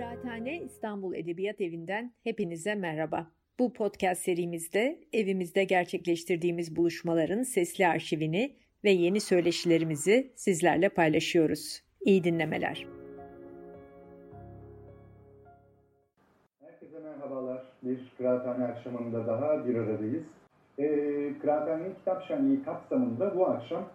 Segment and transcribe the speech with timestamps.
[0.00, 3.26] Kıraathane İstanbul Edebiyat Evi'nden hepinize merhaba.
[3.58, 11.82] Bu podcast serimizde evimizde gerçekleştirdiğimiz buluşmaların sesli arşivini ve yeni söyleşilerimizi sizlerle paylaşıyoruz.
[12.00, 12.86] İyi dinlemeler.
[16.60, 17.62] Herkese merhabalar.
[17.82, 20.24] Bir kıraathane akşamında daha bir aradayız.
[20.78, 20.86] E,
[21.40, 23.88] Kıraathane'nin kitap şenliği kapsamında bu akşam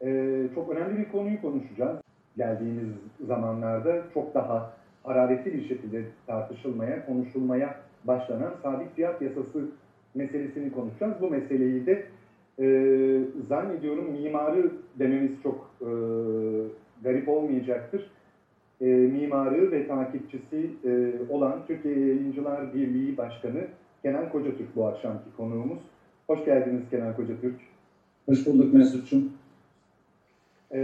[0.00, 0.08] e,
[0.54, 2.00] çok önemli bir konuyu konuşacağız.
[2.36, 2.88] Geldiğimiz
[3.26, 9.68] zamanlarda çok daha hararetli bir şekilde tartışılmaya, konuşulmaya başlanan sabit fiyat yasası
[10.14, 11.14] meselesini konuşacağız.
[11.20, 12.06] Bu meseleyi de
[12.58, 12.66] e,
[13.48, 15.88] zannediyorum mimarı dememiz çok e,
[17.02, 18.10] garip olmayacaktır.
[18.80, 23.66] E, mimarı ve takipçisi e, olan Türkiye Yayıncılar Birliği Başkanı
[24.02, 25.78] Kenan Kocatürk bu akşamki konuğumuz.
[26.26, 27.60] Hoş geldiniz Kenan Kocatürk.
[28.26, 29.32] Hoş bulduk Mesut'cum.
[30.72, 30.80] E,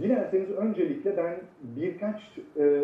[0.00, 2.20] dilerseniz öncelikle ben birkaç
[2.58, 2.82] e,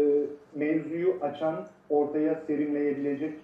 [0.55, 3.35] mevzuyu açan, ortaya serinleyebilecek,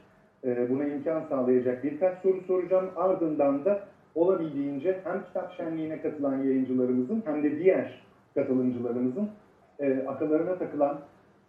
[0.44, 2.91] e, buna imkan sağlayacak birkaç soru soracağım.
[2.96, 3.80] Ardından da
[4.14, 8.00] olabildiğince hem kitap şenliğine katılan yayıncılarımızın hem de diğer
[8.34, 9.28] katılımcılarımızın
[9.80, 11.00] e, akıllarına takılan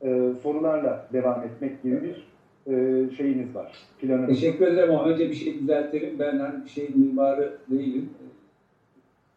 [0.01, 2.27] e, sorularla devam etmek gibi bir
[2.67, 3.73] e, şeyiniz var.
[4.01, 4.29] Planımız.
[4.29, 6.19] Teşekkür ederim ama önce bir şey düzeltelim.
[6.19, 8.09] Ben hani bir şey mimarı değilim.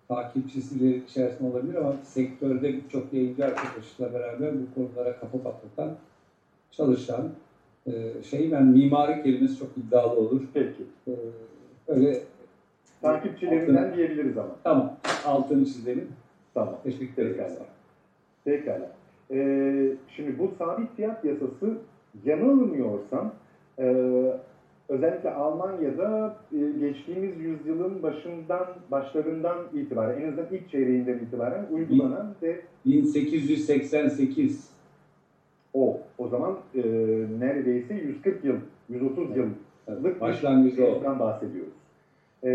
[0.08, 5.96] Takipçisiyle içerisinde olabilir ama sektörde birçok yayıncı arkadaşlarla beraber bu konulara kafa patlatan,
[6.70, 7.30] çalışan
[7.86, 10.42] e, şey ben mimari kelimesi çok iddialı olur.
[10.54, 10.82] Peki.
[11.08, 11.12] E,
[11.88, 12.22] öyle
[13.02, 14.56] Takipçilerinden altını, diyebiliriz ama.
[14.64, 14.96] Tamam.
[15.26, 16.08] Altını çizelim.
[16.54, 16.76] Tamam.
[16.82, 17.36] Teşekkür ederim.
[17.36, 17.66] Pekala.
[18.44, 18.90] Pekala.
[19.30, 21.78] Ee, şimdi bu sabit fiyat yasası
[22.24, 23.32] yanılmıyorsam
[23.78, 23.84] e,
[24.88, 32.60] özellikle Almanya'da e, geçtiğimiz yüzyılın başından başlarından itibaren en azından ilk çeyreğinden itibaren uygulanan ve
[32.86, 34.70] 1888
[35.74, 36.80] o o zaman e,
[37.38, 38.56] neredeyse 140 yıl
[38.88, 41.72] 130 yıllık başlangıcı bir bahsediyoruz.
[42.44, 42.50] E,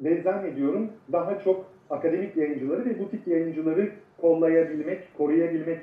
[0.00, 3.90] ve zannediyorum daha çok akademik yayıncıları ve butik yayıncıları
[4.20, 5.80] kollayabilmek, koruyabilmek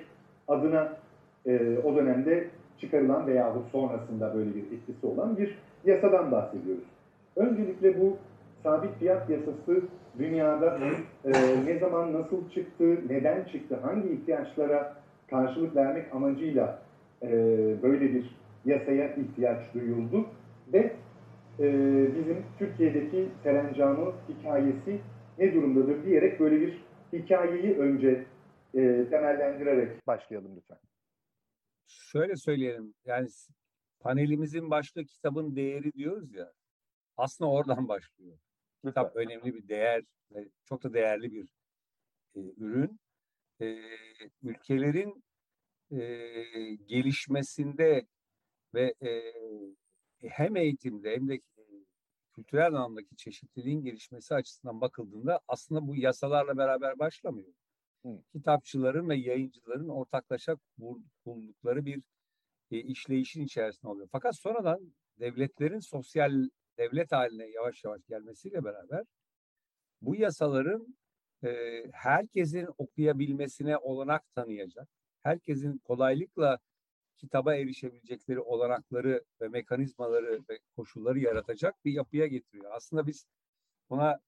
[0.47, 0.97] adına
[1.45, 2.47] e, o dönemde
[2.81, 6.83] çıkarılan veya sonrasında böyle bir etkisi olan bir yasadan bahsediyoruz.
[7.35, 8.17] Öncelikle bu
[8.63, 9.81] sabit fiyat yasası
[10.19, 10.79] dünyada
[11.25, 11.31] e,
[11.65, 14.93] ne zaman nasıl çıktı, neden çıktı, hangi ihtiyaçlara
[15.29, 16.79] karşılık vermek amacıyla
[17.23, 17.29] e,
[17.83, 20.25] böyle bir yasaya ihtiyaç duyuldu
[20.73, 20.91] ve
[21.59, 21.65] e,
[22.15, 24.99] bizim Türkiye'deki serencamı hikayesi
[25.39, 28.25] ne durumdadır diyerek böyle bir hikayeyi önce
[28.75, 30.90] e, temellendirerek başlayalım lütfen.
[31.91, 33.29] Şöyle söyleyelim yani
[33.99, 36.53] panelimizin başlığı kitabın değeri diyoruz ya
[37.17, 38.37] aslında oradan başlıyor.
[38.85, 41.47] Kitap önemli bir değer ve çok da değerli bir
[42.35, 42.99] e, ürün.
[43.61, 43.81] E,
[44.43, 45.23] ülkelerin
[45.91, 45.99] e,
[46.85, 48.07] gelişmesinde
[48.73, 49.33] ve e,
[50.29, 51.41] hem eğitimde hem de e,
[52.33, 57.53] kültürel anlamdaki çeşitliliğin gelişmesi açısından bakıldığında aslında bu yasalarla beraber başlamıyor.
[58.33, 60.57] Kitapçıların ve yayıncıların ortaklaşa
[61.25, 62.01] buldukları bir
[62.71, 64.07] e, işleyişin içerisinde oluyor.
[64.11, 69.05] Fakat sonradan devletlerin sosyal devlet haline yavaş yavaş gelmesiyle beraber
[70.01, 70.95] bu yasaların
[71.43, 74.87] e, herkesin okuyabilmesine olanak tanıyacak,
[75.23, 76.59] herkesin kolaylıkla
[77.17, 82.71] kitaba erişebilecekleri olanakları ve mekanizmaları ve koşulları yaratacak bir yapıya getiriyor.
[82.73, 83.25] Aslında biz
[83.89, 84.19] buna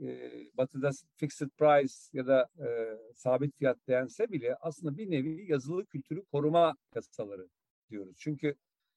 [0.00, 2.68] e, Batı'da fixed price ya da e,
[3.14, 7.48] sabit fiyat dense bile aslında bir nevi yazılı kültürü koruma yasaları
[7.90, 8.16] diyoruz.
[8.18, 8.54] Çünkü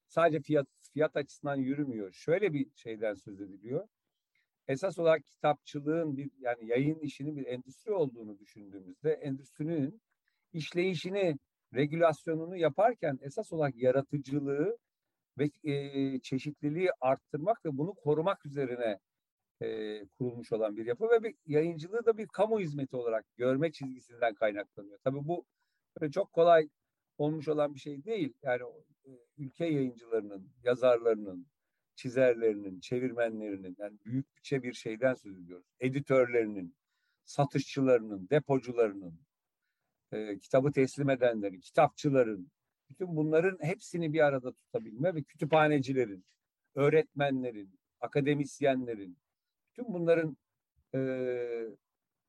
[0.08, 2.12] sadece fiyat fiyat açısından yürümüyor.
[2.12, 3.88] Şöyle bir şeyden söz ediliyor.
[4.68, 10.00] Esas olarak kitapçılığın bir yani yayın işinin bir endüstri olduğunu düşündüğümüzde endüstrinin
[10.52, 11.38] işleyişini
[11.74, 14.78] regülasyonunu yaparken esas olarak yaratıcılığı
[15.38, 18.98] ve e, çeşitliliği arttırmak ve bunu korumak üzerine
[19.64, 24.34] e, kurulmuş olan bir yapı ve bir yayıncılığı da bir kamu hizmeti olarak görme çizgisinden
[24.34, 24.98] kaynaklanıyor.
[25.04, 25.46] Tabii bu
[26.00, 26.68] böyle çok kolay
[27.18, 28.34] olmuş olan bir şey değil.
[28.42, 28.62] Yani
[29.38, 31.46] ülke yayıncılarının, yazarlarının,
[31.96, 35.66] çizerlerinin, çevirmenlerinin yani büyük bütçe bir şeyden söz ediyoruz.
[35.80, 36.76] Editörlerinin,
[37.24, 39.20] satışçılarının, depocularının,
[40.12, 42.50] e, kitabı teslim edenlerin, kitapçıların,
[42.90, 46.24] bütün bunların hepsini bir arada tutabilme ve kütüphanecilerin,
[46.74, 49.18] öğretmenlerin, akademisyenlerin,
[49.74, 50.36] bütün bunların
[50.94, 51.00] e,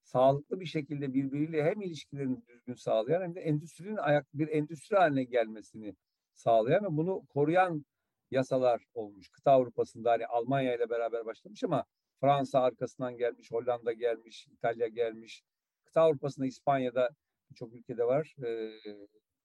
[0.03, 5.23] sağlıklı bir şekilde birbiriyle hem ilişkilerini düzgün sağlayan hem de endüstrinin ayak bir endüstri haline
[5.23, 5.95] gelmesini
[6.33, 7.85] sağlayan ve bunu koruyan
[8.31, 9.29] yasalar olmuş.
[9.29, 11.85] Kıta Avrupa'sında hani Almanya ile beraber başlamış ama
[12.21, 15.43] Fransa arkasından gelmiş, Hollanda gelmiş, İtalya gelmiş.
[15.85, 17.09] Kıta Avrupa'sında İspanya'da
[17.49, 18.35] birçok ülkede var.
[18.45, 18.71] Ee,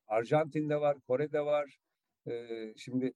[0.07, 1.79] Arjantin'de var, Kore'de var.
[2.27, 3.13] E, şimdi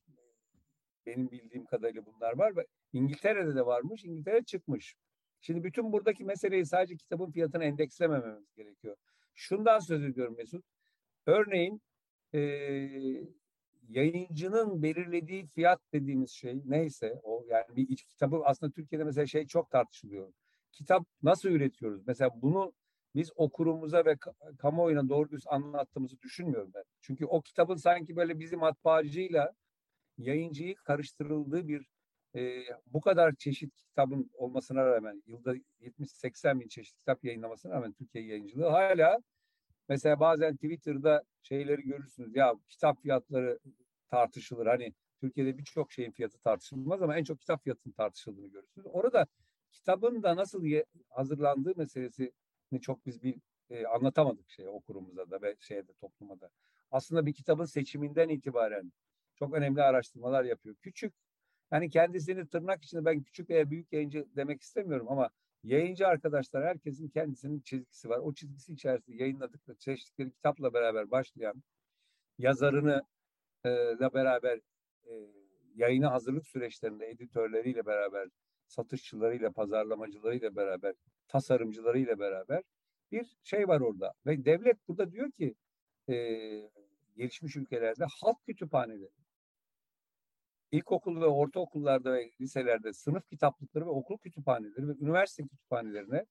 [1.07, 4.05] benim bildiğim kadarıyla bunlar var ve İngiltere'de de varmış.
[4.05, 4.95] İngiltere çıkmış.
[5.41, 8.97] Şimdi bütün buradaki meseleyi sadece kitabın fiyatına endekslemememiz gerekiyor.
[9.35, 10.65] Şundan söz ediyorum Mesut.
[11.27, 11.83] Örneğin
[12.35, 12.39] e,
[13.89, 19.71] yayıncının belirlediği fiyat dediğimiz şey neyse o yani bir kitabı aslında Türkiye'de mesela şey çok
[19.71, 20.33] tartışılıyor.
[20.73, 22.07] Kitap nasıl üretiyoruz?
[22.07, 22.73] Mesela bunu
[23.15, 24.17] biz okurumuza ve
[24.59, 26.85] kamuoyuna doğru düz anlattığımızı düşünmüyorum ben.
[27.01, 29.53] Çünkü o kitabın sanki böyle bizim matbaacıyla
[30.19, 31.94] yayıncıyı karıştırıldığı bir
[32.37, 38.25] e, bu kadar çeşit kitabın olmasına rağmen yılda 70-80 bin çeşit kitap yayınlamasına rağmen Türkiye
[38.25, 39.19] yayıncılığı hala
[39.89, 43.59] mesela bazen Twitter'da şeyleri görürsünüz ya kitap fiyatları
[44.11, 44.67] tartışılır.
[44.67, 48.87] Hani Türkiye'de birçok şeyin fiyatı tartışılmaz ama en çok kitap fiyatının tartışıldığını görürsünüz.
[48.93, 49.27] Orada
[49.73, 50.65] kitabın da nasıl
[51.09, 53.37] hazırlandığı meselesini çok biz bir
[53.71, 56.51] e, anlatamadık şey okurumuza da ve şeyde topluma da.
[56.91, 58.93] Aslında bir kitabın seçiminden itibaren
[59.37, 60.77] çok önemli araştırmalar yapıyor.
[60.81, 61.15] Küçük
[61.73, 65.31] yani kendisini tırnak içinde ben küçük veya büyük yayıncı demek istemiyorum ama
[65.65, 68.19] yayıncı arkadaşlar herkesin kendisinin çizgisi var.
[68.19, 71.63] O çizgisi içerisinde yayınladıkları seçtikleri kitapla beraber başlayan
[72.39, 73.03] yazarını
[73.65, 74.61] e, ile beraber
[75.07, 75.13] e,
[75.75, 78.29] yayına hazırlık süreçlerinde editörleriyle beraber
[78.67, 80.95] satışçılarıyla, pazarlamacılarıyla beraber,
[81.29, 82.63] tasarımcılarıyla beraber
[83.13, 84.13] bir şey var orada.
[84.27, 85.55] Ve devlet burada diyor ki
[86.09, 86.15] e,
[87.17, 89.24] gelişmiş ülkelerde halk kütüphaneleri
[90.75, 96.27] ilkokul ve ortaokullarda ve liselerde sınıf kitaplıkları ve okul kütüphaneleri ve üniversite kütüphanelerine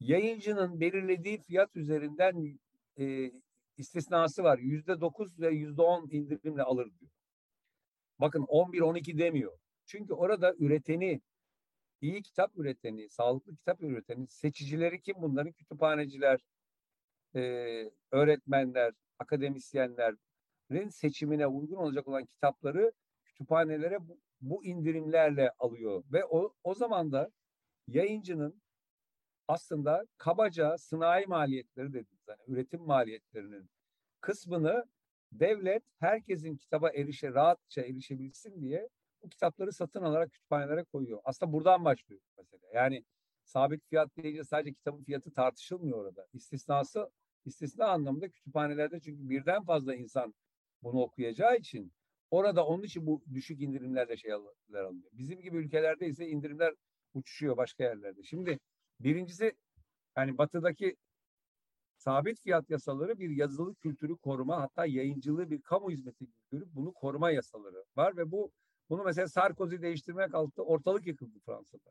[0.00, 2.58] yayıncının belirlediği fiyat üzerinden
[2.98, 3.32] e,
[3.76, 4.58] istisnası var.
[4.58, 7.10] Yüzde dokuz ve yüzde on indirimle alır diyor.
[8.18, 9.58] Bakın 11-12 demiyor.
[9.86, 11.20] Çünkü orada üreteni,
[12.00, 15.52] iyi kitap üreteni, sağlıklı kitap üreteni, seçicileri kim bunların?
[15.52, 16.40] Kütüphaneciler,
[17.34, 17.40] e,
[18.10, 22.92] öğretmenler, akademisyenlerin seçimine uygun olacak olan kitapları
[23.32, 27.30] kütüphanelere bu, bu indirimlerle alıyor ve o, o zaman da
[27.88, 28.62] yayıncının
[29.48, 33.70] aslında kabaca sınai maliyetleri dediğimiz yani üretim maliyetlerinin
[34.20, 34.84] kısmını
[35.32, 38.88] devlet herkesin kitaba erişe rahatça erişebilsin diye
[39.22, 41.20] bu kitapları satın alarak kütüphanelere koyuyor.
[41.24, 42.62] Aslında buradan başlıyor mesela.
[42.74, 43.04] Yani
[43.44, 46.26] sabit fiyat deyince sadece kitabın fiyatı tartışılmıyor orada.
[46.32, 47.10] İstisnası
[47.44, 50.34] istisna anlamında kütüphanelerde çünkü birden fazla insan
[50.82, 51.92] bunu okuyacağı için
[52.32, 54.36] Orada onun için bu düşük indirimlerle şeyler
[54.84, 55.10] alınıyor.
[55.12, 56.74] Bizim gibi ülkelerde ise indirimler
[57.14, 58.22] uçuşuyor başka yerlerde.
[58.22, 58.58] Şimdi
[59.00, 59.52] birincisi
[60.16, 60.96] yani batıdaki
[61.96, 67.30] sabit fiyat yasaları bir yazılı kültürü koruma hatta yayıncılığı bir kamu hizmeti görüp bunu koruma
[67.30, 68.52] yasaları var ve bu
[68.90, 71.90] bunu mesela Sarkozy değiştirmeye kalktı ortalık yıkıldı Fransa'da.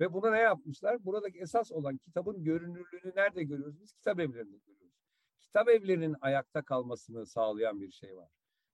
[0.00, 1.04] Ve buna ne yapmışlar?
[1.04, 3.80] Buradaki esas olan kitabın görünürlüğünü nerede görüyoruz?
[3.80, 4.94] Biz kitap evlerinde görüyoruz.
[5.42, 8.28] Kitap evlerinin ayakta kalmasını sağlayan bir şey var.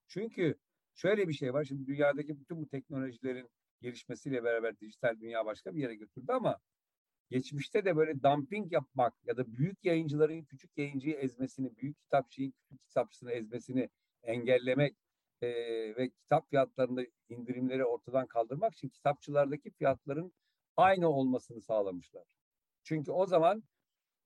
[0.09, 0.59] Çünkü
[1.01, 1.65] Şöyle bir şey var.
[1.65, 3.49] Şimdi dünyadaki bütün bu teknolojilerin
[3.83, 6.59] gelişmesiyle beraber dijital dünya başka bir yere götürdü ama
[7.31, 12.87] geçmişte de böyle dumping yapmak ya da büyük yayıncıların küçük yayıncıyı ezmesini, büyük kitapçıyı küçük
[12.87, 13.89] kitapçısını ezmesini
[14.23, 14.97] engellemek
[15.43, 15.49] e,
[15.97, 20.33] ve kitap fiyatlarında indirimleri ortadan kaldırmak için kitapçılardaki fiyatların
[20.77, 22.25] aynı olmasını sağlamışlar.
[22.83, 23.63] Çünkü o zaman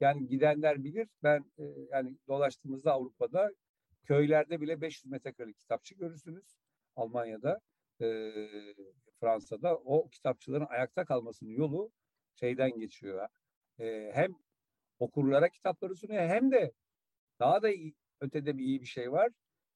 [0.00, 3.50] yani gidenler bilir ben e, yani dolaştığımızda Avrupa'da
[4.04, 6.63] köylerde bile 500 metrekarelik kitapçı görürsünüz.
[6.96, 7.60] Almanya'da,
[8.00, 8.32] e,
[9.20, 11.90] Fransa'da o kitapçıların ayakta kalmasının yolu
[12.34, 13.28] şeyden geçiyor.
[13.78, 14.34] E, hem
[14.98, 16.72] okurlara kitapları sunuyor hem de
[17.40, 19.28] daha da iyi, ötede bir iyi bir şey var.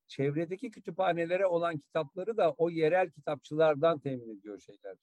[0.06, 4.96] Çevredeki kütüphanelere olan kitapları da o yerel kitapçılardan temin ediyor şeyler.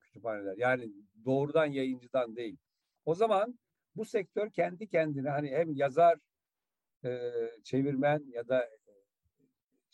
[0.00, 0.56] Kütüphaneler.
[0.56, 0.92] Yani
[1.24, 2.56] doğrudan yayıncıdan değil.
[3.04, 3.58] O zaman
[3.96, 6.18] bu sektör kendi kendine hani hem yazar,
[7.04, 7.30] e,
[7.64, 8.70] çevirmen ya da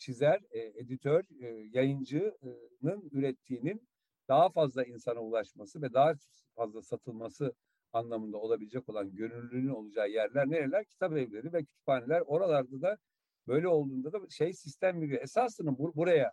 [0.01, 3.87] çizer, e, editör, e, yayıncının ürettiğinin
[4.27, 6.13] daha fazla insana ulaşması ve daha
[6.55, 7.53] fazla satılması
[7.93, 10.85] anlamında olabilecek olan gönüllünün olacağı yerler nereler?
[10.85, 12.21] Kitap evleri ve kütüphaneler.
[12.21, 12.97] Oralarda da
[13.47, 15.21] böyle olduğunda da şey sistem veriyor.
[15.21, 16.31] Esasını bur buraya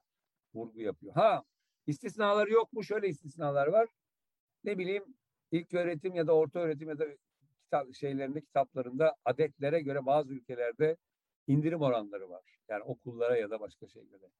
[0.55, 1.15] vurgu yapıyor.
[1.15, 1.43] Ha
[1.87, 2.85] istisnaları yok mu?
[2.85, 3.89] Şöyle istisnalar var.
[4.65, 5.05] Ne bileyim
[5.51, 7.07] ilk öğretim ya da orta öğretim ya da
[7.65, 10.97] kitap şeylerinde kitaplarında adetlere göre bazı ülkelerde
[11.49, 12.59] indirim oranları var.
[12.69, 14.31] Yani okullara ya da başka şeylere.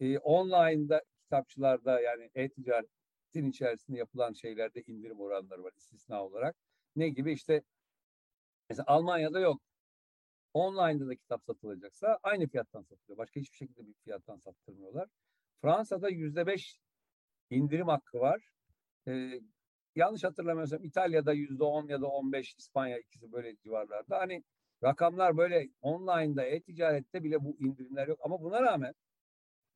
[0.00, 6.56] E, online'da kitapçılarda yani e-ticaretin içerisinde yapılan şeylerde indirim oranları var istisna olarak.
[6.96, 7.62] Ne gibi işte
[8.70, 9.62] mesela Almanya'da yok.
[10.54, 13.18] Online'da da kitap satılacaksa aynı fiyattan satılıyor.
[13.18, 15.08] Başka hiçbir şekilde bir fiyattan sattırmıyorlar.
[15.62, 16.80] Fransa'da yüzde beş
[17.50, 18.50] indirim hakkı var.
[19.08, 19.40] Ee,
[19.94, 24.18] yanlış hatırlamıyorsam İtalya'da yüzde on ya da on beş İspanya ikisi böyle civarlarda.
[24.18, 24.44] Hani
[24.84, 28.20] rakamlar böyle online'da, e-ticarette bile bu indirimler yok.
[28.22, 28.94] Ama buna rağmen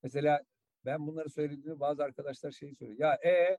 [0.02, 0.40] mesela
[0.84, 2.98] ben bunları söylediğimde bazı arkadaşlar şeyi söylüyor.
[3.00, 3.58] Ya e,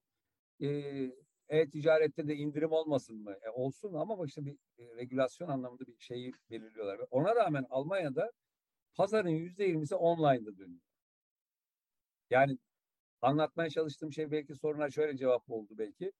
[0.67, 1.11] e
[1.49, 3.35] e-ticarette de indirim olmasın mı?
[3.41, 7.01] E, olsun ama bak işte bir e, regülasyon anlamında bir şeyi belirliyorlar.
[7.11, 8.31] Ona rağmen Almanya'da
[8.95, 10.81] pazarın yüzde yirmisi online'da dönüyor.
[12.29, 12.57] Yani
[13.21, 16.11] anlatmaya çalıştığım şey belki soruna şöyle cevap oldu belki.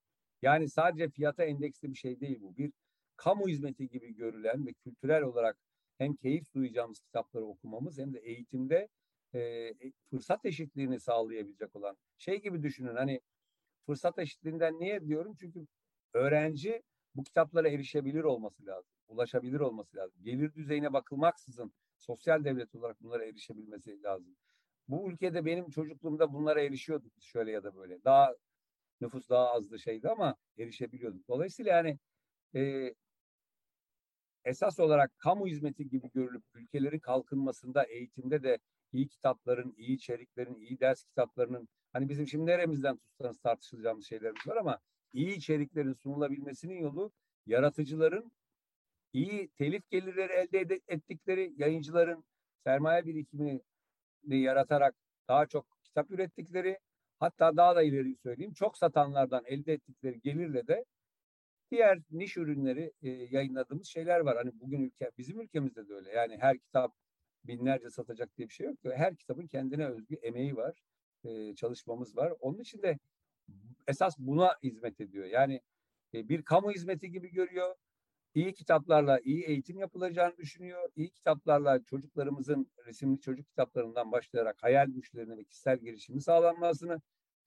[0.42, 2.56] Yani sadece fiyata endeksli bir şey değil bu.
[2.56, 2.72] Bir
[3.16, 5.56] kamu hizmeti gibi görülen ve kültürel olarak
[5.98, 8.88] hem keyif duyacağımız kitapları okumamız hem de eğitimde
[9.32, 12.96] e, e fırsat eşitliğini sağlayabilecek olan şey gibi düşünün.
[12.96, 13.20] Hani
[13.86, 15.34] fırsat eşitliğinden niye diyorum?
[15.40, 15.66] Çünkü
[16.14, 16.82] öğrenci
[17.14, 18.92] bu kitaplara erişebilir olması lazım.
[19.08, 20.22] Ulaşabilir olması lazım.
[20.24, 24.36] Gelir düzeyine bakılmaksızın sosyal devlet olarak bunlara erişebilmesi lazım.
[24.88, 28.04] Bu ülkede benim çocukluğumda bunlara erişiyorduk şöyle ya da böyle.
[28.04, 28.34] Daha
[29.00, 31.28] nüfus daha azdı şeydi ama erişebiliyorduk.
[31.28, 31.98] Dolayısıyla yani
[32.54, 32.94] e,
[34.44, 38.58] esas olarak kamu hizmeti gibi görülüp ülkelerin kalkınmasında, eğitimde de
[38.92, 44.56] iyi kitapların, iyi içeriklerin, iyi ders kitaplarının hani bizim şimdi neremizden tutsanız tartışılacağımız şeylerimiz var
[44.56, 44.78] ama
[45.12, 47.12] iyi içeriklerin sunulabilmesinin yolu
[47.46, 48.32] yaratıcıların
[49.12, 52.24] iyi telif gelirleri elde ettikleri yayıncıların
[52.64, 53.60] sermaye birikimini
[54.28, 54.94] yaratarak
[55.28, 56.78] daha çok kitap ürettikleri
[57.18, 60.84] hatta daha da ileri söyleyeyim çok satanlardan elde ettikleri gelirle de
[61.72, 64.36] diğer niş ürünleri e, yayınladığımız şeyler var.
[64.36, 66.10] Hani bugün ülke bizim ülkemizde de öyle.
[66.10, 66.94] Yani her kitap
[67.44, 68.78] binlerce satacak diye bir şey yok.
[68.84, 70.82] Her kitabın kendine özgü emeği var.
[71.24, 72.32] E, çalışmamız var.
[72.40, 72.98] Onun için de
[73.88, 75.24] esas buna hizmet ediyor.
[75.24, 75.60] Yani
[76.14, 77.74] e, bir kamu hizmeti gibi görüyor.
[78.34, 80.90] İyi kitaplarla iyi eğitim yapılacağını düşünüyor.
[80.96, 87.00] İyi kitaplarla çocuklarımızın resimli çocuk kitaplarından başlayarak hayal güçlerini ve kişisel gelişimi sağlanmasını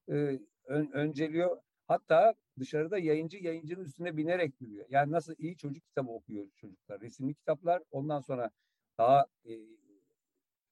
[0.09, 1.57] e, ön, önceliyor.
[1.87, 4.85] Hatta dışarıda yayıncı yayıncının üstüne binerek yürüyor.
[4.89, 7.01] Yani nasıl iyi çocuk kitabı okuyor çocuklar.
[7.01, 8.49] Resimli kitaplar ondan sonra
[8.97, 9.51] daha e,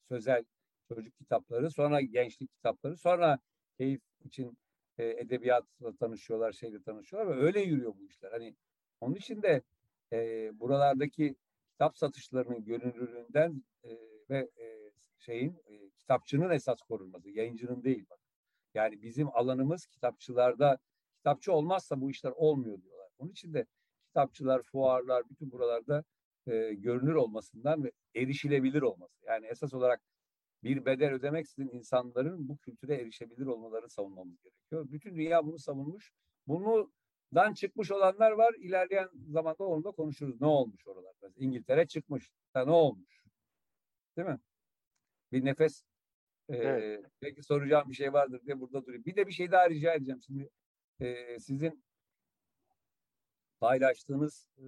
[0.08, 0.44] sözel
[0.88, 3.40] çocuk kitapları, sonra gençlik kitapları, sonra
[3.78, 4.58] keyif için
[4.98, 8.32] e, edebiyatla tanışıyorlar, şeyle tanışıyorlar ve öyle yürüyor bu işler.
[8.32, 8.56] Hani
[9.02, 9.62] onun için de
[10.12, 11.36] e, buralardaki
[11.72, 13.90] kitap satışlarının görünürlüğünden e,
[14.30, 18.20] ve e, şeyin e, kitapçının esas korunması, yayıncının değil bak.
[18.74, 20.78] Yani bizim alanımız kitapçılarda
[21.24, 23.10] kitapçı olmazsa bu işler olmuyor diyorlar.
[23.18, 23.66] Onun için de
[24.08, 26.04] kitapçılar, fuarlar, bütün buralarda
[26.48, 29.26] e, görünür olmasından ve erişilebilir olması.
[29.26, 30.02] Yani esas olarak
[30.64, 34.92] bir bedel ödemeksizin insanların bu kültüre erişebilir olmalarını savunmamız gerekiyor.
[34.92, 36.12] Bütün dünya bunu savunmuş.
[36.48, 38.54] Bundan çıkmış olanlar var.
[38.54, 40.42] İlerleyen zamanda onu da konuşuruz.
[40.42, 41.14] Ne olmuş oralar?
[41.14, 42.32] Mesela İngiltere çıkmış.
[42.56, 43.24] Da ne olmuş?
[44.18, 44.40] Değil mi?
[45.32, 45.84] Bir nefes
[46.50, 47.06] e, evet.
[47.22, 49.06] belki soracağım bir şey vardır diye burada durayım.
[49.06, 50.22] Bir de bir şey daha rica edeceğim.
[50.22, 50.50] Şimdi
[51.04, 51.84] e, sizin
[53.60, 54.68] paylaştığınız e,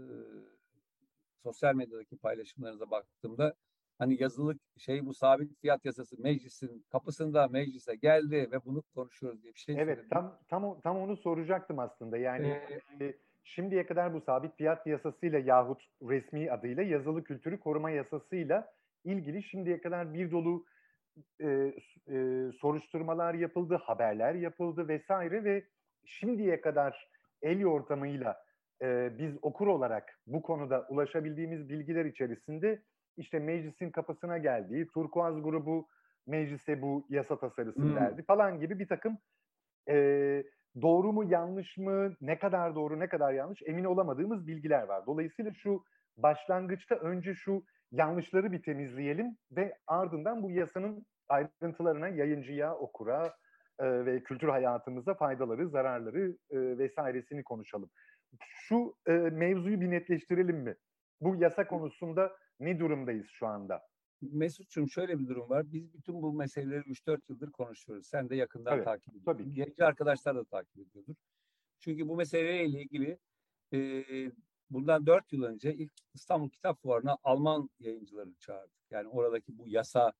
[1.44, 3.54] sosyal medyadaki paylaşımlarınıza baktığımda
[3.98, 9.54] hani yazılı şey bu sabit fiyat yasası meclisin kapısında meclise geldi ve bunu konuşuyoruz diye
[9.54, 10.10] bir şey Evet söyledim.
[10.10, 12.18] tam tam tam onu soracaktım aslında.
[12.18, 12.48] Yani
[13.02, 13.14] ee,
[13.44, 18.74] şimdiye kadar bu sabit fiyat yasasıyla yahut resmi adıyla yazılı kültürü koruma yasasıyla
[19.04, 20.66] ilgili şimdiye kadar bir dolu
[21.42, 21.74] e,
[22.10, 25.66] e, soruşturmalar yapıldı, haberler yapıldı vesaire ve
[26.06, 27.10] şimdiye kadar
[27.42, 28.46] el ortamıyla
[28.82, 32.82] e, biz okur olarak bu konuda ulaşabildiğimiz bilgiler içerisinde
[33.18, 35.88] işte meclisin kapısına geldiği, Turkuaz grubu
[36.28, 37.96] meclise bu yasa tasarısı hmm.
[37.96, 39.18] verdi falan gibi bir takım
[39.90, 39.96] e,
[40.82, 45.06] doğru mu yanlış mı, ne kadar doğru ne kadar yanlış emin olamadığımız bilgiler var.
[45.06, 45.84] Dolayısıyla şu
[46.18, 53.36] başlangıçta önce şu yanlışları bir temizleyelim ve ardından bu yasanın ayrıntılarına yayıncıya, okura
[53.80, 57.90] e, ve kültür hayatımıza faydaları, zararları e, vesairesini konuşalım.
[58.40, 60.76] Şu e, mevzuyu bir netleştirelim mi?
[61.22, 63.82] Bu yasa konusunda ne durumdayız şu anda?
[64.22, 65.72] Mesut'cum şöyle bir durum var.
[65.72, 68.08] Biz bütün bu meseleleri 3-4 yıldır konuşuyoruz.
[68.08, 69.32] Sen de yakından evet, takip ediyorsun.
[69.32, 69.54] Tabii.
[69.54, 71.16] Genç arkadaşlar da takip ediyordur.
[71.80, 73.20] Çünkü bu meseleyle ilgili
[73.74, 74.04] e,
[74.70, 78.92] bundan 4 yıl önce ilk İstanbul Kitap Fuarı'na Alman yayıncıları çağırdık.
[78.92, 80.14] Yani oradaki bu yasa,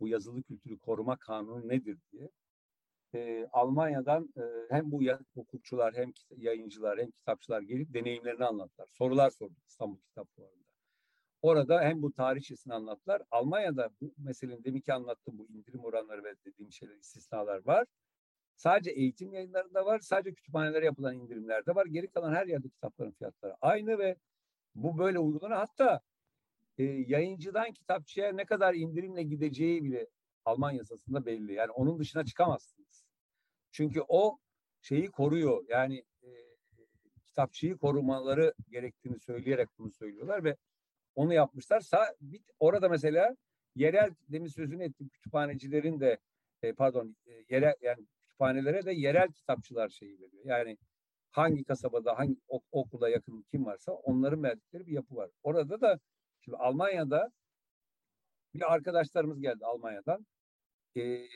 [0.00, 2.30] bu yazılı kültürü koruma kanunu nedir diye.
[3.14, 5.00] E, Almanya'dan e, hem bu
[5.34, 8.88] hukukçular hem yayıncılar hem kitapçılar gelip deneyimlerini anlattılar.
[8.88, 10.62] Sorular sorduk İstanbul Kitap Fuarı'nda.
[11.42, 13.22] Orada hem bu tarihçesini anlattılar.
[13.30, 17.86] Almanya'da bu meselenin deminki anlattığım bu indirim oranları ve dediğim şeyler istisnalar var.
[18.56, 20.00] Sadece eğitim yayınlarında var.
[20.00, 21.86] Sadece kütüphanelere yapılan indirimlerde var.
[21.86, 24.16] Geri kalan her yerde kitapların fiyatları aynı ve
[24.74, 25.58] bu böyle uygulanıyor.
[25.58, 26.00] Hatta
[26.78, 30.06] e, yayıncıdan kitapçıya ne kadar indirimle gideceği bile
[30.44, 31.52] Alman yasasında belli.
[31.52, 32.81] Yani onun dışına çıkamazsınız.
[33.72, 34.38] Çünkü o
[34.80, 35.64] şeyi koruyor.
[35.68, 36.28] Yani e,
[37.26, 40.56] kitapçıyı korumaları gerektiğini söyleyerek bunu söylüyorlar ve
[41.14, 41.80] onu yapmışlar.
[41.80, 42.14] Sa
[42.60, 43.36] orada mesela
[43.76, 46.18] yerel demin sözünü ettim kütüphanecilerin de
[46.62, 50.44] e, pardon e, yerel yani kütüphanelere de yerel kitapçılar şeyi veriyor.
[50.44, 50.78] Yani
[51.30, 55.30] hangi kasabada hangi ok okula yakın kim varsa onların verdikleri bir yapı var.
[55.42, 56.00] Orada da
[56.40, 57.32] şimdi Almanya'da
[58.54, 60.26] bir arkadaşlarımız geldi Almanya'dan.
[60.96, 61.28] Ee,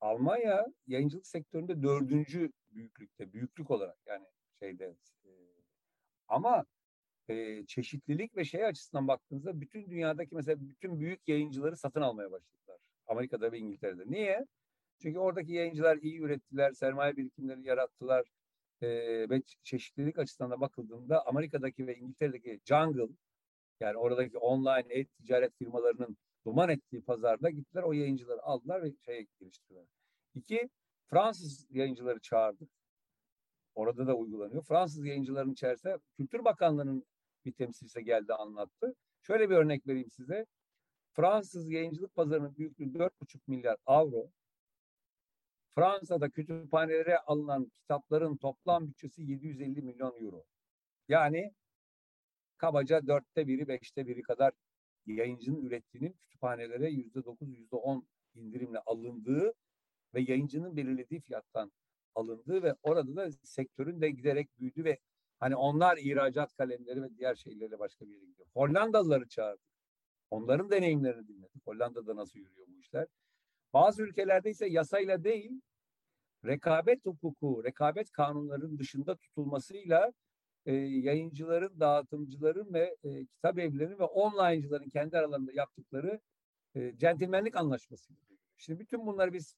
[0.00, 4.26] Almanya yayıncılık sektöründe dördüncü büyüklükte, büyüklük olarak yani
[4.58, 5.30] şeyde e,
[6.28, 6.64] ama
[7.28, 12.78] e, çeşitlilik ve şey açısından baktığınızda bütün dünyadaki mesela bütün büyük yayıncıları satın almaya başladılar.
[13.06, 14.02] Amerika'da ve İngiltere'de.
[14.06, 14.46] Niye?
[15.02, 18.24] Çünkü oradaki yayıncılar iyi ürettiler, sermaye birikimleri yarattılar
[18.82, 18.88] e,
[19.30, 23.08] ve çeşitlilik açısından da bakıldığında Amerika'daki ve İngiltere'deki jungle
[23.80, 26.16] yani oradaki online e-ticaret firmalarının
[26.46, 29.84] duman ettiği pazarda gittiler o yayıncıları aldılar ve şeye geliştirdiler.
[30.34, 30.70] İki,
[31.06, 32.70] Fransız yayıncıları çağırdık.
[33.74, 34.62] Orada da uygulanıyor.
[34.62, 37.04] Fransız yayıncıların içerisinde Kültür Bakanlığı'nın
[37.44, 38.94] bir temsilcisi geldi anlattı.
[39.22, 40.46] Şöyle bir örnek vereyim size.
[41.12, 44.30] Fransız yayıncılık pazarının büyüklüğü 4,5 milyar avro.
[45.74, 50.44] Fransa'da kütüphanelere alınan kitapların toplam bütçesi 750 milyon euro.
[51.08, 51.52] Yani
[52.56, 54.52] kabaca dörtte biri, beşte biri kadar
[55.12, 59.52] yayıncının ürettiğinin kütüphanelere yüzde dokuz, yüzde on indirimle alındığı
[60.14, 61.72] ve yayıncının belirlediği fiyattan
[62.14, 64.98] alındığı ve orada da sektörün de giderek büyüdü ve
[65.38, 68.48] hani onlar ihracat kalemleri ve diğer şeylerle başka bir yere gidiyor.
[68.54, 69.70] Hollandalıları çağırdık.
[70.30, 71.66] Onların deneyimlerini dinledik.
[71.66, 73.06] Hollanda'da nasıl yürüyor bu işler.
[73.72, 75.60] Bazı ülkelerde ise yasayla değil,
[76.44, 80.12] rekabet hukuku, rekabet kanunlarının dışında tutulmasıyla
[80.66, 86.20] e, yayıncıların, dağıtımcıların ve e, kitap evlerinin ve online'cıların kendi aralarında yaptıkları
[86.74, 88.12] e, centilmenlik anlaşması.
[88.56, 89.56] Şimdi bütün bunları biz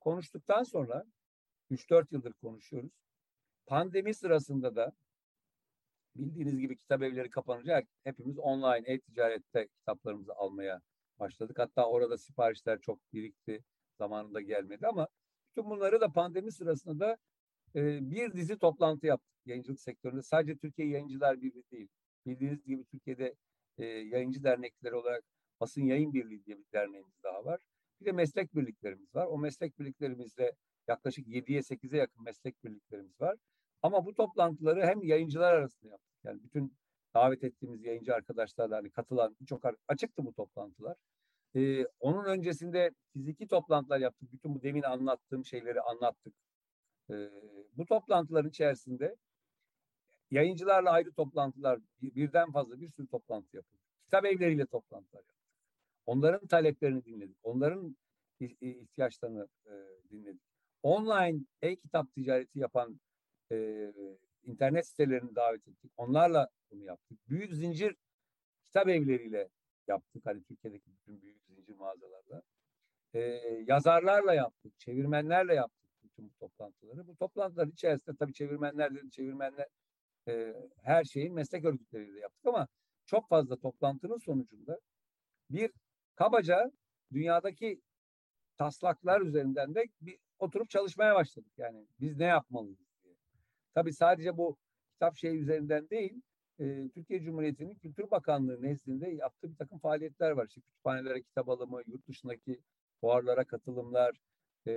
[0.00, 1.04] konuştuktan sonra
[1.70, 2.92] 3-4 yıldır konuşuyoruz.
[3.66, 4.92] Pandemi sırasında da
[6.16, 10.80] bildiğiniz gibi kitap evleri kapanınca hepimiz online e-ticarette kitaplarımızı almaya
[11.18, 11.58] başladık.
[11.58, 13.64] Hatta orada siparişler çok birikti.
[13.98, 15.08] Zamanında gelmedi ama
[15.50, 17.16] bütün bunları da pandemi sırasında da
[17.74, 20.22] bir dizi toplantı yaptık yayıncılık sektöründe.
[20.22, 21.88] Sadece Türkiye Yayıncılar Birliği değil.
[22.26, 23.34] Bildiğiniz gibi Türkiye'de
[23.78, 25.24] e, yayıncı dernekleri olarak
[25.60, 27.60] Basın Yayın Birliği diye bir derneğimiz daha var.
[28.00, 29.26] Bir de meslek birliklerimiz var.
[29.26, 30.52] O meslek birliklerimizde
[30.88, 33.36] yaklaşık 7'ye 8'e yakın meslek birliklerimiz var.
[33.82, 36.14] Ama bu toplantıları hem yayıncılar arasında yaptık.
[36.24, 36.78] Yani bütün
[37.14, 40.96] davet ettiğimiz yayıncı arkadaşlarla hani katılan çok açıktı bu toplantılar.
[41.56, 44.32] Ee, onun öncesinde fiziki toplantılar yaptık.
[44.32, 46.34] Bütün bu demin anlattığım şeyleri anlattık.
[47.76, 49.16] Bu toplantıların içerisinde
[50.30, 53.82] yayıncılarla ayrı toplantılar, birden fazla bir sürü toplantı yapıldı.
[54.04, 55.38] Kitap evleriyle toplantılar yaptık.
[56.06, 57.36] Onların taleplerini dinledik.
[57.42, 57.96] Onların
[58.40, 59.72] ihtiyaçlarını e,
[60.10, 60.42] dinledik.
[60.82, 63.00] Online e-kitap ticareti yapan
[63.52, 63.92] e,
[64.42, 65.92] internet sitelerini davet ettik.
[65.96, 67.18] Onlarla bunu yaptık.
[67.28, 67.96] Büyük zincir
[68.64, 69.48] kitap evleriyle
[69.88, 70.26] yaptık.
[70.26, 72.42] Hani Türkiye'deki bütün büyük zincir mağazalarla.
[73.14, 73.20] E,
[73.66, 74.78] yazarlarla yaptık.
[74.78, 75.87] Çevirmenlerle yaptık
[76.18, 77.06] bütün bu toplantıları.
[77.06, 79.66] Bu toplantılar içerisinde tabii çevirmenler dedi, çevirmenler
[80.28, 82.68] e, her şeyin meslek örgütleriyle yaptık ama
[83.06, 84.80] çok fazla toplantının sonucunda
[85.50, 85.70] bir
[86.14, 86.72] kabaca
[87.12, 87.80] dünyadaki
[88.56, 91.52] taslaklar üzerinden de bir oturup çalışmaya başladık.
[91.56, 93.14] Yani biz ne yapmalıyız diye.
[93.74, 94.56] Tabii sadece bu
[94.92, 96.22] kitap şey üzerinden değil,
[96.58, 100.46] e, Türkiye Cumhuriyeti'nin Kültür Bakanlığı nezdinde yaptığı bir takım faaliyetler var.
[100.46, 102.60] İşte kütüphanelere kitap alımı, yurt dışındaki
[103.00, 104.20] fuarlara katılımlar,
[104.66, 104.72] e,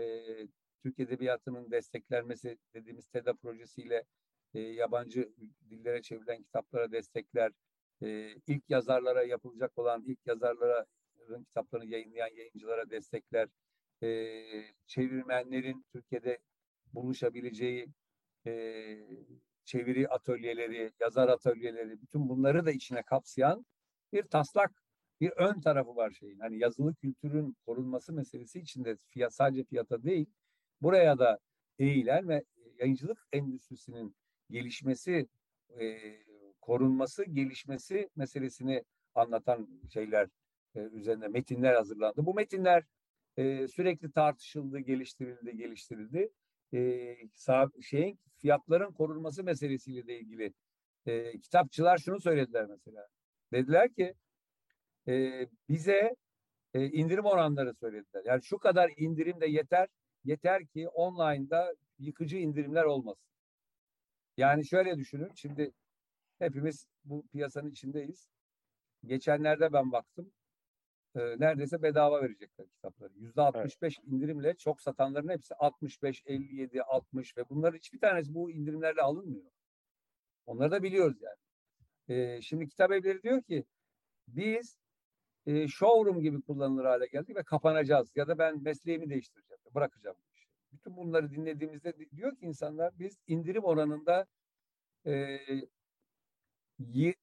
[0.84, 4.04] Türk Edebiyatı'nın desteklenmesi dediğimiz TEDA projesiyle
[4.54, 5.34] e, yabancı
[5.70, 7.52] dillere çevrilen kitaplara destekler,
[8.02, 10.86] e, ilk yazarlara yapılacak olan ilk yazarlara
[11.48, 13.50] kitaplarını yayınlayan yayıncılara destekler,
[14.04, 14.44] e,
[14.88, 16.40] çevirmenlerin Türkiye'de
[16.94, 17.88] buluşabileceği
[18.48, 18.52] e,
[19.66, 23.66] çeviri atölyeleri, yazar atölyeleri, bütün bunları da içine kapsayan
[24.14, 24.84] bir taslak,
[25.22, 26.40] bir ön tarafı var şeyin.
[26.40, 30.26] Hani yazılı kültürün korunması meselesi içinde fiyat, sadece fiyata değil,
[30.82, 31.40] buraya da
[31.80, 32.44] eğilen ve
[32.80, 34.16] yayıncılık endüstrisinin
[34.50, 35.28] gelişmesi,
[35.80, 36.00] e,
[36.62, 38.84] korunması, gelişmesi meselesini
[39.16, 40.28] anlatan şeyler
[40.76, 42.26] e, üzerine metinler hazırlandı.
[42.26, 42.84] Bu metinler
[43.38, 46.30] e, sürekli tartışıldı, geliştirildi, geliştirildi.
[46.74, 47.18] E,
[47.82, 50.54] şeyin fiyatların korunması meselesiyle de ilgili
[51.06, 53.08] e, kitapçılar şunu söylediler mesela.
[53.54, 54.14] Dediler ki
[55.08, 56.16] e, bize
[56.74, 58.22] e, indirim oranları söylediler.
[58.26, 59.88] Yani şu kadar indirim de yeter,
[60.24, 63.32] yeter ki online'da yıkıcı indirimler olmasın.
[64.38, 65.72] Yani şöyle düşünün, şimdi
[66.40, 68.28] hepimiz bu piyasanın içindeyiz.
[69.06, 70.32] Geçenlerde ben baktım,
[71.16, 73.14] e, neredeyse bedava verecekler kitapları.
[73.16, 74.08] Yüzde 65 evet.
[74.14, 79.52] indirimle çok satanların hepsi 65, 57, 60 ve bunların hiçbir tanesi bu indirimlerle alınmıyor.
[80.46, 81.42] Onları da biliyoruz yani.
[82.20, 83.66] E, şimdi kitap evleri diyor ki
[84.28, 84.78] biz
[85.46, 88.12] e, showroom gibi kullanılır hale geldik ve kapanacağız.
[88.16, 90.18] Ya da ben mesleğimi değiştireceğim, bırakacağım.
[90.74, 94.26] Bütün bunları dinlediğimizde diyor ki insanlar biz indirim oranında
[95.06, 95.40] e,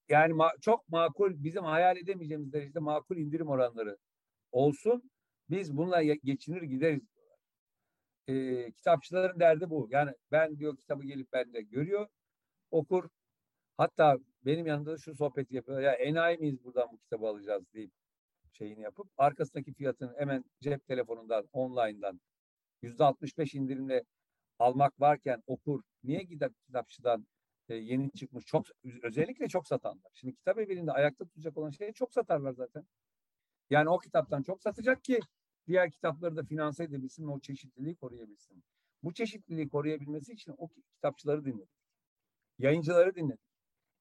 [0.09, 3.99] yani ma çok makul bizim hayal edemeyeceğimiz derecede makul indirim oranları
[4.53, 5.11] olsun.
[5.51, 7.39] Biz bununla geçinir gideriz diyorlar.
[8.29, 9.89] E, kitapçıların derdi bu.
[9.91, 12.09] Yani ben diyor kitabı gelip bende görüyor,
[12.71, 13.09] okur.
[13.77, 15.81] Hatta benim yanımda da şu sohbeti yapıyor.
[15.81, 17.93] Ya enayi miyiz buradan bu kitabı alacağız deyip
[18.53, 22.21] şeyini yapıp arkasındaki fiyatını hemen cep telefonundan, online'dan
[22.83, 24.05] yüzde 65 indirimle
[24.59, 25.83] almak varken okur.
[26.05, 27.27] Niye gider kitapçıdan
[27.69, 28.67] e, yeni çıkmış çok
[29.03, 30.11] özellikle çok satanlar.
[30.15, 32.85] Şimdi kitap evinde ayakta tutacak olan şeyi çok satarlar zaten.
[33.71, 35.21] Yani o kitaptan çok satacak ki
[35.67, 38.65] diğer kitapları da finanse edebilsin ve o çeşitliliği koruyabilsin.
[39.03, 41.79] Bu çeşitliliği koruyabilmesi için o kitapçıları dinledik.
[42.59, 43.49] Yayıncıları dinledik.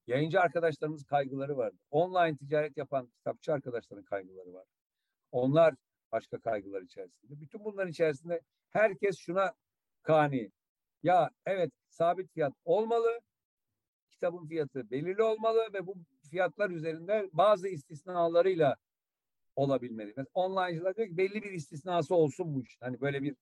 [0.08, 1.78] Yayıncı arkadaşlarımız kaygıları vardı.
[1.92, 4.66] Online ticaret yapan kitapçı arkadaşların kaygıları var.
[5.32, 5.76] Onlar
[6.12, 7.42] başka kaygılar içerisinde.
[7.42, 9.54] Bütün bunların içerisinde herkes şuna
[10.04, 10.52] kani.
[11.04, 13.22] Ya evet sabit fiyat olmalı.
[14.10, 15.96] Kitabın fiyatı belirli olmalı ve bu
[16.30, 18.76] fiyatlar üzerinde bazı istisnalarıyla
[19.56, 20.08] olabilmeli.
[20.08, 22.78] Mesela online'cılar diyor ki belli bir istisnası olsun bu iş.
[22.82, 23.36] Hani böyle bir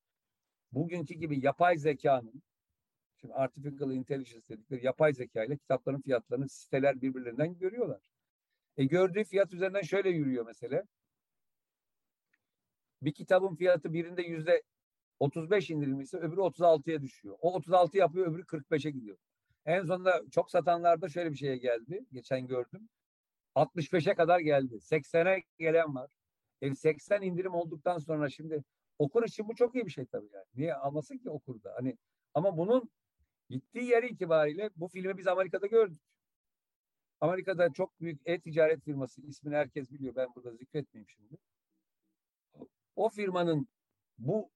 [0.71, 2.43] bugünkü gibi yapay zekanın
[3.21, 8.01] şimdi artificial intelligence dedikleri yapay zeka ile kitapların fiyatlarını siteler birbirlerinden görüyorlar.
[8.77, 10.83] E gördüğü fiyat üzerinden şöyle yürüyor mesela.
[13.05, 14.63] Bir kitabın fiyatı birinde yüzde
[15.19, 17.37] 35 indirilmişse öbürü 36'ya düşüyor.
[17.41, 19.17] O 36 yapıyor öbürü 45'e gidiyor.
[19.65, 22.05] En sonunda çok satanlarda şöyle bir şeye geldi.
[22.11, 22.89] Geçen gördüm.
[23.55, 24.75] 65'e kadar geldi.
[24.75, 26.09] 80'e gelen var.
[26.61, 28.63] E 80 indirim olduktan sonra şimdi
[28.99, 30.45] okur için bu çok iyi bir şey tabii yani.
[30.55, 31.73] Niye almasın ki okurda?
[31.77, 31.97] Hani
[32.33, 32.89] ama bunun
[33.49, 36.01] gittiği yeri itibariyle bu filmi biz Amerika'da gördük.
[37.21, 40.15] Amerika'da çok büyük e-ticaret firması ismini herkes biliyor.
[40.15, 41.37] Ben burada zikretmeyeyim şimdi.
[42.95, 43.67] O firmanın
[44.17, 44.49] bu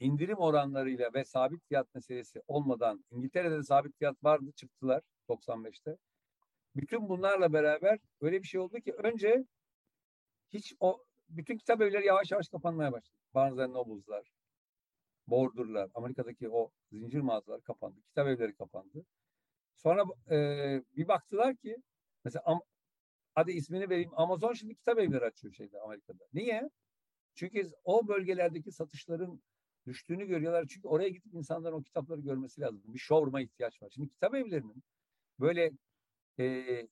[0.00, 5.96] indirim oranlarıyla ve sabit fiyat meselesi olmadan İngiltere'de de sabit fiyat vardı çıktılar 95'te.
[6.76, 9.44] Bütün bunlarla beraber öyle bir şey oldu ki önce
[10.52, 13.18] hiç o bütün kitap evleri yavaş yavaş kapanmaya başladı.
[13.34, 14.32] Barnes Noble'lar,
[15.26, 18.00] Bordur'lar, Amerika'daki o zincir mağazalar kapandı.
[18.08, 19.04] Kitap evleri kapandı.
[19.76, 20.36] Sonra e,
[20.96, 21.76] bir baktılar ki
[22.24, 22.60] mesela
[23.34, 26.24] hadi ismini vereyim Amazon şimdi kitap evleri açıyor şeyde Amerika'da.
[26.32, 26.70] Niye?
[27.38, 29.40] Çünkü o bölgelerdeki satışların
[29.86, 30.66] düştüğünü görüyorlar.
[30.68, 32.82] Çünkü oraya gidip insanların o kitapları görmesi lazım.
[32.86, 33.90] Bir showroom'a ihtiyaç var.
[33.94, 34.82] Şimdi kitap evlerinin
[35.40, 35.70] böyle
[36.38, 36.88] e,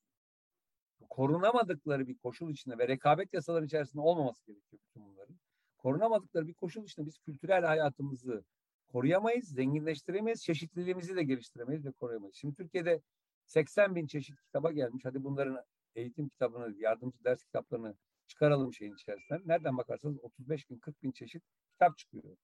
[1.11, 5.37] korunamadıkları bir koşul içinde ve rekabet yasaları içerisinde olmaması gerekiyor bütün bunların.
[5.79, 8.45] Korunamadıkları bir koşul içinde biz kültürel hayatımızı
[8.89, 12.37] koruyamayız, zenginleştiremeyiz, çeşitliliğimizi de geliştiremeyiz ve koruyamayız.
[12.37, 13.01] Şimdi Türkiye'de
[13.47, 15.05] 80 bin çeşit kitaba gelmiş.
[15.05, 17.95] Hadi bunların eğitim kitabını, yardımcı ders kitaplarını
[18.27, 19.43] çıkaralım şeyin içerisinden.
[19.47, 22.37] Nereden bakarsanız 35 bin, 40 bin çeşit kitap çıkıyor.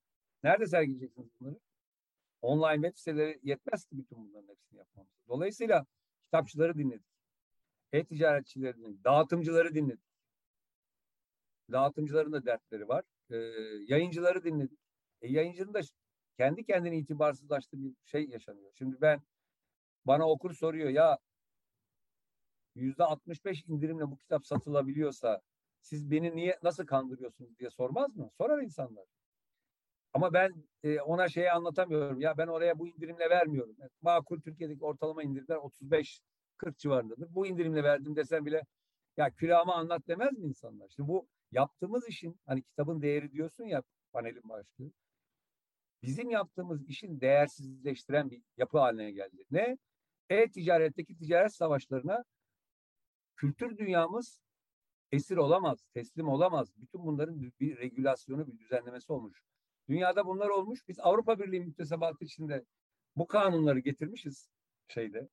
[0.43, 1.59] Nerede sergileyeceksiniz bunları?
[2.43, 5.13] Online web siteleri yetmez ki bütün bunların hepsini yapmamız.
[5.29, 5.87] Dolayısıyla
[6.23, 7.07] kitapçıları dinledik.
[7.93, 9.05] E-ticaretçileri dinledik.
[9.05, 10.05] Dağıtımcıları dinledik.
[11.73, 13.05] Dağıtımcıların da dertleri var.
[13.31, 13.37] Ee,
[13.89, 14.79] yayıncıları dinledik.
[15.21, 15.81] E, yayıncının da
[16.37, 18.73] kendi kendini itibarsızlaştığı bir şey yaşanıyor.
[18.79, 19.23] Şimdi ben
[20.07, 21.19] bana okur soruyor ya
[22.75, 25.41] yüzde 65 indirimle bu kitap satılabiliyorsa
[25.83, 28.31] siz beni niye nasıl kandırıyorsunuz diye sormaz mı?
[28.39, 29.05] Sorar insanlar.
[30.13, 32.21] Ama ben e, ona şeyi anlatamıyorum.
[32.21, 33.75] Ya ben oraya bu indirimle vermiyorum.
[33.79, 36.21] Yani makul Türkiye'deki ortalama indirimler 35
[36.57, 37.35] 40 civarındadır.
[37.35, 38.63] Bu indirimle verdim desem bile
[39.17, 40.89] ya külahımı anlat demez mi insanlar?
[40.97, 44.93] Şimdi bu yaptığımız işin hani kitabın değeri diyorsun ya panelin başlığı.
[46.03, 49.45] Bizim yaptığımız işin değersizleştiren bir yapı haline geldi.
[49.51, 49.79] Ne?
[50.31, 52.25] E-ticaretteki ticaret savaşlarına
[53.37, 54.41] kültür dünyamız
[55.13, 56.69] esir olamaz, teslim olamaz.
[56.77, 59.43] Bütün bunların bir regülasyonu, bir düzenlemesi olmuş.
[59.89, 60.89] Dünyada bunlar olmuş.
[60.89, 62.65] Biz Avrupa Birliği müktesebatı içinde
[63.17, 64.49] bu kanunları getirmişiz
[64.89, 65.29] şeyde.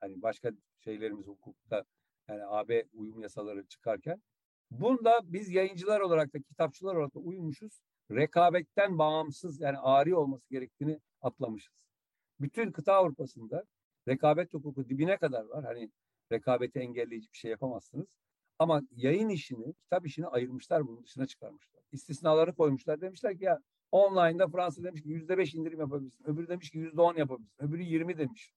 [0.00, 0.50] Hani başka
[0.84, 1.84] şeylerimiz hukukta
[2.28, 4.22] yani AB uyum yasaları çıkarken.
[4.70, 7.80] Bunda biz yayıncılar olarak da kitapçılar olarak da uymuşuz.
[8.10, 11.84] Rekabetten bağımsız yani ari olması gerektiğini atlamışız.
[12.40, 13.64] Bütün kıta Avrupa'sında
[14.08, 15.64] rekabet hukuku dibine kadar var.
[15.64, 15.90] Hani
[16.32, 18.06] rekabeti engelleyici bir şey yapamazsınız.
[18.58, 21.82] Ama yayın işini, kitap işini ayırmışlar, bunun dışına çıkarmışlar.
[21.92, 23.00] İstisnaları koymuşlar.
[23.00, 26.24] Demişler ki ya online'da Fransa demiş ki yüzde beş indirim yapabilirsin.
[26.24, 27.64] Öbürü demiş ki yüzde on yapabilirsin.
[27.64, 28.52] Öbürü yirmi demiş.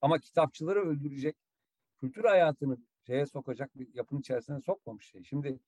[0.00, 1.36] Ama kitapçıları öldürecek,
[2.00, 5.22] kültür hayatını şeye sokacak bir yapının içerisine sokmamış şey.
[5.24, 5.60] Şimdi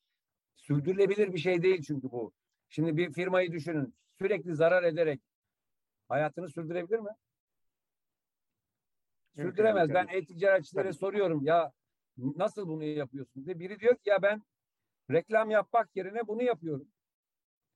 [0.57, 2.33] sürdürülebilir bir şey değil çünkü bu.
[2.69, 3.95] Şimdi bir firmayı düşünün.
[4.19, 5.21] Sürekli zarar ederek
[6.09, 7.11] hayatını sürdürebilir mi?
[9.37, 9.89] Sürdüremez.
[9.95, 11.73] Ben e-ticaretçilere soruyorum ya
[12.17, 13.59] nasıl bunu yapıyorsun diye.
[13.59, 14.43] Biri diyor ki ya ben
[15.11, 16.89] reklam yapmak yerine bunu yapıyorum.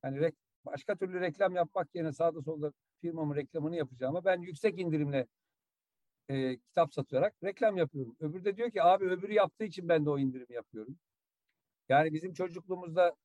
[0.05, 5.27] Yani rek, başka türlü reklam yapmak yerine sağda solda firmamın reklamını yapacağım ben yüksek indirimle
[6.29, 8.17] e, kitap satarak reklam yapıyorum.
[8.21, 10.99] Öbürü de diyor ki abi öbürü yaptığı için ben de o indirimi yapıyorum.
[11.89, 13.17] Yani bizim çocukluğumuzda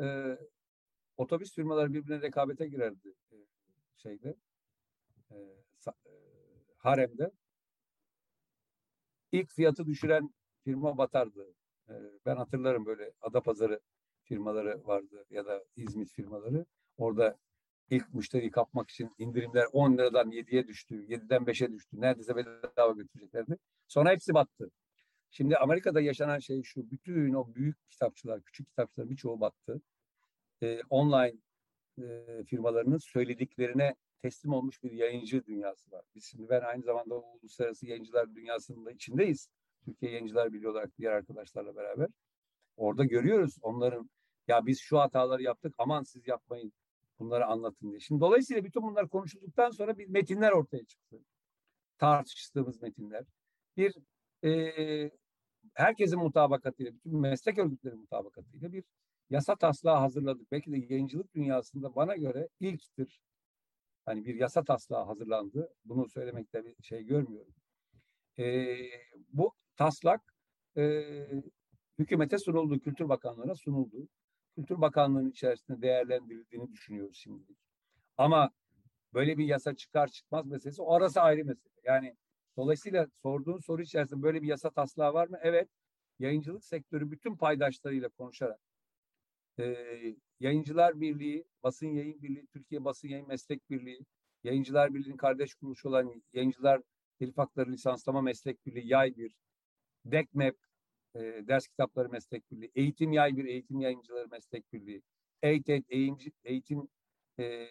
[0.00, 0.36] e,
[1.16, 3.36] otobüs firmaları birbirine rekabete girerdi e,
[3.96, 4.36] şeyde
[5.30, 5.36] e,
[5.86, 6.12] e,
[6.76, 7.30] haremde.
[9.32, 10.30] İlk fiyatı düşüren
[10.64, 11.54] firma batardı.
[11.88, 11.94] E,
[12.26, 13.80] ben hatırlarım böyle Adapazarı
[14.24, 16.66] firmaları vardı ya da İzmit firmaları.
[16.96, 17.38] Orada
[17.90, 22.00] ilk müşteriyi kapmak için indirimler 10 liradan 7'ye düştü, 7'den 5'e düştü.
[22.00, 23.56] Neredeyse bedava götüreceklerdi.
[23.88, 24.70] Sonra hepsi battı.
[25.30, 29.82] Şimdi Amerika'da yaşanan şey şu, bütün o büyük kitapçılar, küçük kitapçılar birçoğu battı.
[30.62, 31.36] Ee, online
[31.98, 36.04] e, firmalarının söylediklerine teslim olmuş bir yayıncı dünyası var.
[36.14, 39.48] Biz şimdi ben aynı zamanda uluslararası yayıncılar dünyasının içindeyiz.
[39.84, 42.08] Türkiye Yayıncılar Birliği olarak diğer arkadaşlarla beraber.
[42.76, 44.10] Orada görüyoruz onların
[44.48, 46.72] ya biz şu hataları yaptık aman siz yapmayın
[47.18, 48.00] bunları anlatın diye.
[48.00, 51.18] Şimdi dolayısıyla bütün bunlar konuşulduktan sonra bir metinler ortaya çıktı.
[51.98, 53.24] Tartıştığımız metinler.
[53.76, 53.94] Bir
[54.44, 55.10] e,
[55.74, 58.84] herkesin mutabakatıyla, bütün meslek örgütleri mutabakatıyla bir
[59.30, 60.52] yasa taslağı hazırladık.
[60.52, 63.20] Belki de yayıncılık dünyasında bana göre ilktir.
[64.04, 65.74] Hani bir yasa taslağı hazırlandı.
[65.84, 67.54] Bunu söylemekte bir şey görmüyorum.
[68.38, 68.76] E,
[69.28, 70.34] bu taslak
[70.76, 71.02] e,
[71.98, 74.08] hükümete sunuldu, Kültür Bakanlığı'na sunuldu.
[74.54, 77.58] Kültür Bakanlığı'nın içerisinde değerlendirildiğini düşünüyoruz şimdilik.
[78.16, 78.50] Ama
[79.14, 81.72] böyle bir yasa çıkar çıkmaz meselesi orası ayrı mesele.
[81.84, 82.16] Yani
[82.56, 85.38] dolayısıyla sorduğun soru içerisinde böyle bir yasa taslağı var mı?
[85.42, 85.68] Evet.
[86.18, 88.60] Yayıncılık sektörü bütün paydaşlarıyla konuşarak
[89.58, 89.76] e,
[90.40, 94.00] Yayıncılar Birliği, Basın Yayın Birliği, Türkiye Basın Yayın Meslek Birliği,
[94.44, 96.82] Yayıncılar Birliği'nin kardeş kuruluşu olan Yayıncılar
[97.18, 99.34] Telif Hakları Lisanslama Meslek Birliği, YAY bir,
[100.04, 100.56] DECMEP,
[101.14, 105.02] e, Ders Kitapları Meslek Birliği, Eğitim Yay bir Eğitim Yayıncıları Meslek Birliği,
[105.42, 105.84] EYTED,
[106.44, 106.88] Eğitim,
[107.38, 107.68] e,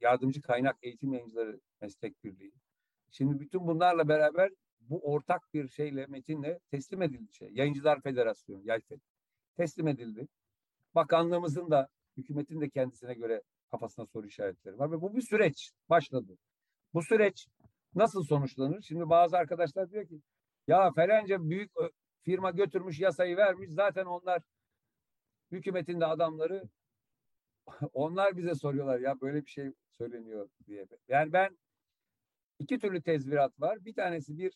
[0.00, 2.52] Yardımcı Kaynak Eğitim Yayıncıları Meslek Birliği.
[3.10, 4.50] Şimdi bütün bunlarla beraber
[4.80, 7.48] bu ortak bir şeyle, metinle teslim edildi şey.
[7.52, 9.00] Yayıncılar Federasyonu, YAYFED
[9.56, 10.28] teslim edildi.
[10.94, 16.38] Bakanlığımızın da, hükümetin de kendisine göre kafasına soru işaretleri var ve bu bir süreç başladı.
[16.94, 17.48] Bu süreç
[17.94, 18.82] nasıl sonuçlanır?
[18.82, 20.20] Şimdi bazı arkadaşlar diyor ki
[20.66, 21.70] ya falanca büyük
[22.22, 24.42] firma götürmüş yasayı vermiş zaten onlar
[25.52, 26.62] hükümetin de adamları
[27.92, 30.86] onlar bize soruyorlar ya böyle bir şey söyleniyor diye.
[31.08, 31.58] Yani ben
[32.58, 33.84] iki türlü tezvirat var.
[33.84, 34.52] Bir tanesi bir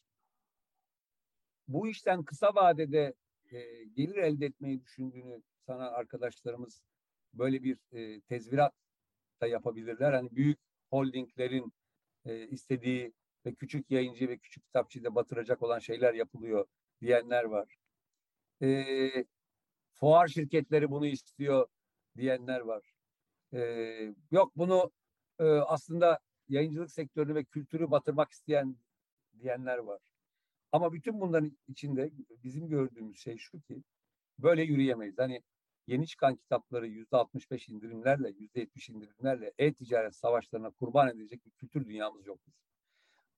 [1.69, 3.15] bu işten kısa vadede
[3.53, 6.83] e, gelir elde etmeyi düşündüğünü sana arkadaşlarımız
[7.35, 8.75] böyle bir e, tezvirat
[9.41, 10.13] da yapabilirler.
[10.13, 10.59] Hani büyük
[10.91, 11.73] holdinglerin
[12.25, 13.13] e, istediği
[13.47, 16.67] ve küçük yayıncı ve küçük kitapçıyı da batıracak olan şeyler yapılıyor
[17.01, 17.77] diyenler var.
[18.63, 18.85] E,
[19.95, 21.69] fuar şirketleri bunu istiyor
[22.17, 22.93] diyenler var.
[23.55, 23.61] E,
[24.31, 24.93] yok bunu
[25.39, 28.77] e, aslında yayıncılık sektörünü ve kültürü batırmak isteyen
[29.41, 30.01] diyenler var.
[30.73, 32.11] Ama bütün bunların içinde
[32.45, 33.83] bizim gördüğümüz şey şu ki
[34.39, 35.19] böyle yürüyemeyiz.
[35.19, 35.43] Hani
[35.87, 41.87] yeni çıkan kitapları yüzde 65 indirimlerle, yüzde 70 indirimlerle e-ticaret savaşlarına kurban edilecek bir kültür
[41.87, 42.70] dünyamız yok bizim.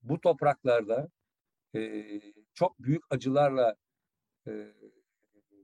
[0.02, 1.08] Bu topraklarda
[1.74, 2.04] e,
[2.54, 3.74] çok büyük acılarla
[4.46, 4.72] e,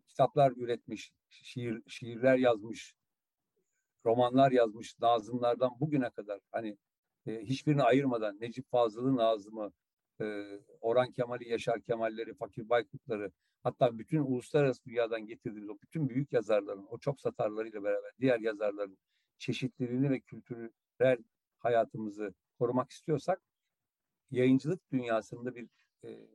[0.09, 2.95] kitaplar üretmiş, şiir, şiirler yazmış,
[4.07, 6.41] romanlar yazmış, Nazımlardan bugüne kadar.
[6.53, 6.77] Hani
[7.27, 9.73] e, hiçbirini ayırmadan Necip Fazıl'ın Nazım'ı,
[10.21, 10.45] e,
[10.81, 16.87] Orhan Kemal'i, Yaşar Kemal'leri, Fakir Baykut'ları hatta bütün uluslararası dünyadan getirdiğimiz o bütün büyük yazarların,
[16.91, 18.99] o çok satarlarıyla beraber diğer yazarların
[19.39, 21.19] çeşitliliğini ve kültürel
[21.59, 23.43] hayatımızı korumak istiyorsak
[24.31, 25.69] yayıncılık dünyasında bir
[26.05, 26.29] e,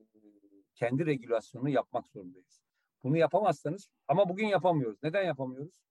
[0.76, 2.62] kendi regülasyonunu yapmak zorundayız.
[3.04, 5.04] Bunu yapamazsanız ama bugün yapamıyoruz.
[5.04, 5.84] Neden yapamıyoruz?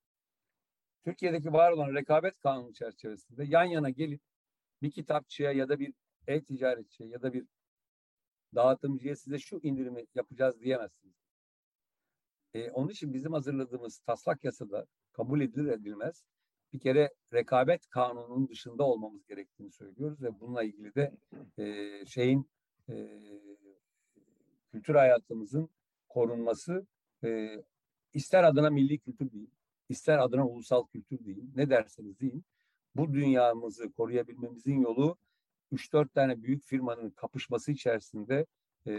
[1.05, 4.21] Türkiye'deki var olan rekabet kanunu çerçevesinde yan yana gelip
[4.83, 5.95] bir kitapçıya ya da bir
[6.27, 7.47] e-ticaretçiye ya da bir
[8.55, 11.15] dağıtımcıya size şu indirimi yapacağız diyemezsiniz.
[12.55, 16.25] E, onun için bizim hazırladığımız taslak yasada kabul edilir edilmez
[16.73, 21.13] bir kere rekabet kanununun dışında olmamız gerektiğini söylüyoruz ve bununla ilgili de
[21.59, 22.51] e, şeyin
[22.89, 22.95] e,
[24.73, 25.69] kültür hayatımızın
[26.09, 26.87] korunması
[27.25, 27.63] e,
[28.15, 29.51] ister adına milli kültür değil,
[29.89, 32.45] ister adına ulusal kültür değil, ne derseniz deyin.
[32.95, 35.17] Bu dünyamızı koruyabilmemizin yolu
[35.73, 38.47] 3-4 tane büyük firmanın kapışması içerisinde
[38.87, 38.93] e,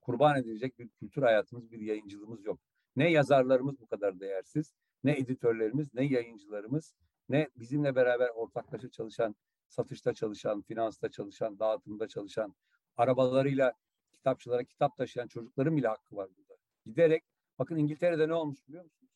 [0.00, 2.60] kurban edilecek bir kültür hayatımız, bir yayıncılığımız yok.
[2.96, 6.94] Ne yazarlarımız bu kadar değersiz, ne editörlerimiz, ne yayıncılarımız,
[7.28, 9.34] ne bizimle beraber ortaklaşa çalışan,
[9.68, 12.54] satışta çalışan, finansta çalışan, dağıtımda çalışan,
[12.96, 13.72] arabalarıyla
[14.12, 16.56] kitapçılara kitap taşıyan çocukların bile hakkı var burada.
[16.86, 17.24] Giderek
[17.58, 19.12] bakın İngiltere'de ne olmuş biliyor musunuz?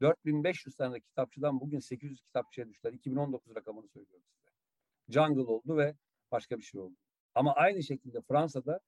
[0.00, 2.92] 4500 tane kitapçıdan bugün 800 kitapçıya düştüler.
[2.92, 4.50] 2019 rakamını söylüyorum size.
[5.08, 5.96] Jungle oldu ve
[6.30, 6.96] başka bir şey oldu.
[7.34, 8.80] Ama aynı şekilde Fransa'da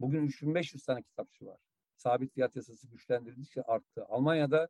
[0.00, 1.58] bugün 3500 tane kitapçı var.
[1.96, 4.04] Sabit fiyat yasası güçlendirildikçe arttı.
[4.08, 4.68] Almanya'da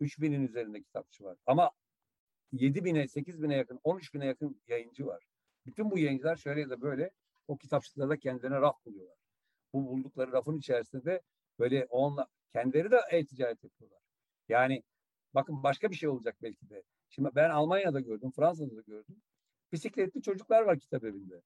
[0.00, 1.38] 3000'in üzerinde kitapçı var.
[1.46, 1.70] Ama
[2.52, 5.24] 7000'e, 8000'e yakın, 13.000'e yakın yayıncı var.
[5.66, 7.10] Bütün bu yayıncılar şöyle ya da böyle
[7.48, 9.16] o kitapçılarda kendilerine raf buluyorlar.
[9.72, 11.22] Bu buldukları rafın içerisinde de
[11.58, 14.00] böyle onla kendileri de e-ticaret yapıyorlar.
[14.48, 14.82] Yani
[15.34, 16.82] bakın başka bir şey olacak belki de.
[17.08, 19.22] Şimdi ben Almanya'da gördüm, Fransa'da da gördüm.
[19.72, 21.42] Bisikletli çocuklar var kitap evinde.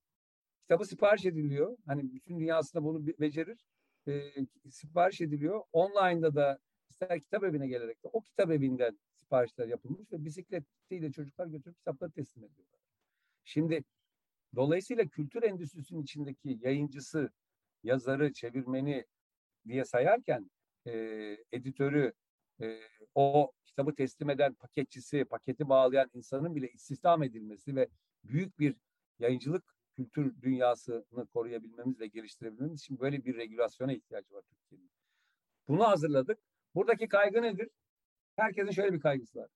[0.62, 1.76] Kitabı sipariş ediliyor.
[1.86, 3.66] Hani bütün dünyasında bunu becerir.
[4.08, 4.32] E,
[4.70, 5.62] sipariş ediliyor.
[5.72, 6.58] Online'da da
[7.02, 12.10] ister kitap evine gelerek de o kitap evinden siparişler yapılmış ve bisikletliyle çocuklar götürüp kitapları
[12.10, 12.80] teslim ediyorlar.
[13.44, 13.84] Şimdi
[14.56, 17.30] dolayısıyla kültür endüstrisinin içindeki yayıncısı,
[17.82, 19.04] yazarı, çevirmeni
[19.66, 20.50] diye sayarken
[20.86, 20.92] e,
[21.52, 22.12] editörü,
[22.60, 22.80] e,
[23.14, 27.88] o kitabı teslim eden paketçisi, paketi bağlayan insanın bile istihdam edilmesi ve
[28.24, 28.76] büyük bir
[29.18, 29.64] yayıncılık
[29.96, 34.90] kültür dünyasını koruyabilmemiz ve geliştirebilmemiz için böyle bir regülasyona ihtiyacı var Türkiye'nin.
[35.68, 36.38] Bunu hazırladık.
[36.74, 37.68] Buradaki kaygı nedir?
[38.36, 39.48] Herkesin şöyle bir kaygısı var.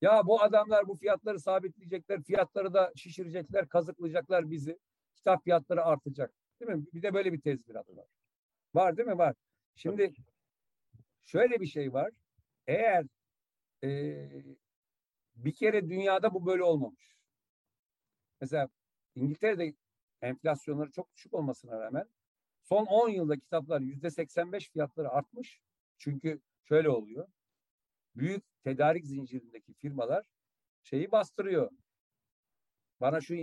[0.00, 4.78] Ya bu adamlar bu fiyatları sabitleyecekler, fiyatları da şişirecekler, kazıklayacaklar bizi.
[5.14, 6.32] Kitap fiyatları artacak.
[6.60, 6.86] Değil mi?
[6.94, 8.06] Bir de böyle bir tezvirat var.
[8.74, 9.18] Var değil mi?
[9.18, 9.34] Var.
[9.74, 10.12] Şimdi
[11.24, 12.10] şöyle bir şey var.
[12.66, 13.06] Eğer
[13.84, 13.88] e,
[15.34, 17.16] bir kere dünyada bu böyle olmamış.
[18.40, 18.68] Mesela
[19.14, 19.74] İngiltere'de
[20.22, 22.08] enflasyonları çok düşük olmasına rağmen
[22.62, 25.60] son 10 yılda kitaplar yüzde 85 fiyatları artmış.
[25.98, 27.28] Çünkü şöyle oluyor.
[28.16, 30.24] Büyük tedarik zincirindeki firmalar
[30.82, 31.70] şeyi bastırıyor.
[33.00, 33.34] Bana şu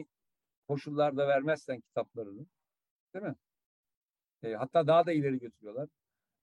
[0.68, 2.46] koşullarda vermezsen kitaplarını
[3.14, 3.36] değil mi?
[4.44, 5.90] E, hatta daha da ileri götürüyorlar.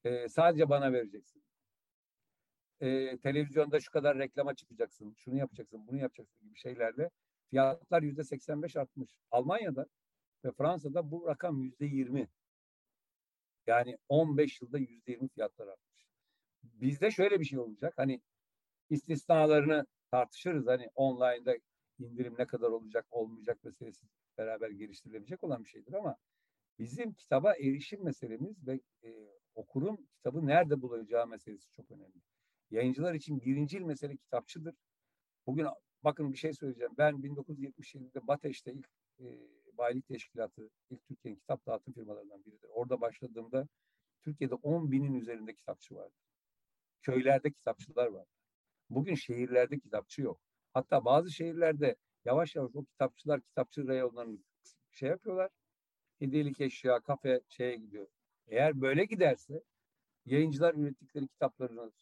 [0.04, 1.42] E, sadece bana vereceksin.
[2.80, 7.10] E, televizyonda şu kadar reklama çıkacaksın, şunu yapacaksın, bunu yapacaksın gibi şeylerle
[7.50, 9.10] fiyatlar yüzde 85 artmış.
[9.30, 9.86] Almanya'da
[10.44, 12.28] ve Fransa'da bu rakam yüzde 20.
[13.66, 15.93] Yani 15 yılda yüzde 20 fiyatlar artmış.
[16.64, 17.94] Bizde şöyle bir şey olacak.
[17.96, 18.20] Hani
[18.90, 20.66] istisnalarını tartışırız.
[20.66, 21.56] Hani online'da
[21.98, 24.06] indirim ne kadar olacak olmayacak meselesi
[24.38, 26.16] beraber geliştirilebilecek olan bir şeydir ama
[26.78, 29.10] bizim kitaba erişim meselemiz ve e,
[29.54, 32.22] okurun kitabı nerede bulacağı meselesi çok önemli.
[32.70, 34.74] Yayıncılar için birinci mesele kitapçıdır.
[35.46, 35.66] Bugün
[36.04, 36.92] bakın bir şey söyleyeceğim.
[36.98, 38.88] Ben 1977'de Bateş'te ilk
[39.20, 39.24] e,
[39.78, 42.68] bayilik teşkilatı, ilk Türkiye'nin kitap dağıtım firmalarından biridir.
[42.68, 43.68] Orada başladığımda
[44.22, 46.14] Türkiye'de 10 binin üzerinde kitapçı vardı.
[47.04, 48.26] Köylerde kitapçılar var.
[48.90, 50.40] Bugün şehirlerde kitapçı yok.
[50.72, 54.38] Hatta bazı şehirlerde yavaş yavaş o kitapçılar kitapçı reyonlarını
[54.90, 55.50] şey yapıyorlar.
[56.18, 58.06] Hediyelik eşya, kafe şeye gidiyor.
[58.46, 59.62] Eğer böyle giderse
[60.26, 61.92] yayıncılar ürettikleri kitaplarını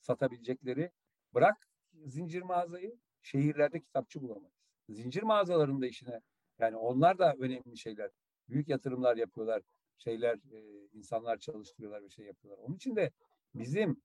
[0.00, 0.90] satabilecekleri
[1.34, 1.68] bırak
[2.06, 4.54] zincir mağazayı şehirlerde kitapçı bulamayız.
[4.88, 6.20] Zincir mağazalarında işine
[6.58, 8.10] yani onlar da önemli şeyler.
[8.48, 9.62] Büyük yatırımlar yapıyorlar.
[9.98, 12.64] Şeyler e, insanlar çalıştırıyorlar ve şey yapıyorlar.
[12.64, 13.10] Onun için de
[13.54, 14.02] bizim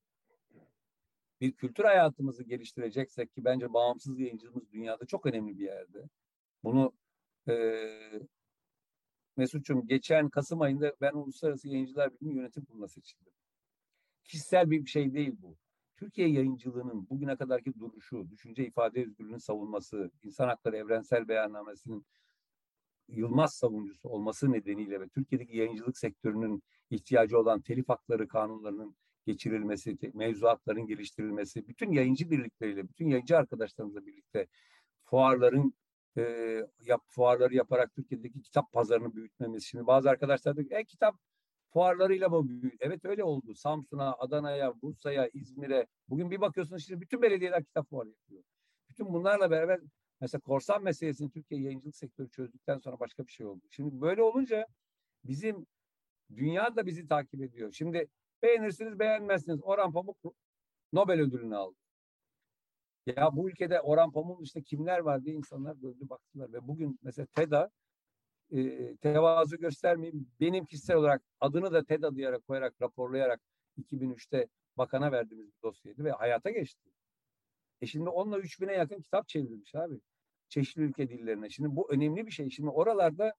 [1.42, 6.10] bir kültür hayatımızı geliştireceksek ki bence bağımsız yayıncılığımız dünyada çok önemli bir yerde.
[6.64, 6.94] Bunu
[7.48, 7.56] e,
[9.38, 13.34] Mesut'cum geçen Kasım ayında ben Uluslararası Yayıncılar Birliği Yönetim Kurulu'na seçildim.
[14.24, 15.58] Kişisel bir şey değil bu.
[15.98, 22.06] Türkiye yayıncılığının bugüne kadarki duruşu, düşünce ifade özgürlüğünün savunması, insan hakları evrensel beyannamesinin
[23.08, 28.96] Yılmaz savunucusu olması nedeniyle ve Türkiye'deki yayıncılık sektörünün ihtiyacı olan telif hakları kanunlarının
[29.28, 34.48] geçirilmesi, mevzuatların geliştirilmesi, bütün yayıncı birlikleriyle, bütün yayıncı arkadaşlarımızla birlikte
[35.06, 35.74] fuarların
[36.18, 36.22] e,
[36.82, 39.66] yap, fuarları yaparak Türkiye'deki kitap pazarını büyütmemiz.
[39.66, 41.16] Şimdi bazı arkadaşlar diyor e, kitap
[41.74, 42.78] fuarlarıyla mı büyüdü?
[42.80, 43.56] Evet öyle oldu.
[43.56, 45.88] Samsun'a, Adana'ya, Bursa'ya, İzmir'e.
[46.10, 48.44] Bugün bir bakıyorsunuz şimdi bütün belediyeler kitap fuarı yapıyor.
[48.90, 49.80] Bütün bunlarla beraber
[50.22, 53.62] mesela korsan meselesini Türkiye yayıncılık sektörü çözdükten sonra başka bir şey oldu.
[53.70, 54.68] Şimdi böyle olunca
[55.24, 55.66] bizim
[56.36, 57.72] dünya da bizi takip ediyor.
[57.72, 58.08] Şimdi
[58.42, 59.60] beğenirsiniz beğenmezsiniz.
[59.64, 60.18] Orhan Pamuk
[60.94, 61.76] Nobel ödülünü aldı.
[63.06, 67.26] Ya bu ülkede Orhan Pamuk'un işte kimler var diye insanlar döndü baktılar ve bugün mesela
[67.26, 67.70] TED'a
[68.52, 70.28] e, tevazu göstermeyeyim.
[70.40, 73.42] Benim kişisel olarak adını da TED'a diyarak koyarak raporlayarak
[73.78, 76.90] 2003'te bakana verdiğimiz bir dosyaydı ve hayata geçti.
[77.82, 80.00] E şimdi onunla 3000'e yakın kitap çevrilmiş abi.
[80.50, 81.50] Çeşitli ülke dillerine.
[81.50, 82.50] Şimdi bu önemli bir şey.
[82.50, 83.34] Şimdi oralarda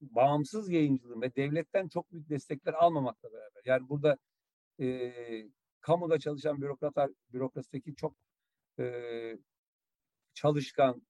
[0.00, 3.62] bağımsız yayıncılığın ve devletten çok büyük destekler almamakla beraber.
[3.64, 4.16] Yani burada
[4.80, 5.12] e,
[5.80, 8.16] kamuda çalışan bürokratlar, bürokrasideki çok
[8.78, 9.38] e,
[10.34, 11.02] çalışkan,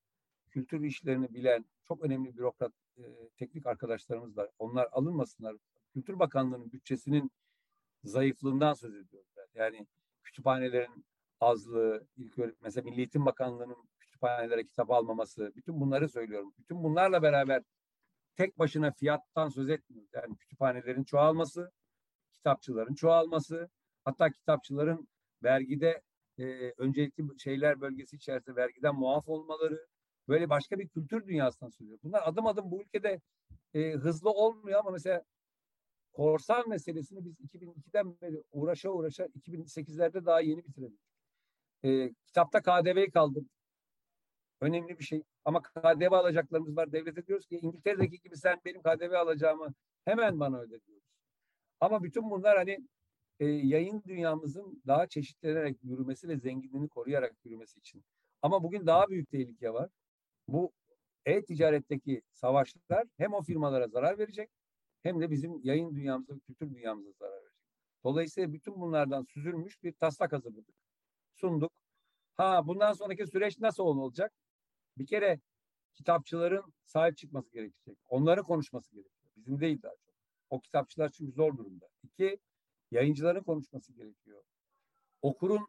[0.50, 3.02] kültür işlerini bilen çok önemli bürokrat e,
[3.36, 4.50] teknik arkadaşlarımız var.
[4.58, 5.56] Onlar alınmasınlar.
[5.92, 7.30] Kültür Bakanlığı'nın bütçesinin
[8.04, 9.60] zayıflığından söz ediyorum ben.
[9.60, 9.86] Yani
[10.22, 11.04] kütüphanelerin
[11.40, 16.54] azlığı, ilk mesela Milli Eğitim Bakanlığı'nın kütüphanelere kitap almaması, bütün bunları söylüyorum.
[16.58, 17.62] Bütün bunlarla beraber
[18.36, 20.10] tek başına fiyattan söz etmiyoruz.
[20.14, 21.72] Yani kütüphanelerin çoğalması,
[22.32, 23.68] kitapçıların çoğalması,
[24.04, 25.08] hatta kitapçıların
[25.42, 26.02] vergide
[26.38, 26.44] e,
[26.78, 29.86] öncelikli şeyler bölgesi içerisinde vergiden muaf olmaları,
[30.28, 31.98] böyle başka bir kültür dünyasından söylüyor.
[32.02, 33.20] Bunlar adım adım bu ülkede
[33.74, 35.24] e, hızlı olmuyor ama mesela
[36.12, 41.00] korsan meselesini biz 2002'den beri uğraşa uğraşa 2008'lerde daha yeni bitirebildik.
[41.84, 43.50] E, kitapta KDV'yi kaldırdık.
[44.60, 45.22] Önemli bir şey.
[45.46, 46.92] Ama KDV alacaklarımız var.
[46.92, 49.74] Devlete diyoruz ki İngiltere'deki gibi sen benim KDV alacağımı
[50.04, 51.04] hemen bana öde diyoruz.
[51.80, 52.78] Ama bütün bunlar hani
[53.40, 58.04] e, yayın dünyamızın daha çeşitlenerek yürümesi ve zenginliğini koruyarak yürümesi için.
[58.42, 59.90] Ama bugün daha büyük tehlike var.
[60.48, 60.72] Bu
[61.26, 64.50] e-ticaretteki savaşlar hem o firmalara zarar verecek
[65.02, 67.60] hem de bizim yayın dünyamıza, kültür dünyamıza zarar verecek.
[68.04, 70.74] Dolayısıyla bütün bunlardan süzülmüş bir taslak hazırladık.
[71.34, 71.72] Sunduk.
[72.36, 74.32] Ha bundan sonraki süreç nasıl olacak?
[74.98, 75.40] Bir kere
[75.94, 77.98] kitapçıların sahip çıkması gerekecek.
[78.08, 79.32] Onların konuşması gerekiyor.
[79.36, 80.14] Bizim değil daha çok.
[80.50, 81.88] O kitapçılar çünkü zor durumda.
[82.02, 82.38] İki,
[82.90, 84.42] yayıncıların konuşması gerekiyor.
[85.22, 85.66] Okurun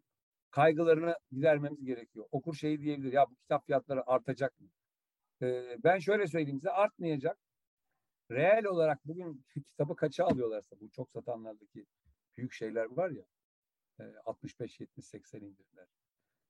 [0.51, 2.25] kaygılarını gidermemiz gerekiyor.
[2.31, 3.13] Okur şeyi diyebilir.
[3.13, 4.69] Ya bu kitap fiyatları artacak mı?
[5.41, 7.37] Ee, ben şöyle söyleyeyim size artmayacak.
[8.31, 11.85] Reel olarak bugün kitabı kaça alıyorlarsa bu çok satanlardaki
[12.37, 13.25] büyük şeyler var ya
[14.25, 15.87] 65 70 80 indirimler.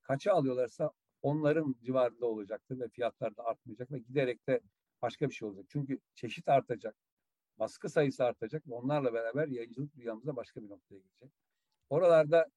[0.04, 0.92] Kaça alıyorlarsa
[1.22, 4.62] onların civarında olacaktır ve fiyatlar da artmayacak ve giderek de
[5.02, 5.66] başka bir şey olacak.
[5.70, 6.96] Çünkü çeşit artacak,
[7.60, 11.32] baskı sayısı artacak ve onlarla beraber yayıncılık dünyamızda başka bir noktaya gidecek.
[11.90, 12.48] Oralarda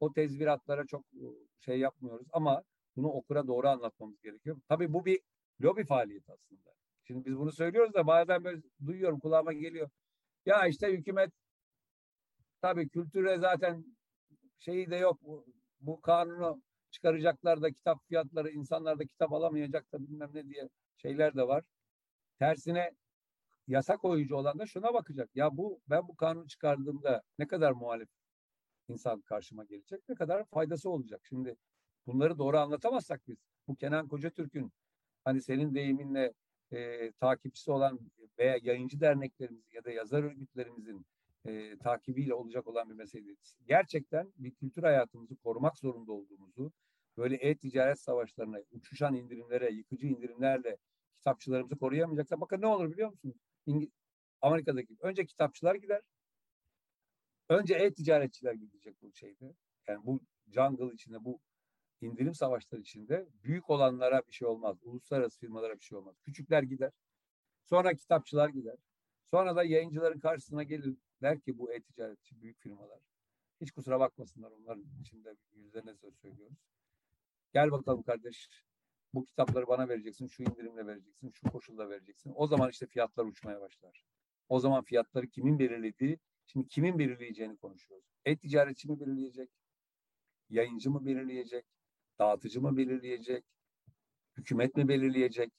[0.00, 1.04] o tezviratlara çok
[1.60, 2.62] şey yapmıyoruz ama
[2.96, 4.60] bunu okura doğru anlatmamız gerekiyor.
[4.68, 5.20] Tabii bu bir
[5.62, 6.70] lobi faaliyeti aslında.
[7.04, 9.90] Şimdi biz bunu söylüyoruz da bazen böyle duyuyorum kulağıma geliyor.
[10.46, 11.32] Ya işte hükümet
[12.62, 13.84] tabii kültüre zaten
[14.58, 15.22] şeyi de yok.
[15.22, 15.46] Bu,
[15.80, 21.34] bu kanunu çıkaracaklar da kitap fiyatları insanlar da kitap alamayacak da bilmem ne diye şeyler
[21.36, 21.64] de var.
[22.38, 22.90] Tersine
[23.68, 25.30] yasa koyucu olan da şuna bakacak.
[25.34, 28.08] Ya bu ben bu kanunu çıkardığımda ne kadar muhalif
[28.88, 31.20] insan karşıma gelecek, ne kadar faydası olacak.
[31.28, 31.56] Şimdi
[32.06, 33.36] bunları doğru anlatamazsak biz
[33.68, 34.72] bu Kenan Kocatürk'ün
[35.24, 36.32] hani senin deyiminle
[36.72, 38.00] e, takipçisi olan
[38.38, 41.06] veya yayıncı derneklerimiz ya da yazar örgütlerimizin
[41.44, 43.36] e, takibiyle olacak olan bir mesele.
[43.66, 46.72] Gerçekten bir kültür hayatımızı korumak zorunda olduğumuzu,
[47.16, 50.76] böyle e-ticaret savaşlarına, uçuşan indirimlere, yıkıcı indirimlerle
[51.18, 53.36] kitapçılarımızı koruyamayacaksa bakın ne olur biliyor musunuz?
[53.66, 53.90] İngi
[54.40, 56.00] Amerika'daki önce kitapçılar gider.
[57.48, 59.54] Önce e-ticaretçiler gidecek bu şeyde.
[59.88, 61.40] Yani bu jungle içinde, bu
[62.00, 64.76] indirim savaşları içinde büyük olanlara bir şey olmaz.
[64.82, 66.16] Uluslararası firmalara bir şey olmaz.
[66.22, 66.92] Küçükler gider.
[67.64, 68.76] Sonra kitapçılar gider.
[69.24, 73.00] Sonra da yayıncıların karşısına gelir der ki bu e-ticaretçi büyük firmalar.
[73.60, 76.58] Hiç kusura bakmasınlar onların içinde yüzlerine söz söylüyoruz.
[77.52, 78.48] Gel bakalım kardeş
[79.14, 82.32] bu kitapları bana vereceksin, şu indirimle vereceksin, şu koşulda vereceksin.
[82.36, 84.04] O zaman işte fiyatlar uçmaya başlar.
[84.48, 88.06] O zaman fiyatları kimin belirlediği, şimdi kimin belirleyeceğini konuşuyoruz.
[88.24, 89.50] E-ticaretçi mi belirleyecek?
[90.48, 91.64] Yayıncı mı belirleyecek?
[92.18, 93.44] Dağıtıcı mı belirleyecek?
[94.36, 95.52] Hükümet mi belirleyecek?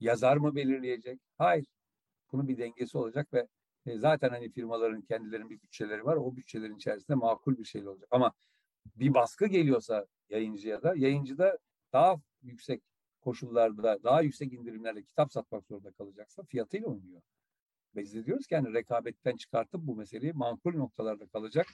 [0.00, 1.20] Yazar mı belirleyecek?
[1.38, 1.66] Hayır.
[2.32, 3.48] Bunun bir dengesi olacak ve
[3.86, 6.16] e, zaten hani firmaların kendilerinin bir bütçeleri var.
[6.16, 8.08] O bütçelerin içerisinde makul bir şey olacak.
[8.10, 8.32] Ama
[8.96, 11.58] bir baskı geliyorsa yayıncıya da yayıncı da
[11.92, 12.82] daha yüksek
[13.20, 17.22] koşullarda, daha yüksek indirimlerle kitap satmak zorunda kalacaksa fiyatıyla oynuyor.
[17.96, 21.66] Biz de diyoruz ki yani rekabetten çıkartıp bu meseleyi makul noktalarda kalacak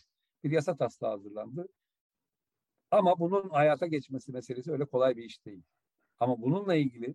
[0.44, 1.68] bir yasa taslağı hazırlandı.
[2.90, 5.62] Ama bunun hayata geçmesi meselesi öyle kolay bir iş değil.
[6.20, 7.14] Ama bununla ilgili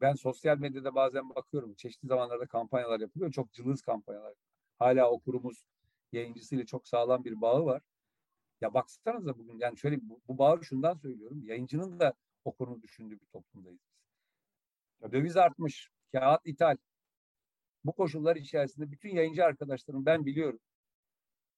[0.00, 1.74] ben sosyal medyada bazen bakıyorum.
[1.74, 3.32] Çeşitli zamanlarda kampanyalar yapılıyor.
[3.32, 4.34] Çok cılız kampanyalar.
[4.78, 5.66] Hala okurumuz
[6.12, 7.82] yayıncısıyla çok sağlam bir bağı var.
[8.60, 11.42] Ya baksanıza bugün yani şöyle bu, bu bağı şundan söylüyorum.
[11.44, 12.14] Yayıncının da
[12.44, 13.80] okurunu düşündüğü bir toplumdayız.
[15.12, 15.90] Döviz artmış.
[16.12, 16.76] Kağıt ithal.
[17.84, 20.60] Bu koşullar içerisinde bütün yayıncı arkadaşlarım ben biliyorum.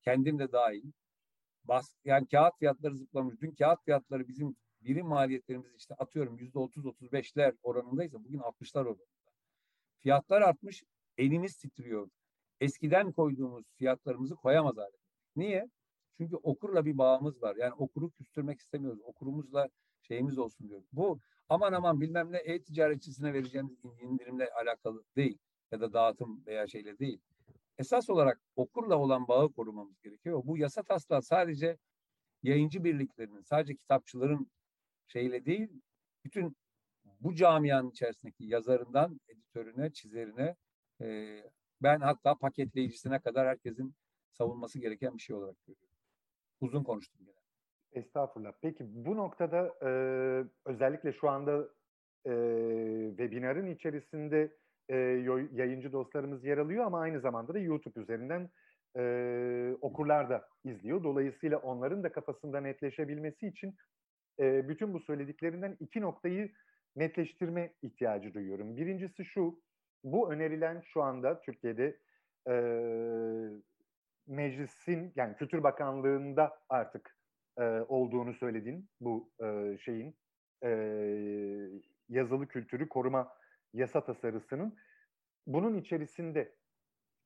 [0.03, 0.93] Kendim de dahil.
[1.65, 3.41] Bas, yani kağıt fiyatları zıplamış.
[3.41, 8.85] Dün kağıt fiyatları bizim birim maliyetlerimiz işte atıyorum yüzde otuz otuz beşler oranındaysa bugün altmışlar
[8.85, 9.33] oranında.
[9.99, 10.85] Fiyatlar artmış,
[11.19, 12.09] elimiz titriyor.
[12.61, 14.97] Eskiden koyduğumuz fiyatlarımızı koyamaz hale.
[15.37, 15.69] Niye?
[16.17, 17.57] Çünkü okurla bir bağımız var.
[17.57, 19.01] Yani okuru küstürmek istemiyoruz.
[19.03, 19.69] Okurumuzla
[20.03, 20.89] şeyimiz olsun diyoruz.
[20.93, 25.39] Bu aman aman bilmem ne e-ticaretçisine vereceğimiz indirimle alakalı değil.
[25.73, 27.21] Ya da dağıtım veya şeyle değil.
[27.79, 30.43] Esas olarak okurla olan bağı korumamız gerekiyor.
[30.45, 31.79] Bu yasa taslağı sadece
[32.43, 34.51] yayıncı birliklerinin, sadece kitapçıların
[35.09, 35.69] şeyle değil,
[36.25, 36.57] bütün
[37.21, 40.57] bu camianın içerisindeki yazarından editörüne, çizerine,
[41.01, 41.39] e,
[41.83, 43.95] Ben hatta paketleyicisine kadar herkesin
[44.33, 45.89] savunması gereken bir şey olarak görüyorum.
[46.61, 47.37] Uzun konuştum gene.
[47.93, 48.53] Estağfurullah.
[48.63, 49.91] Peki bu noktada e,
[50.65, 51.69] özellikle şu anda
[52.27, 52.33] e,
[53.09, 54.57] webinarın içerisinde
[54.89, 54.97] e,
[55.53, 58.51] yayıncı dostlarımız yer alıyor ama aynı zamanda da YouTube üzerinden
[58.97, 61.05] e, okurlar da izliyor.
[61.05, 63.77] Dolayısıyla onların da kafasında netleşebilmesi için
[64.41, 66.53] e, bütün bu söylediklerinden iki noktayı
[66.97, 68.77] netleştirme ihtiyacı duyuyorum.
[68.77, 69.61] Birincisi şu,
[70.05, 71.99] bu önerilen şu anda Türkiye'de
[72.49, 72.55] e,
[74.27, 77.17] meclisin yani Kültür Bakanlığı'nda artık
[77.59, 80.17] e, olduğunu söyledin bu e, şeyin
[80.65, 80.69] e,
[82.09, 83.33] yazılı kültürü koruma
[83.75, 84.77] yasa tasarısının
[85.47, 86.55] bunun içerisinde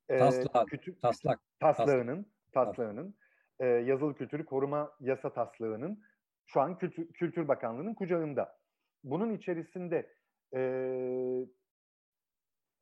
[0.09, 3.15] e, taslak, kütü, taslak taslağının taslağının
[3.61, 6.03] e, yazılı kültürü koruma yasa taslağının
[6.47, 8.57] şu an Kültür, Kültür Bakanlığı'nın kucağında.
[9.05, 10.13] Bunun içerisinde
[10.55, 10.61] e,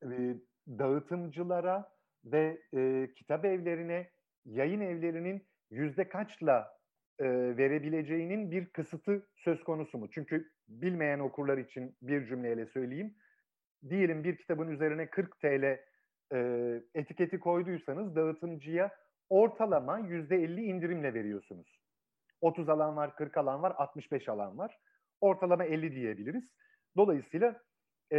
[0.03, 0.35] e,
[0.69, 1.93] dağıtımcılara
[2.25, 4.11] ve e, kitap evlerine
[4.45, 6.81] yayın evlerinin yüzde kaçla
[7.19, 10.11] e, verebileceğinin bir kısıtı söz konusu mu?
[10.11, 13.15] Çünkü bilmeyen okurlar için bir cümleyle söyleyeyim.
[13.89, 15.79] Diyelim bir kitabın üzerine 40 TL
[16.33, 16.39] e,
[16.95, 18.91] etiketi koyduysanız dağıtımcıya
[19.29, 21.80] ortalama yüzde 50 indirimle veriyorsunuz.
[22.41, 24.79] 30 alan var, 40 alan var, 65 alan var.
[25.21, 26.45] Ortalama 50 diyebiliriz.
[26.97, 27.61] Dolayısıyla
[28.13, 28.19] e,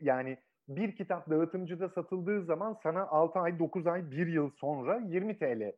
[0.00, 0.38] yani
[0.68, 5.72] bir kitap dağıtımcıda satıldığı zaman sana 6 ay, 9 ay, 1 yıl sonra 20 TL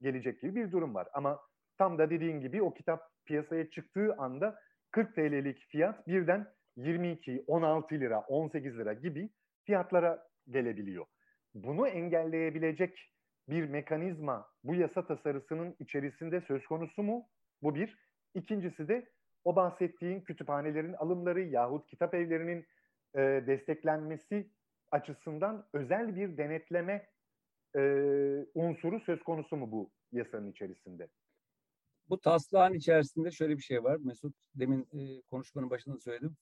[0.00, 1.08] gelecek gibi bir durum var.
[1.12, 1.40] Ama
[1.78, 4.58] tam da dediğin gibi o kitap piyasaya çıktığı anda
[4.90, 9.30] 40 TL'lik fiyat birden 22, 16 lira, 18 lira gibi
[9.64, 11.06] fiyatlara gelebiliyor.
[11.54, 13.10] Bunu engelleyebilecek
[13.50, 17.28] bir mekanizma bu yasa tasarısının içerisinde söz konusu mu?
[17.62, 17.98] Bu bir.
[18.34, 19.10] İkincisi de
[19.44, 22.66] o bahsettiğin kütüphanelerin alımları yahut kitap evlerinin
[23.14, 24.50] e, desteklenmesi
[24.90, 27.08] açısından özel bir denetleme
[27.76, 27.80] e,
[28.54, 31.08] unsuru söz konusu mu bu yasanın içerisinde?
[32.08, 33.96] Bu taslağın içerisinde şöyle bir şey var.
[33.96, 36.36] Mesut demin e, konuşmanın başında söyledim.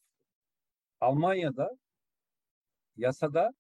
[1.01, 1.71] Almanya'da
[2.97, 3.55] yasada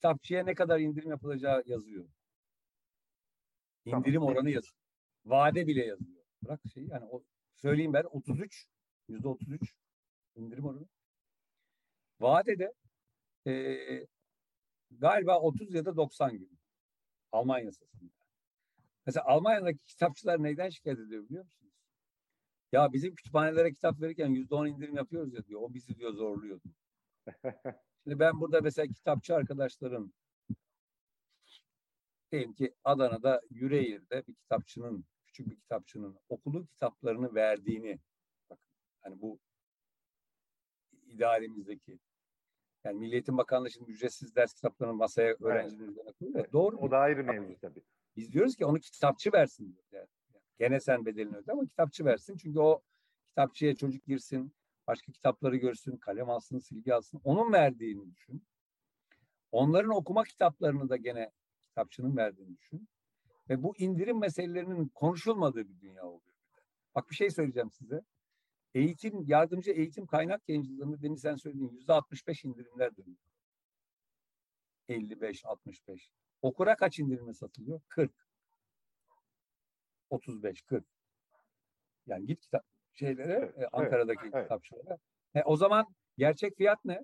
[0.00, 2.08] kitapçıya ne kadar indirim yapılacağı yazıyor.
[3.84, 4.28] İndirim tamam.
[4.28, 4.74] oranı yazıyor.
[5.24, 6.24] Vade bile yazıyor.
[6.42, 7.22] Bırak şey yani o
[7.56, 8.66] söyleyeyim ben 33
[9.08, 9.74] yüzde 33
[10.36, 10.86] indirim oranı.
[12.20, 12.72] Vadede
[13.46, 13.76] e,
[14.90, 16.58] galiba 30 ya da 90 gün.
[17.32, 18.12] Almanya yasasında.
[19.06, 21.72] Mesela Almanya'daki kitapçılar neyden şikayet ediyor biliyor musunuz?
[22.72, 25.60] Ya bizim kütüphanelere kitap verirken yüzde on indirim yapıyoruz ya diyor.
[25.62, 26.60] O bizi diyor zorluyor.
[28.04, 30.12] Şimdi ben burada mesela kitapçı arkadaşlarım
[32.32, 37.98] diyelim ki Adana'da Yüreğir'de bir kitapçının, küçük bir kitapçının okulu kitaplarını verdiğini
[38.50, 38.64] bakın.
[39.00, 39.38] Hani bu
[41.06, 41.98] idaremizdeki
[42.84, 45.90] yani Milliyetin Bakanlığı şimdi ücretsiz ders kitaplarını masaya öğrencinin evet.
[45.90, 46.40] üzerine koyuyor.
[46.40, 46.52] Evet.
[46.52, 46.76] Doğru.
[46.76, 47.82] O da ayrı mevzu tabii.
[48.16, 49.84] Biz diyoruz ki onu kitapçı versin diyor.
[49.92, 50.08] Yani,
[50.58, 52.36] gene sen bedelini öde ama kitapçı versin.
[52.36, 52.82] Çünkü o
[53.28, 54.52] kitapçıya çocuk girsin,
[54.90, 57.20] başka kitapları görsün, kalem alsın, silgi alsın.
[57.24, 58.42] Onun verdiğini düşün.
[59.52, 61.30] Onların okuma kitaplarını da gene
[61.68, 62.88] kitapçının verdiğini düşün.
[63.48, 66.36] Ve bu indirim meselelerinin konuşulmadığı bir dünya oluyor.
[66.94, 68.02] Bak bir şey söyleyeceğim size.
[68.74, 73.18] Eğitim, yardımcı eğitim kaynak yayıncılığında demin sen söylediğin yüzde 65 indirimler dönüyor.
[74.88, 76.10] 55, 65.
[76.42, 77.80] Okura kaç indirimle satılıyor?
[77.88, 78.12] 40.
[80.10, 80.84] 35, 40.
[82.06, 82.64] Yani git kitap
[83.00, 84.98] şeylere evet, e, Ankara'daki evet, kitapçılara.
[85.34, 85.86] E, o zaman
[86.18, 87.00] gerçek fiyat ne?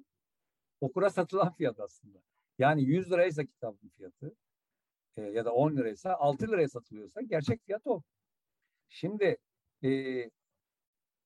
[0.81, 2.19] Okura satılan fiyat aslında.
[2.59, 4.35] Yani 100 liraysa kitabın fiyatı
[5.17, 8.03] e, ya da 10 liraysa 6 liraya satılıyorsa gerçek fiyat o.
[8.89, 9.37] Şimdi
[9.85, 9.91] e,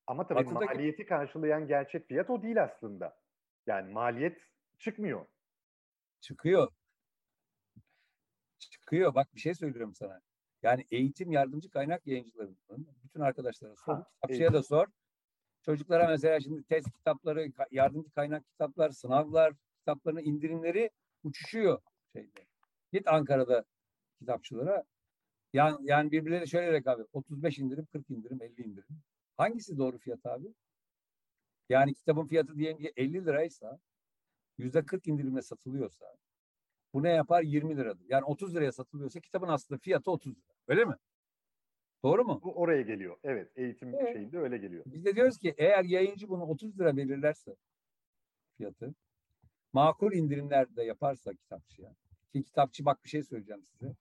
[0.06, 0.64] ama tabii batıdaki...
[0.64, 3.16] maliyeti karşılayan gerçek fiyat o değil aslında.
[3.66, 4.38] Yani maliyet
[4.78, 5.26] çıkmıyor.
[6.20, 6.72] Çıkıyor.
[8.58, 9.14] Çıkıyor.
[9.14, 10.20] Bak bir şey söylüyorum sana.
[10.62, 12.56] Yani eğitim yardımcı kaynak yayıncılarının
[13.04, 13.94] bütün arkadaşlara sor.
[13.94, 14.86] Ha, kitapçıya da sor.
[15.62, 20.90] Çocuklara mesela şimdi test kitapları, yardımcı kaynak kitaplar, sınavlar, kitaplarının indirimleri
[21.24, 21.82] uçuşuyor
[22.12, 22.46] şeyde.
[22.92, 23.64] Git Ankara'da
[24.18, 24.84] kitapçılara.
[25.52, 27.06] Yani, yani birbirleri şöyle rekabet.
[27.12, 29.02] 35 indirim, 40 indirim, 50 indirim.
[29.36, 30.54] Hangisi doğru fiyat abi?
[31.68, 33.78] Yani kitabın fiyatı diyelim ki 50 liraysa
[34.58, 36.16] yüzde 40 indirimle satılıyorsa
[36.95, 37.43] bu ne yapar?
[37.43, 38.05] 20 liradır.
[38.09, 40.45] Yani 30 liraya satılıyorsa kitabın aslında fiyatı 30 lira.
[40.68, 40.95] Öyle mi?
[42.03, 42.41] Doğru mu?
[42.45, 43.16] Bu oraya geliyor.
[43.22, 43.53] Evet.
[43.57, 44.12] Eğitim evet.
[44.12, 44.84] şeyinde öyle geliyor.
[44.86, 47.57] Biz de diyoruz ki eğer yayıncı bunu 30 lira belirlerse
[48.57, 48.95] fiyatı
[49.72, 51.95] makul indirimler de yaparsa kitapçıya
[52.32, 53.95] ki kitapçı bak bir şey söyleyeceğim size.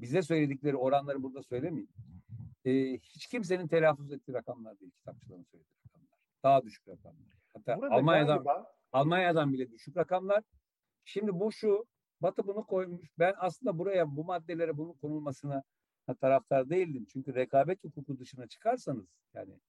[0.00, 1.88] Bize söyledikleri oranları burada söylemeyeyim.
[2.64, 6.18] Ee, hiç kimsenin telaffuz ettiği rakamlar değil kitapçıların söylediği rakamlar.
[6.42, 7.34] Daha düşük rakamlar.
[7.52, 8.74] Hatta Burada Almanya'dan galiba...
[8.92, 10.44] Almanya'dan bile düşük rakamlar.
[11.04, 11.84] Şimdi bu şu,
[12.24, 13.08] Batı bunu koymuş.
[13.18, 15.62] Ben aslında buraya bu maddelere bunun konulmasına
[16.20, 17.06] taraftar değildim.
[17.12, 19.60] Çünkü rekabet hukuku dışına çıkarsanız yani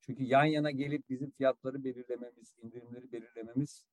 [0.00, 3.86] çünkü yan yana gelip bizim fiyatları belirlememiz, indirimleri belirlememiz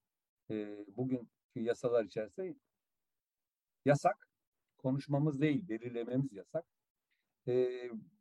[0.50, 2.56] e, bugünkü yasalar içerisinde
[3.86, 4.30] yasak.
[4.78, 6.66] Konuşmamız değil, belirlememiz yasak.
[7.48, 7.70] E,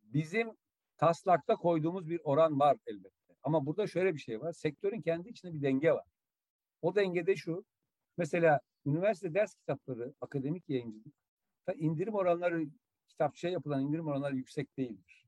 [0.02, 0.50] bizim
[0.96, 3.34] taslakta koyduğumuz bir oran var elbette.
[3.42, 4.52] Ama burada şöyle bir şey var.
[4.52, 6.06] Sektörün kendi içinde bir denge var.
[6.82, 7.64] O dengede şu.
[8.16, 11.14] Mesela üniversite ders kitapları, akademik yayıncılık
[11.76, 12.66] indirim oranları
[13.08, 15.26] kitapçıya yapılan indirim oranları yüksek değildir.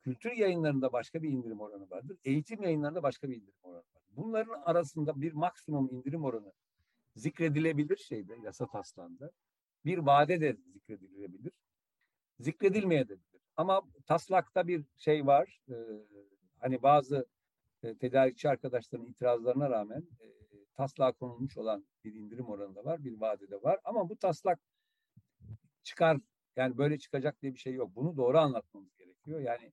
[0.00, 2.18] Kültür yayınlarında başka bir indirim oranı vardır.
[2.24, 4.02] Eğitim yayınlarında başka bir indirim oranı vardır.
[4.10, 6.52] Bunların arasında bir maksimum indirim oranı
[7.16, 9.30] zikredilebilir şeyde, yasa taslağında.
[9.84, 11.52] Bir vade de zikredilebilir.
[12.40, 13.20] Zikredilmeyebilir.
[13.56, 15.60] Ama taslakta bir şey var.
[15.68, 15.74] E,
[16.60, 17.26] hani bazı
[17.82, 20.41] e, tedarikçi arkadaşların itirazlarına rağmen e,
[20.76, 23.80] taslağa konulmuş olan bir indirim oranı da var, bir vadede var.
[23.84, 24.60] Ama bu taslak
[25.82, 26.18] çıkar
[26.56, 27.96] yani böyle çıkacak diye bir şey yok.
[27.96, 29.40] Bunu doğru anlatmamız gerekiyor.
[29.40, 29.72] Yani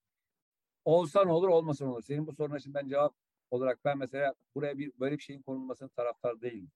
[0.85, 2.01] olsa ne olur, olmasa ne olur.
[2.01, 3.15] Senin bu soruna şimdi ben cevap
[3.51, 6.71] olarak ben mesela buraya bir böyle bir şeyin konulmasının taraftar değilim.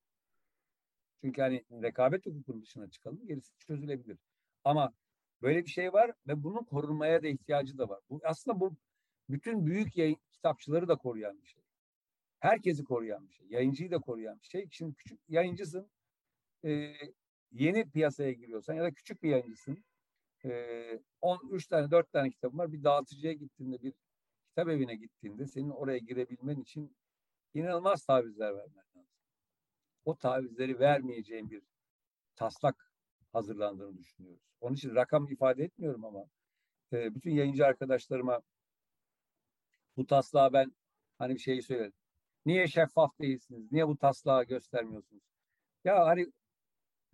[1.21, 4.17] Çünkü hani rekabet hukukunun dışına çıkalım, gerisi çözülebilir.
[4.63, 4.93] Ama
[5.41, 7.99] böyle bir şey var ve bunun korunmaya da ihtiyacı da var.
[8.09, 8.75] Bu aslında bu
[9.29, 11.62] bütün büyük yayın kitapçıları da koruyan bir şey.
[12.43, 13.47] Herkesi koruyan bir şey.
[13.49, 14.67] Yayıncıyı da koruyan bir şey.
[14.71, 15.91] Şimdi küçük yayıncısın.
[16.65, 16.93] E,
[17.51, 19.83] yeni piyasaya giriyorsan ya da küçük bir yayıncısın.
[20.45, 22.71] E, 13 tane 4 tane kitabın var.
[22.71, 23.93] Bir dağıtıcıya gittiğinde bir
[24.49, 26.95] kitap evine gittiğinde senin oraya girebilmen için
[27.53, 29.07] inanılmaz tavizler vermen lazım.
[30.05, 31.61] O tavizleri vermeyeceğin bir
[32.35, 32.91] taslak
[33.33, 34.43] hazırlandığını düşünüyoruz.
[34.61, 36.25] Onun için rakam ifade etmiyorum ama
[36.93, 38.41] e, bütün yayıncı arkadaşlarıma
[39.97, 40.71] bu taslağı ben
[41.17, 42.02] hani bir şeyi söyledim.
[42.45, 43.71] Niye şeffaf değilsiniz?
[43.71, 45.23] Niye bu taslağı göstermiyorsunuz?
[45.83, 46.31] Ya hani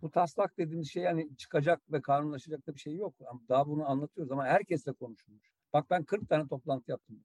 [0.02, 3.14] bu taslak dediğimiz şey yani çıkacak ve kanunlaşacak da bir şey yok.
[3.48, 5.50] Daha bunu anlatıyoruz ama herkesle konuşulmuş.
[5.72, 7.24] Bak ben 40 tane toplantı yaptım.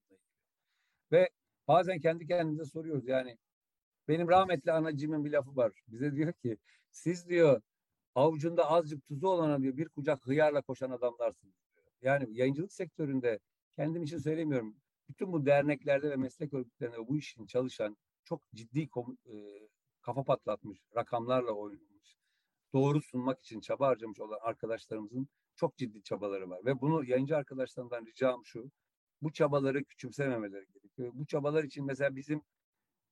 [1.12, 1.30] Ve
[1.68, 3.38] bazen kendi kendimize soruyoruz yani
[4.08, 5.72] benim rahmetli anacığımın bir lafı var.
[5.88, 6.58] Bize diyor ki
[6.92, 7.62] siz diyor
[8.16, 11.88] avucunda azıcık tuzu olana diyor bir kucak hıyarla koşan adamlarsınız diyor.
[12.02, 13.40] Yani yayıncılık sektöründe
[13.76, 14.78] kendim için söylemiyorum.
[15.10, 18.90] Bütün bu derneklerde ve meslek örgütlerinde bu işin çalışan çok ciddi
[19.26, 19.36] e,
[20.02, 22.18] kafa patlatmış, rakamlarla oynamış,
[22.74, 26.66] doğru sunmak için çaba harcamış olan arkadaşlarımızın çok ciddi çabaları var.
[26.66, 28.72] Ve bunu yayıncı arkadaşlarımdan ricam şu,
[29.22, 31.12] bu çabaları küçümsememeleri gerekiyor.
[31.14, 32.42] Bu çabalar için mesela bizim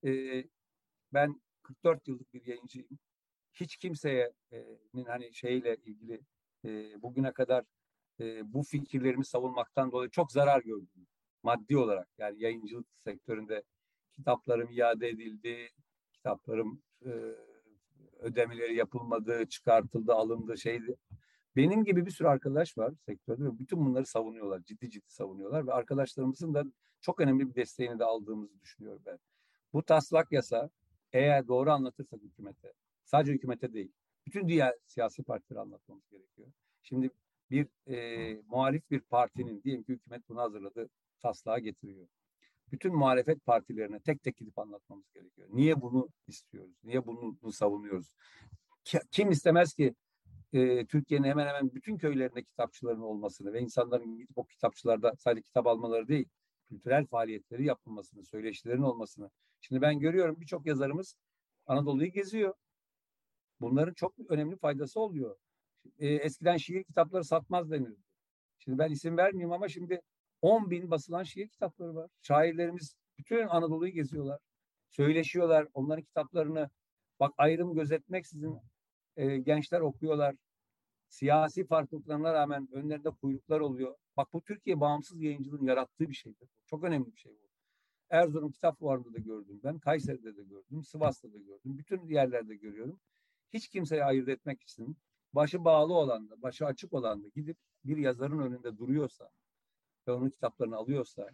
[0.06, 0.44] e,
[1.14, 3.00] ben 44 yıllık bir yayıncıyım.
[3.54, 6.22] Hiç kimseye'nin hani şeyle ilgili
[6.66, 7.66] e, bugüne kadar
[8.20, 11.08] e, bu fikirlerimi savunmaktan dolayı çok zarar gördüm.
[11.44, 13.64] Maddi olarak yani yayıncılık sektöründe
[14.12, 15.70] kitaplarım iade edildi,
[16.14, 17.12] kitaplarım e,
[18.20, 20.96] ödemeleri yapılmadı, çıkartıldı, alındı, şeydi.
[21.56, 25.74] Benim gibi bir sürü arkadaş var sektörde ve bütün bunları savunuyorlar, ciddi ciddi savunuyorlar ve
[25.74, 26.64] arkadaşlarımızın da
[27.02, 29.20] çok önemli bir desteğini de aldığımızı düşünüyorum ben.
[29.74, 30.70] Bu taslak yasa
[31.12, 32.74] eğer doğru anlatırsak hükümete,
[33.04, 33.92] sadece hükümete değil,
[34.26, 36.48] bütün diğer siyasi partileri anlatmamız gerekiyor.
[36.84, 37.10] Şimdi
[37.52, 40.90] bir e, muhalif bir partinin, diyelim ki hükümet bunu hazırladı,
[41.24, 42.08] taslağı getiriyor.
[42.72, 45.48] Bütün muhalefet partilerine tek tek gidip anlatmamız gerekiyor.
[45.52, 46.76] Niye bunu istiyoruz?
[46.84, 48.12] Niye bunu, bunu savunuyoruz?
[49.12, 49.96] Kim istemez ki
[50.54, 55.68] e, Türkiye'nin hemen hemen bütün köylerinde kitapçıların olmasını ve insanların gidip o kitapçılarda sadece kitap
[55.68, 56.26] almaları değil,
[56.70, 59.30] kültürel faaliyetleri yapılmasını, söyleşilerin olmasını.
[59.62, 61.16] Şimdi ben görüyorum birçok yazarımız
[61.66, 62.54] Anadolu'yu geziyor.
[63.62, 65.38] Bunların çok önemli faydası oluyor.
[66.00, 68.02] E, eskiden şiir kitapları satmaz denirdi.
[68.58, 70.02] Şimdi ben isim vermeyeyim ama şimdi
[70.44, 72.10] 10 bin basılan şiir kitapları var.
[72.22, 74.40] Şairlerimiz bütün Anadolu'yu geziyorlar.
[74.90, 75.68] Söyleşiyorlar.
[75.74, 76.70] Onların kitaplarını
[77.20, 78.58] bak ayrım gözetmeksizin
[79.16, 80.36] e, gençler okuyorlar.
[81.10, 83.96] Siyasi farklılıklarına rağmen önlerinde kuyruklar oluyor.
[84.18, 86.50] Bak bu Türkiye bağımsız yayıncılığın yarattığı bir şeydir.
[86.66, 87.50] Çok önemli bir şey bu.
[88.10, 89.80] Erzurum Kitap Fuarı'nda da gördüm ben.
[89.80, 90.84] Kayseri'de de gördüm.
[90.84, 91.78] Sivas'ta da gördüm.
[91.78, 93.00] Bütün yerlerde görüyorum.
[93.54, 94.98] Hiç kimseye ayırt etmek için
[95.34, 99.30] başı bağlı olan da, başı açık olan da gidip bir yazarın önünde duruyorsa
[100.08, 101.30] ve onun kitaplarını alıyorsa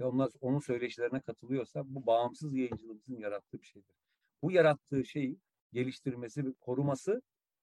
[0.00, 3.96] ve onlar onun söyleşilerine katılıyorsa bu bağımsız yayıncılığımızın yarattığı bir şeydir.
[4.42, 5.38] Bu yarattığı şeyi
[5.72, 7.22] geliştirmesi, koruması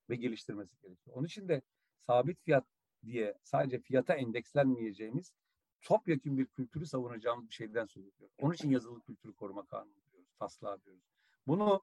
[0.10, 1.18] ve geliştirmesi gerekiyor.
[1.18, 1.62] Onun için de
[2.00, 2.66] sabit fiyat
[3.06, 5.34] diye sadece fiyata endekslenmeyeceğimiz
[5.82, 8.36] topyekun bir kültürü savunacağımız bir şeyden söz ediyoruz.
[8.42, 11.04] Onun için yazılı kültürü koruma kanunu diyoruz, taslağı diyoruz.
[11.48, 11.82] Bunu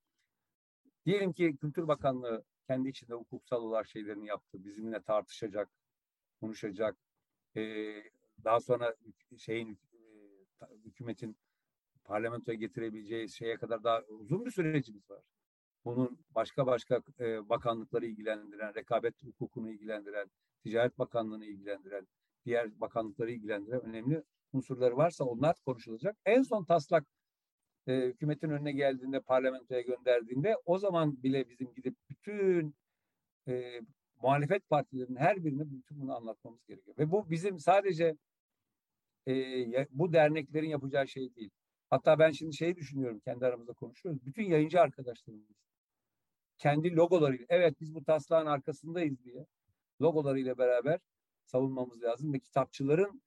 [1.06, 4.64] diyelim ki Kültür Bakanlığı kendi içinde hukuksal olarak şeylerini yaptı.
[4.64, 5.70] Bizimle tartışacak,
[6.40, 6.96] konuşacak.
[7.56, 8.02] Ee,
[8.45, 8.95] daha sonra
[9.38, 9.78] şeyin
[10.84, 11.36] hükümetin
[12.05, 15.22] parlamentoya getirebileceği şeye kadar daha uzun bir sürecimiz var.
[15.84, 20.30] bunun başka başka e, bakanlıkları ilgilendiren, rekabet hukukunu ilgilendiren,
[20.62, 22.07] Ticaret Bakanlığı'nı ilgilendiren,
[22.45, 24.22] diğer bakanlıkları ilgilendiren önemli
[24.53, 26.16] unsurları varsa onlar konuşulacak.
[26.24, 27.07] En son taslak
[27.86, 32.74] e, hükümetin önüne geldiğinde, parlamentoya gönderdiğinde o zaman bile bizim gidip bütün
[33.49, 33.80] e,
[34.22, 36.99] muhalefet partilerinin her birine bütün bunu anlatmamız gerekiyor.
[36.99, 38.16] Ve bu bizim sadece
[39.28, 41.50] e, bu derneklerin yapacağı şey değil.
[41.90, 44.26] Hatta ben şimdi şeyi düşünüyorum, kendi aramızda konuşuyoruz.
[44.26, 45.46] Bütün yayıncı arkadaşlarımız
[46.58, 49.46] kendi logolarıyla, evet biz bu taslağın arkasındayız diye
[50.02, 51.00] logolarıyla beraber
[51.44, 53.22] savunmamız lazım ve kitapçıların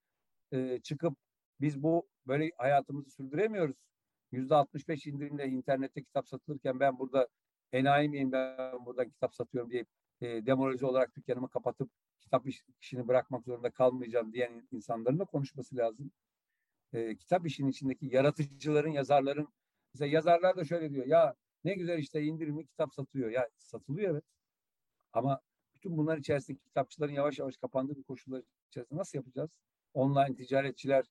[0.51, 1.17] e, çıkıp
[1.61, 3.75] biz bu böyle hayatımızı sürdüremiyoruz.
[4.31, 7.27] Yüzde 65 indirimle internette kitap satılırken ben burada
[7.73, 9.85] enayi miyim ben buradan kitap satıyorum diye
[10.21, 11.89] e, demoralize olarak dükkanımı kapatıp
[12.33, 16.11] kitap iş, işini bırakmak zorunda kalmayacağım diyen insanların da konuşması lazım.
[16.93, 19.47] E, kitap işinin içindeki yaratıcıların, yazarların
[19.93, 23.29] mesela yazarlar da şöyle diyor ya ne güzel işte indirimli kitap satıyor.
[23.29, 24.23] Ya satılıyor evet.
[25.13, 25.41] Ama
[25.75, 29.51] bütün bunlar içerisinde kitapçıların yavaş yavaş kapandığı bir koşullar içerisinde nasıl yapacağız?
[29.93, 31.05] Online ticaretçiler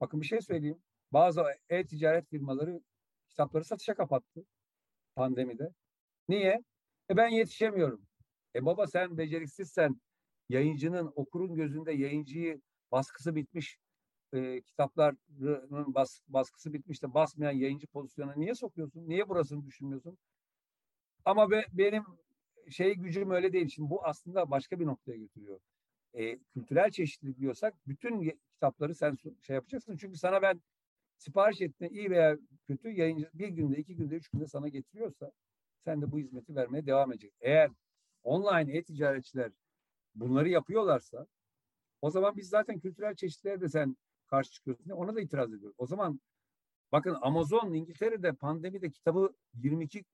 [0.00, 0.82] bakın bir şey söyleyeyim.
[1.12, 2.80] Bazı e-ticaret firmaları
[3.28, 4.44] kitapları satışa kapattı
[5.14, 5.74] pandemide.
[6.28, 6.64] Niye?
[7.10, 8.06] E ben yetişemiyorum.
[8.54, 10.00] E baba sen beceriksizsen
[10.50, 12.60] yayıncının okurun gözünde yayıncıyı
[12.92, 13.78] baskısı bitmiş
[14.32, 19.08] e, kitaplarının bas, baskısı bitmiş de basmayan yayıncı pozisyonuna niye sokuyorsun?
[19.08, 20.18] Niye burasını düşünmüyorsun?
[21.24, 22.04] Ama be, benim
[22.70, 23.68] şey gücüm öyle değil.
[23.68, 25.60] Şimdi bu aslında başka bir noktaya götürüyor.
[26.14, 29.96] E, kültürel çeşitlilik diyorsak bütün kitapları sen şey yapacaksın.
[29.96, 30.60] Çünkü sana ben
[31.16, 35.32] sipariş ettiğinde iyi veya kötü yayıncı bir günde, iki günde, üç günde sana getiriyorsa
[35.84, 37.32] sen de bu hizmeti vermeye devam edecek.
[37.40, 37.70] Eğer
[38.22, 39.52] online e-ticaretçiler
[40.14, 41.26] bunları yapıyorlarsa
[42.02, 43.96] o zaman biz zaten kültürel çeşitliliğe de sen
[44.26, 44.90] karşı çıkıyorsun.
[44.90, 45.76] Ona da itiraz ediyoruz.
[45.78, 46.20] O zaman
[46.92, 50.04] bakın Amazon İngiltere'de pandemide kitabı 22.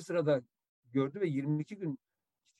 [0.00, 0.42] sırada
[0.92, 1.98] gördü ve 22 gün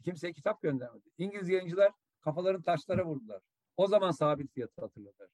[0.05, 1.11] kimseye kitap göndermedi.
[1.18, 3.43] İngiliz yayıncılar kafaların taşlara vurdular.
[3.76, 5.28] O zaman sabit fiyatı hatırladılar.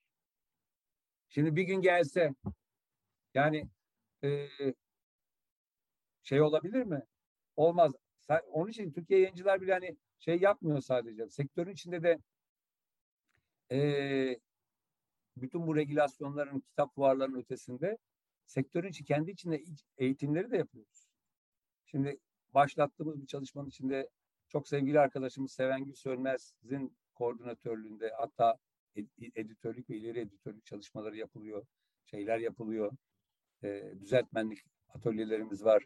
[1.29, 2.33] Şimdi bir gün gelse
[3.33, 3.69] yani
[4.23, 4.47] e,
[6.23, 7.01] şey olabilir mi?
[7.55, 7.93] Olmaz.
[8.51, 11.29] Onun için Türkiye yayıncılar bile hani şey yapmıyor sadece.
[11.29, 12.19] Sektörün içinde de
[13.71, 13.79] e,
[15.37, 17.97] bütün bu regülasyonların, kitap fuarlarının ötesinde
[18.45, 19.63] sektörün içi kendi içinde
[19.97, 21.07] eğitimleri de yapıyoruz.
[21.85, 22.17] Şimdi
[22.53, 24.09] başlattığımız bir çalışmanın içinde
[24.49, 28.57] çok sevgili arkadaşımız Sevengül Sönmez'in koordinatörlüğünde hatta
[29.35, 31.65] editörlük ve ileri editörlük çalışmaları yapılıyor.
[32.05, 32.91] Şeyler yapılıyor.
[33.63, 34.59] E, düzeltmenlik
[34.89, 35.85] atölyelerimiz var.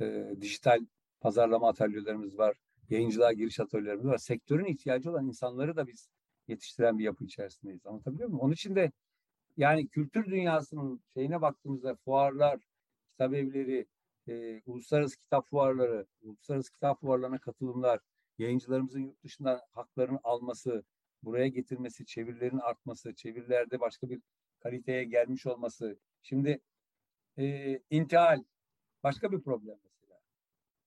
[0.00, 0.86] E, dijital
[1.20, 2.56] pazarlama atölyelerimiz var.
[2.90, 4.18] Yayıncılığa giriş atölyelerimiz var.
[4.18, 6.08] Sektörün ihtiyacı olan insanları da biz
[6.48, 7.86] yetiştiren bir yapı içerisindeyiz.
[7.86, 8.40] Anlatabiliyor muyum?
[8.40, 8.92] Onun için de
[9.56, 12.60] yani kültür dünyasının şeyine baktığımızda fuarlar,
[13.10, 13.86] kitap evleri,
[14.28, 18.00] e, uluslararası kitap fuarları, uluslararası kitap fuarlarına katılımlar,
[18.38, 20.84] yayıncılarımızın yurt dışından haklarını alması,
[21.22, 24.20] buraya getirmesi, çevirilerin artması, çevirilerde başka bir
[24.60, 25.98] kaliteye gelmiş olması.
[26.22, 26.60] Şimdi
[27.38, 28.44] e, intihal
[29.02, 29.78] başka bir problem.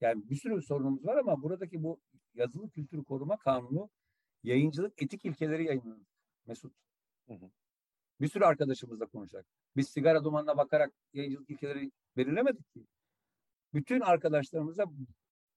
[0.01, 1.99] Yani bir sürü sorunumuz var ama buradaki bu
[2.33, 3.89] yazılı kültürü koruma kanunu
[4.43, 6.07] yayıncılık etik ilkeleri yayınladık
[6.47, 6.73] Mesut.
[7.27, 7.51] Hı hı.
[8.21, 9.45] Bir sürü arkadaşımızla konuşacak.
[9.75, 12.85] Biz sigara dumanına bakarak yayıncılık ilkeleri belirlemedik ki.
[13.73, 14.85] Bütün arkadaşlarımıza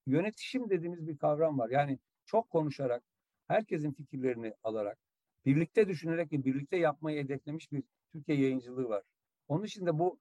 [0.06, 1.70] yönetişim dediğimiz bir kavram var.
[1.70, 3.02] Yani çok konuşarak,
[3.46, 4.98] herkesin fikirlerini alarak,
[5.44, 7.82] birlikte düşünerek ve birlikte yapmayı hedeflemiş bir
[8.12, 9.02] Türkiye yayıncılığı var.
[9.48, 10.20] Onun için de bu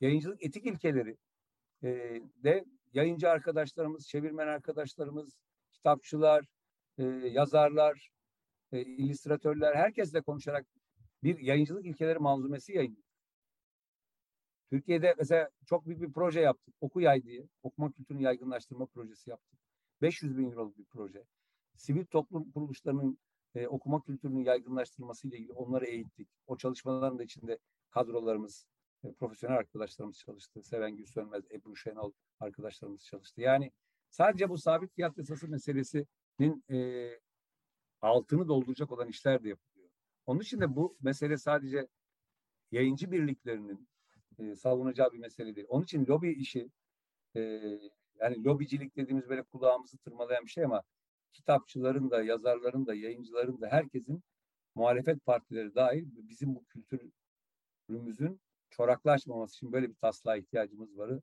[0.00, 1.16] yayıncılık etik ilkeleri
[1.82, 1.88] e,
[2.44, 2.64] de
[2.94, 5.36] yayıncı arkadaşlarımız, çevirmen arkadaşlarımız,
[5.72, 6.46] kitapçılar,
[6.98, 8.10] e, yazarlar,
[8.72, 10.66] e, illüstratörler herkesle konuşarak
[11.22, 13.04] bir yayıncılık ilkeleri manzumesi yayınladık.
[14.70, 16.74] Türkiye'de mesela çok büyük bir proje yaptık.
[16.80, 17.48] Oku Yay diye.
[17.62, 19.58] Okuma kültürünü yaygınlaştırma projesi yaptık.
[20.02, 21.24] 500 bin euroluk bir proje.
[21.76, 23.18] Sivil toplum kuruluşlarının
[23.54, 26.28] e, okuma kültürünü yaygınlaştırması ile ilgili onları eğittik.
[26.46, 27.58] O çalışmaların da içinde
[27.90, 28.66] kadrolarımız,
[29.04, 30.62] e, profesyonel arkadaşlarımız çalıştı.
[30.62, 33.40] Seven Gül Sönmez, Ebru Şenol arkadaşlarımız çalıştı.
[33.40, 33.72] Yani
[34.10, 37.10] sadece bu sabit fiyat yasası meselesinin e,
[38.00, 39.90] altını dolduracak olan işler de yapılıyor.
[40.26, 41.88] Onun için de bu mesele sadece
[42.72, 43.88] yayıncı birliklerinin
[44.38, 45.66] e, savunacağı bir mesele değil.
[45.70, 46.70] Onun için lobi işi
[47.36, 47.40] e,
[48.20, 50.82] yani lobicilik dediğimiz böyle kulağımızı tırmalayan bir şey ama
[51.32, 54.22] kitapçıların da, yazarların da, yayıncıların da herkesin
[54.74, 58.40] muhalefet partileri dahil bizim bu kültürümüzün
[58.76, 61.22] çoraklaşmaması için böyle bir taslağa ihtiyacımız varı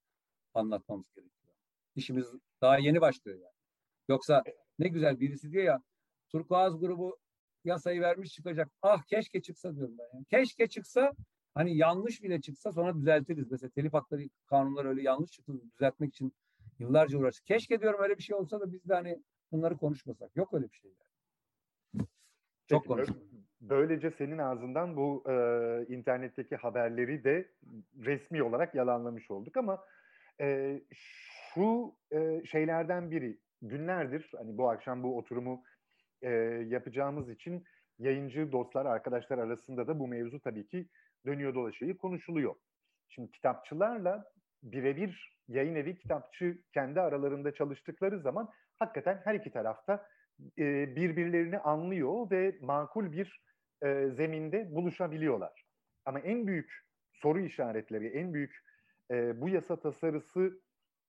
[0.53, 1.53] anlatmamız gerekiyor.
[1.95, 2.27] İşimiz
[2.61, 3.55] daha yeni başlıyor yani.
[4.09, 4.43] Yoksa
[4.79, 5.83] ne güzel birisi diyor ya
[6.29, 7.17] Turkuaz grubu
[7.63, 8.71] yasayı vermiş çıkacak.
[8.81, 10.17] Ah keşke çıksa diyorum ben.
[10.17, 10.25] Yani.
[10.25, 11.11] Keşke çıksa
[11.53, 13.51] hani yanlış bile çıksa sonra düzeltiriz.
[13.51, 16.33] Mesela telif hakları kanunları öyle yanlış çıktı düzeltmek için
[16.81, 17.45] Yıllarca uğraştık.
[17.45, 20.35] Keşke diyorum öyle bir şey olsa da biz de hani bunları konuşmasak.
[20.35, 20.91] Yok öyle bir şey.
[22.67, 23.30] Çok konuştuk.
[23.62, 25.34] Böylece senin ağzından bu e,
[25.89, 27.47] internetteki haberleri de
[27.99, 29.86] resmi olarak yalanlamış olduk ama
[30.39, 30.80] e,
[31.53, 35.64] şu e, şeylerden biri günlerdir hani bu akşam bu oturumu
[36.22, 36.30] e,
[36.68, 37.64] yapacağımız için
[37.99, 40.88] yayıncı dostlar, arkadaşlar arasında da bu mevzu tabii ki
[41.26, 42.55] dönüyor dolaşıyor, konuşuluyor.
[43.09, 44.24] Şimdi kitapçılarla
[44.64, 48.49] birebir yayın evi kitapçı kendi aralarında çalıştıkları zaman
[48.80, 50.07] hakikaten her iki tarafta
[50.57, 53.41] e, birbirlerini anlıyor ve makul bir
[53.84, 55.63] e, zeminde buluşabiliyorlar.
[56.05, 56.82] Ama en büyük
[57.13, 58.55] soru işaretleri, en büyük
[59.11, 60.61] e, bu yasa tasarısı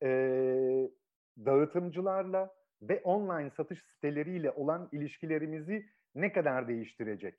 [0.03, 0.09] e,
[1.39, 7.39] dağıtımcılarla ve online satış siteleriyle olan ilişkilerimizi ne kadar değiştirecek?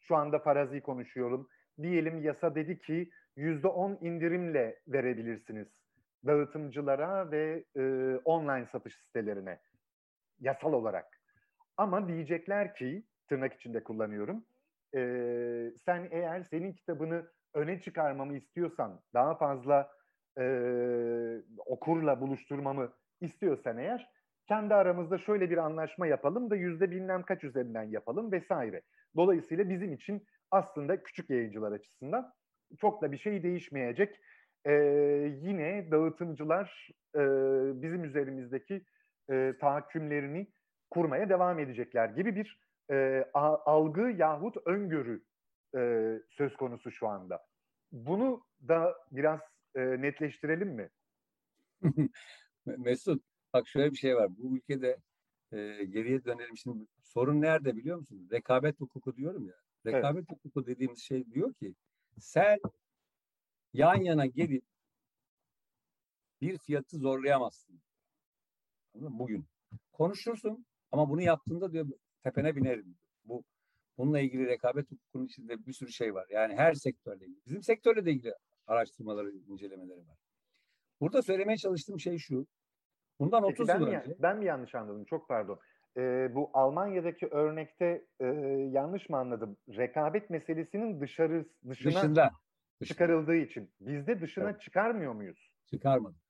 [0.00, 1.48] Şu anda farazi konuşuyorum.
[1.82, 5.68] Diyelim yasa dedi ki yüzde on indirimle verebilirsiniz
[6.26, 7.82] dağıtımcılara ve e,
[8.24, 9.60] online satış sitelerine
[10.40, 11.20] yasal olarak.
[11.76, 14.44] Ama diyecekler ki tırnak içinde kullanıyorum.
[14.94, 15.00] E,
[15.84, 19.90] sen eğer senin kitabını öne çıkarmamı istiyorsan, daha fazla
[20.38, 20.44] e,
[21.66, 24.10] okurla buluşturmamı istiyorsan eğer
[24.48, 28.82] kendi aramızda şöyle bir anlaşma yapalım da yüzde bilmem kaç üzerinden yapalım vesaire.
[29.16, 32.32] Dolayısıyla bizim için aslında küçük yayıncılar açısından
[32.78, 34.20] çok da bir şey değişmeyecek.
[34.64, 34.72] Ee,
[35.40, 37.20] yine dağıtımcılar e,
[37.82, 38.84] bizim üzerimizdeki
[39.30, 40.46] e, tahakkümlerini
[40.90, 45.24] kurmaya devam edecekler gibi bir e, algı yahut öngörü
[45.76, 47.46] e, söz konusu şu anda.
[47.92, 49.40] Bunu da biraz
[49.74, 50.90] e, netleştirelim mi?
[52.66, 53.22] Mesut,
[53.52, 54.38] bak şöyle bir şey var.
[54.38, 54.98] Bu ülkede
[55.52, 56.56] e, geriye dönelim.
[56.56, 58.28] Şimdi sorun nerede biliyor musun?
[58.32, 59.54] Rekabet hukuku diyorum ya.
[59.86, 60.30] Rekabet evet.
[60.30, 61.74] hukuku dediğimiz şey diyor ki
[62.18, 62.58] sen
[63.72, 64.64] yan yana gelip
[66.40, 67.80] bir fiyatı zorlayamazsın.
[68.94, 69.46] Bugün.
[69.92, 71.86] Konuşursun ama bunu yaptığında diyor
[72.26, 72.96] tepene binerim.
[73.24, 73.44] Bu
[73.98, 76.26] bununla ilgili rekabet hukukunun içinde bir sürü şey var.
[76.30, 77.46] Yani her sektörle ilgili.
[77.46, 78.34] Bizim sektörle de ilgili
[78.66, 80.16] araştırmaları, incelemeleri var.
[81.00, 82.46] Burada söylemeye çalıştığım şey şu.
[83.20, 84.16] Bundan Peki 30 ben yıl mi, önce.
[84.18, 85.04] Ben mi yanlış anladım?
[85.04, 85.58] Çok pardon.
[85.96, 88.26] Ee, bu Almanya'daki örnekte e,
[88.70, 89.56] yanlış mı anladım?
[89.68, 92.30] Rekabet meselesinin dışarı dışına dışında
[92.84, 93.70] çıkarıldığı için.
[93.80, 94.60] Bizde dışına evet.
[94.60, 95.50] çıkarmıyor muyuz?
[95.70, 96.20] Çıkarmadık.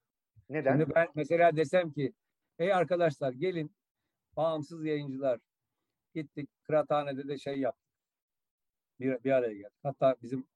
[0.49, 0.79] Neden?
[0.79, 2.13] Şimdi ben mesela desem ki
[2.59, 3.77] Ey arkadaşlar gelin
[4.37, 5.41] bağımsız yayıncılar
[6.17, 7.91] gittik kıraathanede de şey yaptık.
[9.01, 9.79] Bir, bir araya geldik.
[9.83, 10.47] Hatta bizim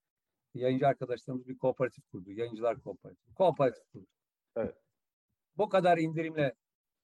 [0.55, 2.33] yayıncı arkadaşlarımız bir kooperatif kurdu.
[2.33, 3.35] Yayıncılar kooperatif.
[3.35, 4.07] Kooperatif kurdu.
[4.57, 4.77] Evet.
[5.57, 6.55] Bu kadar indirimle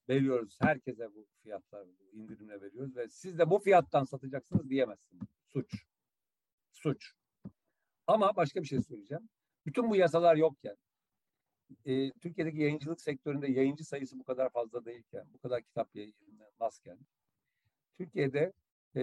[0.08, 0.58] veriyoruz.
[0.60, 5.28] Herkese bu fiyatlar bu indirimle veriyoruz ve siz de bu fiyattan satacaksınız diyemezsiniz.
[5.46, 5.84] Suç.
[6.72, 7.12] Suç.
[8.06, 9.28] Ama başka bir şey söyleyeceğim.
[9.66, 10.76] Bütün bu yasalar yokken
[11.84, 16.98] e, Türkiye'deki yayıncılık sektöründe yayıncı sayısı bu kadar fazla değilken, bu kadar kitap yayınlanmazken
[17.98, 18.52] Türkiye'de
[18.94, 19.00] e,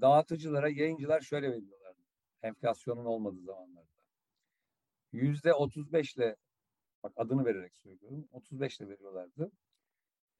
[0.00, 1.96] dağıtıcılara yayıncılar şöyle veriyorlar.
[2.42, 3.88] Enflasyonun olmadığı zamanlarda.
[5.12, 6.36] Yüzde 35 ile
[7.02, 8.28] bak adını vererek söylüyorum.
[8.32, 9.50] 35 ile veriyorlardı.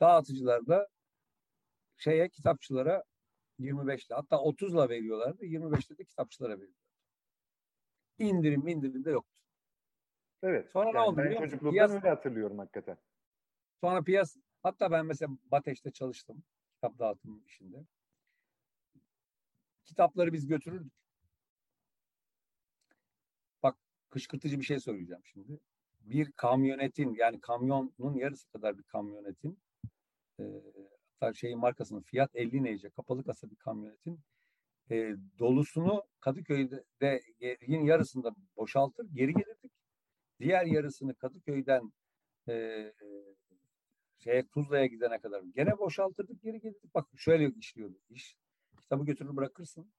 [0.00, 0.88] Dağıtıcılar da
[1.96, 3.04] şeye kitapçılara
[3.58, 5.44] 25 ile hatta 30 ile veriyorlardı.
[5.44, 6.82] 25 ile de kitapçılara veriyorlardı.
[8.18, 9.32] İndirim indirim de yoktu.
[10.42, 10.70] Evet.
[10.70, 11.90] Sonra yani ne oldu ben çocukluktan Piyas...
[11.90, 12.98] öyle hatırlıyorum hakikaten.
[13.80, 16.44] Sonra piyas hatta ben mesela Bateş'te çalıştım.
[16.82, 17.84] Kitap dağıtım işinde.
[19.84, 20.92] Kitapları biz götürürdük.
[23.62, 23.76] Bak
[24.10, 25.60] kışkırtıcı bir şey söyleyeceğim şimdi.
[26.00, 29.58] Bir kamyonetin yani kamyonun yarısı kadar bir kamyonetin
[30.40, 30.44] e,
[31.34, 34.20] şeyin markasının Fiat 50 neyce kapalı kasa bir kamyonetin
[34.90, 37.22] e, dolusunu Kadıköy'de de
[37.66, 39.72] yine yarısında boşaltır geri gelirdik.
[40.40, 41.92] Diğer yarısını Kadıköy'den
[42.48, 42.92] e,
[44.24, 46.94] şeye Tuzla'ya gidene kadar gene boşaltırdık geri gelirdik.
[46.94, 48.36] Bak şöyle işliyordu iş.
[48.80, 49.92] Kitabı götürür bırakırsın.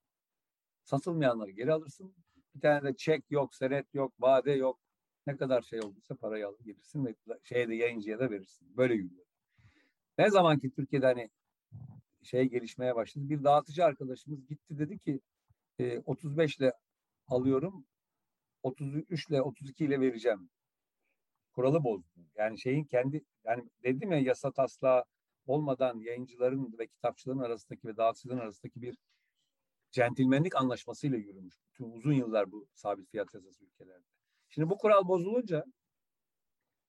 [0.83, 2.15] Satılmayanları geri alırsın.
[2.55, 4.79] Bir tane de çek yok, senet yok, vade yok.
[5.27, 8.77] Ne kadar şey olduysa parayı alır gelirsin ve şeye de yayıncıya da verirsin.
[8.77, 9.25] Böyle yürüyor.
[10.17, 11.29] Ne zaman ki Türkiye'de hani
[12.23, 13.29] şey gelişmeye başladı.
[13.29, 15.19] Bir dağıtıcı arkadaşımız gitti dedi ki
[15.79, 16.73] e, 35 ile
[17.27, 17.85] alıyorum
[18.63, 20.49] 33 ile 32 ile vereceğim.
[21.53, 22.19] Kuralı bozdu.
[22.35, 25.03] Yani şeyin kendi yani dedim ya yasa taslağı
[25.47, 28.97] olmadan yayıncıların ve kitapçıların arasındaki ve dağıtıcıların arasındaki bir
[29.91, 31.55] centilmenlik anlaşmasıyla yürümüş.
[31.73, 34.05] Tüm uzun yıllar bu sabit fiyat yasası ülkelerde.
[34.49, 35.65] Şimdi bu kural bozulunca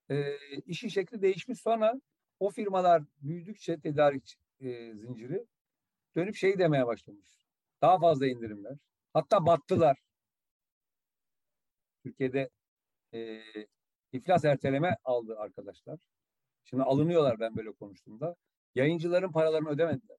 [0.09, 1.59] e, işin şekli değişmiş.
[1.59, 1.93] Sonra
[2.39, 5.45] o firmalar büyüdükçe tedarik e, zinciri
[6.15, 7.47] dönüp şey demeye başlamış.
[7.81, 8.77] Daha fazla indirimler.
[9.13, 9.97] Hatta battılar.
[12.03, 12.49] Türkiye'de
[13.13, 13.41] e,
[14.15, 15.99] iflas erteleme aldı arkadaşlar.
[16.63, 18.35] Şimdi alınıyorlar ben böyle konuştuğumda.
[18.75, 20.17] Yayıncıların paralarını ödemediler.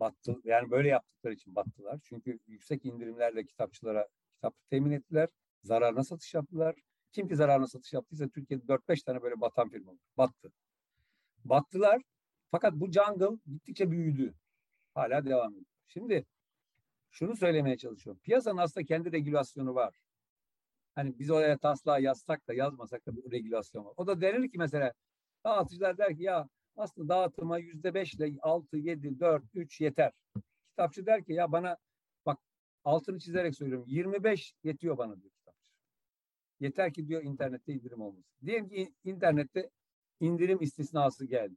[0.00, 0.36] Battı.
[0.44, 2.00] Yani böyle yaptıkları için battılar.
[2.04, 5.28] Çünkü yüksek indirimlerle kitapçılara kitap temin ettiler.
[5.62, 6.76] Zararına satış yaptılar.
[7.12, 9.98] Kim ki zararına satış yaptıysa Türkiye'de 4-5 tane böyle batan firma var.
[10.16, 10.52] Battı.
[11.44, 12.02] Battılar.
[12.50, 14.34] Fakat bu jungle gittikçe büyüdü.
[14.94, 15.66] Hala devam ediyor.
[15.88, 16.26] Şimdi
[17.10, 18.20] şunu söylemeye çalışıyorum.
[18.22, 19.94] Piyasanın aslında kendi regülasyonu var.
[20.96, 23.94] Hani biz oraya taslağı yazsak da yazmasak da bir regülasyon var.
[23.96, 24.92] O da denir ki mesela
[25.44, 30.12] dağıtıcılar der ki ya aslında dağıtıma yüzde beşle altı, yedi, dört, üç yeter.
[30.70, 31.76] Kitapçı der ki ya bana
[32.26, 32.38] bak
[32.84, 35.72] altını çizerek söylüyorum 25 yetiyor bana diyor kitapçı.
[36.60, 38.36] Yeter ki diyor internette indirim olmasın.
[38.44, 39.70] Diyelim ki internette
[40.20, 41.56] indirim istisnası geldi.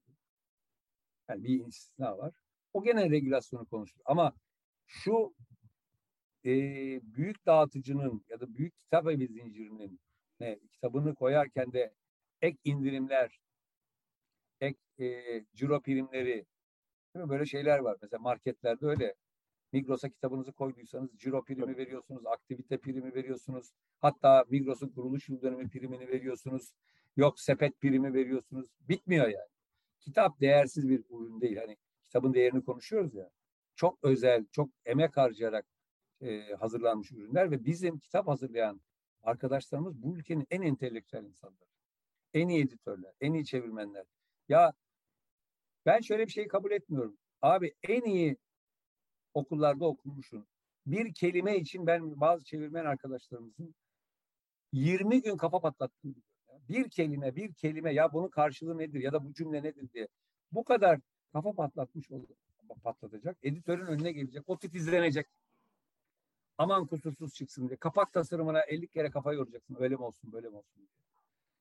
[1.29, 2.33] Yani bir istisna var.
[2.73, 4.01] O gene regülasyonu konuşur.
[4.05, 4.33] Ama
[4.85, 5.33] şu
[6.49, 9.99] e, büyük dağıtıcının ya da büyük kitap evi zincirinin
[10.39, 11.93] ne, kitabını koyarken de
[12.41, 13.39] ek indirimler,
[14.61, 15.21] ek e,
[15.55, 16.45] ciro primleri
[17.15, 17.29] değil mi?
[17.29, 17.97] böyle şeyler var.
[18.01, 19.15] Mesela marketlerde öyle.
[19.71, 23.71] Migros'a kitabınızı koyduysanız ciro primi veriyorsunuz, aktivite primi veriyorsunuz.
[23.99, 26.73] Hatta Migros'un kuruluş yıl dönümü primini veriyorsunuz.
[27.17, 28.69] Yok sepet primi veriyorsunuz.
[28.89, 29.49] Bitmiyor yani.
[29.99, 31.57] Kitap değersiz bir ürün değil.
[31.57, 33.29] Hani kitabın değerini konuşuyoruz ya.
[33.75, 35.65] Çok özel, çok emek harcayarak
[36.21, 38.81] e, hazırlanmış ürünler ve bizim kitap hazırlayan
[39.23, 41.69] arkadaşlarımız bu ülkenin en entelektüel insanları.
[42.33, 44.05] En iyi editörler, en iyi çevirmenler.
[44.49, 44.73] Ya
[45.85, 47.17] ben şöyle bir şeyi kabul etmiyorum.
[47.41, 48.37] Abi en iyi
[49.33, 50.47] okullarda okumuşsun.
[50.85, 53.75] Bir kelime için ben bazı çevirmen arkadaşlarımızın
[54.73, 56.23] 20 gün kafa patlattığını biliyorum.
[56.69, 60.07] Bir kelime, bir kelime ya bunun karşılığı nedir ya da bu cümle nedir diye.
[60.51, 60.99] Bu kadar
[61.33, 62.27] kafa patlatmış olur,
[62.83, 63.37] patlatacak.
[63.43, 64.43] Editörün önüne gelecek.
[64.47, 65.27] O titizlenecek.
[66.59, 67.77] Aman kusursuz çıksın diye.
[67.77, 69.77] Kapak tasarımına 50 kere kafa yoracaksın.
[69.79, 70.87] Öyle mi olsun, böyle mi olsun diye.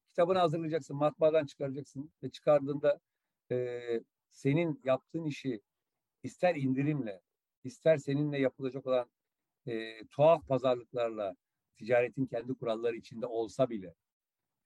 [0.09, 3.01] Kitabını hazırlayacaksın, matbaadan çıkaracaksın ve çıkardığında
[3.51, 3.81] e,
[4.31, 5.61] senin yaptığın işi
[6.23, 7.21] ister indirimle,
[7.65, 9.11] ister seninle yapılacak olan
[9.67, 11.35] e, tuhaf pazarlıklarla,
[11.77, 13.95] ticaretin kendi kuralları içinde olsa bile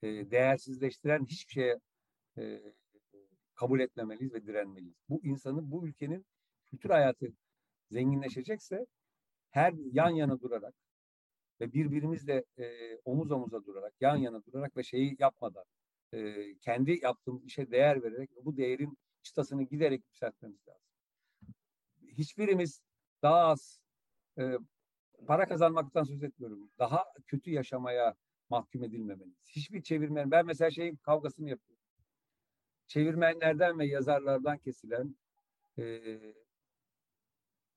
[0.03, 1.81] e, değersizleştiren hiçbir şeye
[2.39, 2.63] e,
[3.55, 4.97] kabul etmemeliyiz ve direnmeliyiz.
[5.09, 6.27] Bu insanın, bu ülkenin
[6.71, 7.33] kültür hayatı
[7.91, 8.87] zenginleşecekse
[9.53, 10.75] her yan yana durarak
[11.61, 15.65] ve birbirimizle e, omuz omuza durarak, yan yana durarak ve şeyi yapmadan
[16.13, 20.83] e, kendi yaptığımız işe değer vererek bu değerin çıtasını giderek yükseltmemiz lazım.
[22.09, 22.81] Hiçbirimiz
[23.23, 23.81] daha az
[24.39, 24.59] e,
[25.27, 26.71] para kazanmaktan söz etmiyorum.
[26.79, 28.15] Daha kötü yaşamaya
[28.51, 29.49] mahkum edilmemeliyiz.
[29.49, 31.83] Hiçbir çevirmen, ben mesela şeyin kavgasını yapıyorum.
[32.87, 35.17] Çevirmenlerden ve yazarlardan kesilen
[35.79, 35.85] e,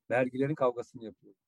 [0.10, 1.45] vergilerin kavgasını yapıyorum.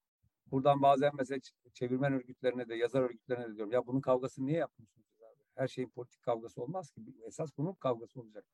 [0.51, 1.39] Buradan bazen mesela
[1.73, 3.71] çevirmen örgütlerine de yazar örgütlerine de diyorum.
[3.71, 5.07] Ya bunun kavgasını niye yapmıyorsunuz?
[5.21, 5.43] Abi?
[5.55, 7.01] Her şeyin politik kavgası olmaz ki.
[7.27, 8.45] Esas bunun kavgası olacak.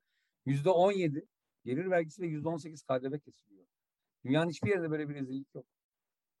[0.46, 1.26] Yüzde on yedi
[1.64, 3.66] gelir vergisi ve yüzde on sekiz KDV kesiliyor.
[4.24, 5.66] Dünyanın hiçbir yerinde böyle bir rezillik yok.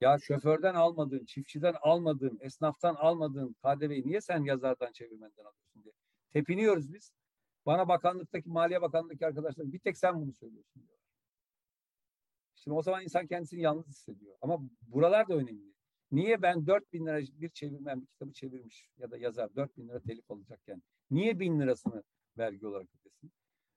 [0.00, 5.94] Ya şoförden almadığın, çiftçiden almadığın, esnaftan almadığın KDV'yi niye sen yazardan, çevirmenden alıyorsun diye.
[6.32, 7.12] Tepiniyoruz biz.
[7.66, 10.93] Bana bakanlıktaki, Maliye Bakanlığı'ndaki arkadaşlar bir tek sen bunu söylüyorsun diyor.
[12.64, 14.36] Şimdi o zaman insan kendisini yalnız hissediyor.
[14.40, 15.74] Ama buralar da önemli.
[16.12, 19.88] Niye ben 4 bin lira bir çevirmen bir kitabı çevirmiş ya da yazar 4 bin
[19.88, 22.02] lira telif alacakken niye bin lirasını
[22.38, 23.32] vergi olarak ödesin?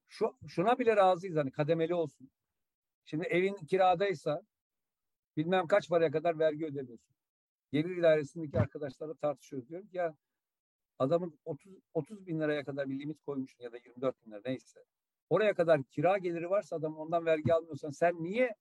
[0.08, 2.30] Şu, şuna bile razıyız hani kademeli olsun.
[3.06, 4.42] Şimdi evin kiradaysa
[5.38, 7.16] bilmem kaç paraya kadar vergi ödemiyorsun.
[7.72, 9.70] Gelir idaresindeki arkadaşlarla tartışıyoruz.
[9.70, 10.16] Diyorum ya
[11.00, 14.80] adamın 30, 30 bin liraya kadar bir limit koymuşsun ya da 24 bin lira neyse.
[15.30, 18.56] Oraya kadar kira geliri varsa adam ondan vergi almıyorsan sen niye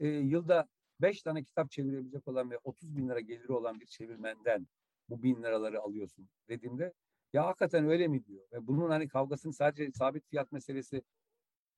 [0.00, 0.68] e, yılda
[1.00, 4.66] 5 tane kitap çevirebilecek olan ve 30 bin lira geliri olan bir çevirmenden
[5.08, 6.92] bu bin liraları alıyorsun dediğimde
[7.32, 8.44] ya hakikaten öyle mi diyor.
[8.52, 11.02] Ve bunun hani kavgasını sadece sabit fiyat meselesi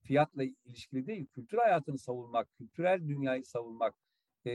[0.02, 3.94] fiyatla ilişkili değil, kültür hayatını savunmak, kültürel dünyayı savunmak,
[4.46, 4.50] e,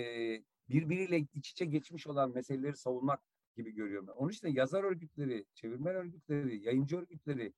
[0.70, 3.22] birbiriyle iç içe geçmiş olan meseleleri savunmak
[3.56, 4.08] gibi görüyorum.
[4.08, 4.14] Ben.
[4.14, 7.54] Onun için de yazar örgütleri, çevirmen örgütleri, yayıncı örgütleri,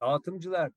[0.00, 0.72] dağıtımcılar,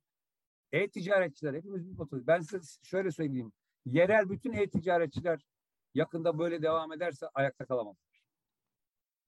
[0.72, 2.28] e-ticaretçiler hepimiz bir fotoğraf.
[2.28, 3.52] Ben size şöyle söyleyeyim.
[3.92, 5.46] Yerel bütün e-ticaretçiler
[5.94, 8.22] yakında böyle devam ederse ayakta kalamazlar.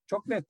[0.07, 0.45] Çok net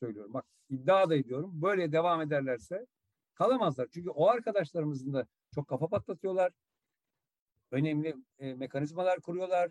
[0.00, 0.34] söylüyorum.
[0.34, 1.62] Bak iddia da ediyorum.
[1.62, 2.86] Böyle devam ederlerse
[3.34, 3.88] kalamazlar.
[3.94, 6.52] Çünkü o arkadaşlarımızın da çok kafa patlatıyorlar.
[7.70, 9.70] Önemli e, mekanizmalar kuruyorlar.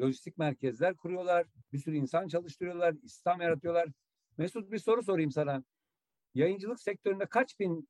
[0.00, 1.46] Lojistik merkezler kuruyorlar.
[1.72, 2.94] Bir sürü insan çalıştırıyorlar.
[3.02, 3.88] İstihdam yaratıyorlar.
[4.38, 5.64] Mesut bir soru sorayım sana.
[6.34, 7.88] Yayıncılık sektöründe kaç bin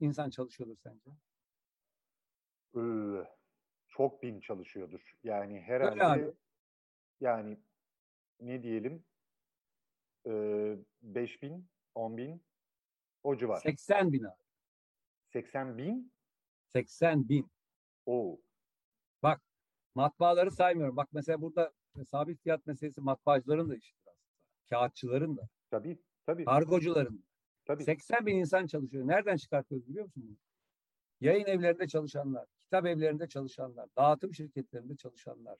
[0.00, 1.10] insan çalışıyordur sence?
[2.76, 3.43] Ee,
[3.96, 5.14] çok bin çalışıyordur.
[5.24, 6.34] Yani herhalde
[7.20, 7.58] yani
[8.40, 9.04] ne diyelim
[10.26, 10.30] e,
[11.02, 12.42] 5 bin, 10 bin
[13.22, 13.60] o civar.
[13.60, 14.42] 80 bin abi.
[15.32, 16.12] 80 bin?
[16.72, 17.50] 80 bin.
[18.06, 18.40] Oo.
[19.22, 19.42] Bak
[19.94, 20.96] matbaaları saymıyorum.
[20.96, 21.72] Bak mesela burada
[22.06, 24.34] sabit fiyat meselesi matbaacıların da işidir aslında.
[24.70, 25.48] Kağıtçıların da.
[25.70, 26.44] Tabii tabii.
[26.44, 27.22] Kargocuların da.
[27.64, 27.84] tabii.
[27.84, 29.08] 80 bin insan çalışıyor.
[29.08, 30.36] Nereden çıkartıyoruz biliyor musun bunu?
[31.20, 35.58] Yayın evlerinde çalışanlar, kitap evlerinde çalışanlar, dağıtım şirketlerinde çalışanlar.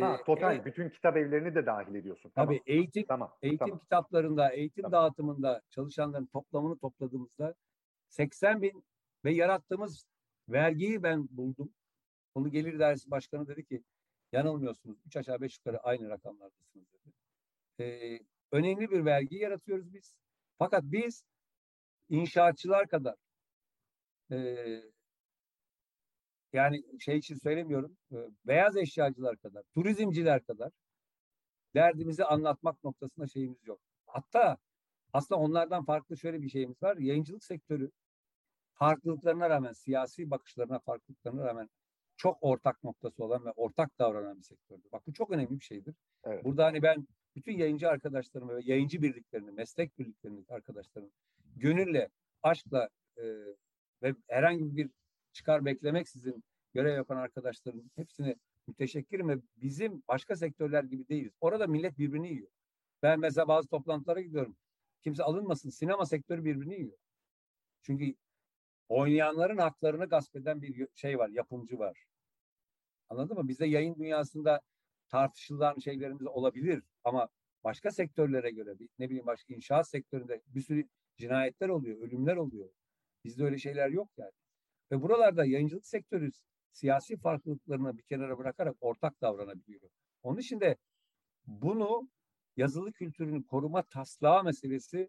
[0.00, 2.32] Ha, Ee, total evet, bütün kitap evlerini de dahil ediyorsun.
[2.34, 3.32] tabii eğitim Tamam.
[3.42, 3.78] eğitim tamam.
[3.78, 4.92] kitaplarında, eğitim Tamam.
[4.92, 7.54] dağıtımında çalışanların toplamını topladığımızda
[8.08, 8.84] 80 bin
[9.24, 10.06] ve yarattığımız
[10.48, 11.70] vergiyi ben buldum.
[12.34, 13.84] Onu Gelir Dairesi Başkanı dedi ki
[14.32, 14.98] yanılmıyorsunuz.
[15.06, 17.12] Üç aşağı beş yukarı aynı rakamlardasınız dedi.
[17.80, 18.18] Ee,
[18.52, 20.18] önemli bir vergi yaratıyoruz biz.
[20.58, 21.24] Fakat biz
[22.08, 23.14] inşaatçılar kadar
[24.32, 24.93] ee,
[26.54, 27.96] yani şey için söylemiyorum.
[28.12, 30.70] e, beyaz eşyacılar kadar, turizmciler kadar
[31.74, 33.80] derdimizi anlatmak noktasında şeyimiz yok.
[34.06, 34.58] Hatta
[35.12, 36.96] aslında onlardan farklı şöyle bir şeyimiz var.
[36.96, 37.90] Yayıncılık sektörü
[38.74, 41.70] farklılıklarına rağmen, siyasi bakışlarına farklılıklarına rağmen
[42.16, 44.92] çok ortak noktası olan ve ortak davranan bir sektördür.
[44.92, 45.94] Bak bu çok önemli bir şeydir.
[46.24, 46.44] Evet.
[46.44, 51.10] Burada hani ben bütün yayıncı arkadaşlarımı ve yayıncı birliklerini, meslek birliklerini arkadaşlarım
[51.56, 52.08] gönülle,
[52.42, 53.22] aşkla e,
[54.02, 54.90] ve herhangi bir
[55.34, 61.32] çıkar beklemeksizin görev yapan arkadaşların hepsine müteşekkirim ve bizim başka sektörler gibi değiliz.
[61.40, 62.48] Orada millet birbirini yiyor.
[63.02, 64.56] Ben mesela bazı toplantılara gidiyorum.
[65.02, 65.70] Kimse alınmasın.
[65.70, 66.98] Sinema sektörü birbirini yiyor.
[67.82, 68.14] Çünkü
[68.88, 72.04] oynayanların haklarını gasp eden bir şey var, yapımcı var.
[73.08, 73.48] Anladın mı?
[73.48, 74.60] Bizde yayın dünyasında
[75.08, 77.28] tartışılan şeylerimiz olabilir ama
[77.64, 82.68] başka sektörlere göre ne bileyim başka inşaat sektöründe bir sürü cinayetler oluyor, ölümler oluyor.
[83.24, 84.32] Bizde öyle şeyler yok yani.
[84.92, 86.30] Ve buralarda yayıncılık sektörü
[86.72, 89.90] siyasi farklılıklarını bir kenara bırakarak ortak davranabiliyor.
[90.22, 90.76] Onun için de
[91.46, 92.08] bunu
[92.56, 95.08] yazılı kültürünü koruma taslağı meselesi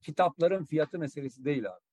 [0.00, 1.84] kitapların fiyatı meselesi değil abi.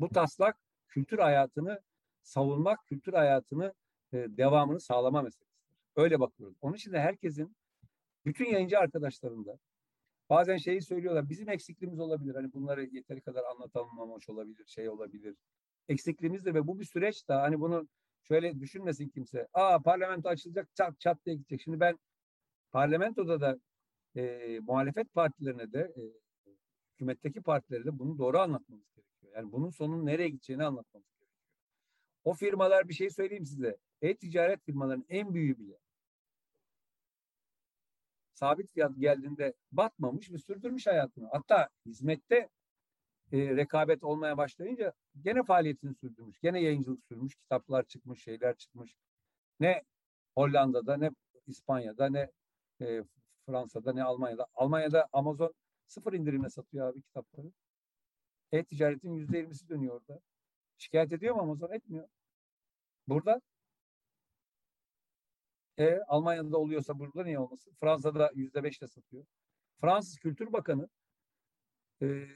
[0.00, 0.56] Bu taslak
[0.88, 1.80] kültür hayatını
[2.22, 3.74] savunmak, kültür hayatını
[4.12, 5.60] e, devamını sağlama meselesidir.
[5.96, 6.56] Öyle bakıyoruz.
[6.60, 7.56] Onun için de herkesin
[8.24, 9.58] bütün yayıncı arkadaşlarım da
[10.30, 11.28] bazen şeyi söylüyorlar.
[11.28, 12.34] Bizim eksikliğimiz olabilir.
[12.34, 15.36] Hani bunları yeteri kadar anlatamamış olabilir, şey olabilir.
[15.90, 17.42] Eksikliğimizdir ve bu bir süreç daha.
[17.42, 17.88] Hani bunu
[18.22, 19.48] şöyle düşünmesin kimse.
[19.52, 21.60] Aa parlamento açılacak çat çat diye gidecek.
[21.62, 21.98] Şimdi ben
[22.72, 23.58] parlamentoda da
[24.16, 26.02] e, muhalefet partilerine de e,
[26.94, 29.32] hükümetteki partilere de bunu doğru anlatmamız gerekiyor.
[29.36, 31.40] Yani bunun sonun nereye gideceğini anlatmamız gerekiyor.
[32.24, 33.76] O firmalar bir şey söyleyeyim size.
[34.02, 35.78] E-ticaret firmalarının en büyüğü bile
[38.32, 41.28] sabit fiyat geldiğinde batmamış ve sürdürmüş hayatını.
[41.32, 42.48] Hatta hizmette
[43.32, 46.40] e, rekabet olmaya başlayınca gene faaliyetini sürdürmüş.
[46.40, 47.34] Gene yayıncılık sürmüş.
[47.34, 48.94] Kitaplar çıkmış, şeyler çıkmış.
[49.60, 49.82] Ne
[50.34, 51.10] Hollanda'da ne
[51.46, 52.30] İspanya'da ne
[52.80, 53.04] e,
[53.46, 54.46] Fransa'da ne Almanya'da.
[54.54, 55.54] Almanya'da Amazon
[55.86, 57.52] sıfır indirimle satıyor abi kitapları.
[58.52, 60.20] E-ticaretin yüzde yirmisi dönüyor orada.
[60.78, 61.72] Şikayet ediyor mu Amazon?
[61.72, 62.08] Etmiyor.
[63.08, 63.40] Burada
[65.78, 67.72] e, Almanya'da oluyorsa burada niye olmasın?
[67.80, 69.24] Fransa'da yüzde beşle satıyor.
[69.80, 70.88] Fransız Kültür Bakanı
[72.02, 72.26] e,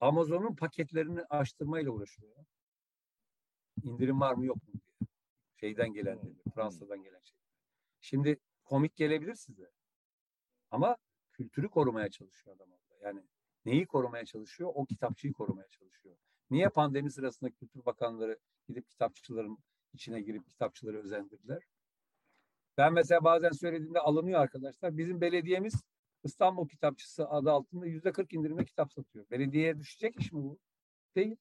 [0.00, 2.30] Amazon'un paketlerini açtırmayla uğraşıyor.
[3.82, 5.08] İndirim var mı yok mu diye.
[5.56, 6.42] Şeyden gelen dedi.
[6.54, 7.38] Fransa'dan gelen şey.
[8.00, 9.70] Şimdi komik gelebilir size.
[10.70, 10.96] Ama
[11.32, 13.06] kültürü korumaya çalışıyor adam orada.
[13.06, 13.22] Yani
[13.64, 14.70] neyi korumaya çalışıyor?
[14.74, 16.16] O kitapçıyı korumaya çalışıyor.
[16.50, 19.58] Niye pandemi sırasında Kültür Bakanları gidip kitapçıların
[19.92, 21.62] içine girip kitapçıları özendirdiler?
[22.76, 24.98] Ben mesela bazen söylediğimde alınıyor arkadaşlar.
[24.98, 25.82] Bizim belediyemiz
[26.24, 29.30] İstanbul Kitapçısı adı altında yüzde 40 indirimle kitap satıyor.
[29.30, 30.58] Belediyeye düşecek iş mi bu?
[31.16, 31.36] Değil.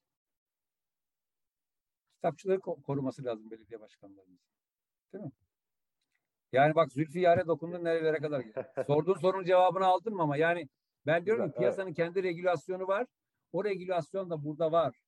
[2.16, 4.40] Kitapçıları ko- koruması lazım belediye başkanlarımız.
[5.14, 5.32] Değil mi?
[6.52, 8.68] Yani bak Zülfiyare dokundu nerelere kadar geldi.
[8.88, 10.70] Sorduğun sorunun cevabını aldın mı ama yani
[11.06, 13.08] ben diyorum Güzel, ki piyasanın kendi regülasyonu var.
[13.52, 15.00] O regülasyon da burada var.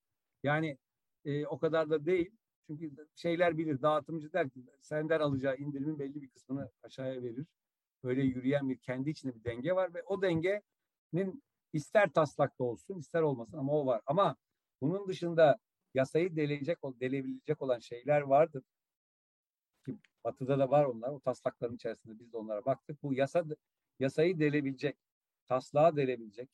[0.44, 0.78] Yani
[1.26, 2.32] e, o kadar da değil.
[2.68, 7.46] Çünkü şeyler bilir, dağıtımcı der ki senden alacağı indirimin belli bir kısmını aşağıya verir.
[8.04, 11.44] Böyle yürüyen bir kendi içinde bir denge var ve o dengenin
[11.74, 14.02] ister taslakta olsun ister olmasın ama o var.
[14.06, 14.36] Ama
[14.82, 15.58] bunun dışında
[15.94, 18.64] yasayı deleyecek, delebilecek olan şeyler vardır.
[19.86, 21.10] Ki batıda da var onlar.
[21.10, 23.04] O taslakların içerisinde biz de onlara baktık.
[23.04, 23.46] Bu yasa
[24.00, 24.98] yasayı delebilecek,
[25.48, 26.50] taslağı delebilecek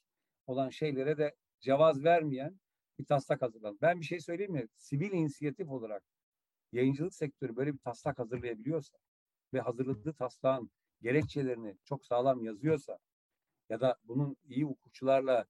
[0.47, 2.59] olan şeylere de cevaz vermeyen
[2.99, 3.77] bir taslak hazırlandı.
[3.81, 4.67] Ben bir şey söyleyeyim mi?
[4.77, 6.03] Sivil inisiyatif olarak
[6.71, 8.97] yayıncılık sektörü böyle bir taslak hazırlayabiliyorsa
[9.53, 12.99] ve hazırladığı taslağın gerekçelerini çok sağlam yazıyorsa
[13.69, 15.45] ya da bunun iyi hukukçularla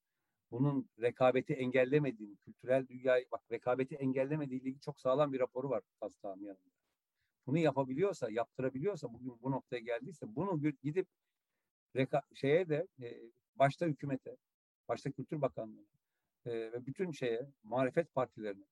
[0.52, 6.40] bunun rekabeti engellemediğini, kültürel dünyayı bak rekabeti engellemediği ilgili çok sağlam bir raporu var taslağın
[6.42, 6.76] yanında.
[7.48, 11.08] Bunu yapabiliyorsa, yaptırabiliyorsa bugün bu noktaya geldiyse bunu gidip
[11.96, 14.38] reka, şeye de e, başta hükümete,
[14.88, 15.96] başta Kültür Bakanlığı'na
[16.46, 18.66] e, ve bütün şeye muhalefet partilerine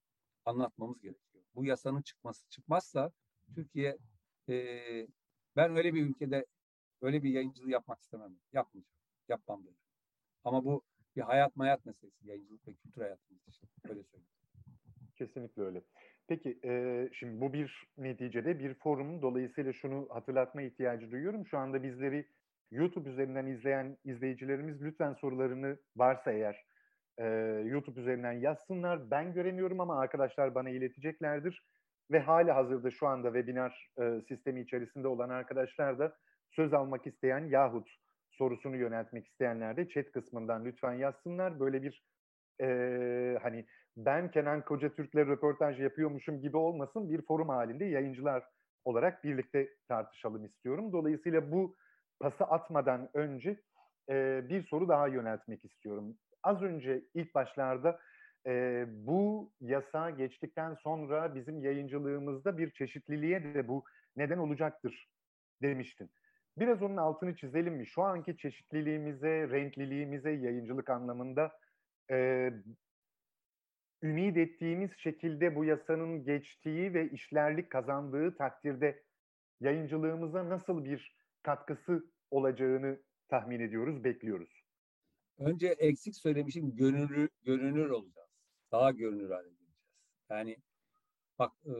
[0.45, 1.43] anlatmamız gerekiyor.
[1.55, 3.11] Bu yasanın çıkması çıkmazsa
[3.55, 3.97] Türkiye
[4.49, 4.77] e,
[5.55, 6.45] ben öyle bir ülkede
[7.03, 8.35] öyle bir yayıncılığı yapmak istemem.
[8.53, 8.97] Yapmayacağım.
[9.29, 9.77] Yapmam dedim.
[10.43, 10.81] Ama bu
[11.15, 12.27] bir hayat mayat meselesi.
[12.27, 13.69] Yayıncılık ve kültür hayatımız için.
[13.89, 14.29] Öyle söyleyeyim.
[15.15, 15.81] Kesinlikle öyle.
[16.27, 19.21] Peki e, şimdi bu bir neticede bir forum.
[19.21, 21.47] Dolayısıyla şunu hatırlatma ihtiyacı duyuyorum.
[21.47, 22.27] Şu anda bizleri
[22.71, 26.65] YouTube üzerinden izleyen izleyicilerimiz lütfen sorularını varsa eğer
[27.17, 27.25] e,
[27.65, 29.11] YouTube üzerinden yazsınlar.
[29.11, 31.63] Ben göremiyorum ama arkadaşlar bana ileteceklerdir.
[32.11, 36.15] Ve hali hazırda şu anda webinar e, sistemi içerisinde olan arkadaşlar da
[36.55, 37.89] söz almak isteyen yahut
[38.31, 41.59] sorusunu yöneltmek isteyenler de chat kısmından lütfen yazsınlar.
[41.59, 42.03] Böyle bir
[42.61, 43.65] e, hani
[43.97, 48.43] ben Kenan Koca Türk'le röportaj yapıyormuşum gibi olmasın bir forum halinde yayıncılar
[48.85, 50.91] olarak birlikte tartışalım istiyorum.
[50.91, 51.75] Dolayısıyla bu
[52.19, 53.61] pası atmadan önce
[54.09, 56.17] e, bir soru daha yöneltmek istiyorum.
[56.43, 57.99] Az önce ilk başlarda
[58.47, 63.83] e, bu yasa geçtikten sonra bizim yayıncılığımızda bir çeşitliliğe de bu
[64.15, 65.09] neden olacaktır
[65.61, 66.09] demiştin.
[66.57, 67.87] Biraz onun altını çizelim mi?
[67.87, 71.51] Şu anki çeşitliliğimize, renkliliğimize yayıncılık anlamında
[72.11, 72.49] e,
[74.03, 79.03] ümit ettiğimiz şekilde bu yasanın geçtiği ve işlerlik kazandığı takdirde
[79.59, 82.99] yayıncılığımıza nasıl bir katkısı olacağını
[83.29, 84.63] tahmin ediyoruz, bekliyoruz.
[85.39, 88.29] Önce eksik söylemişim görünür, görünür olacağız.
[88.71, 89.73] Daha görünür hale geleceğiz.
[90.29, 90.57] Yani
[91.39, 91.71] bak e,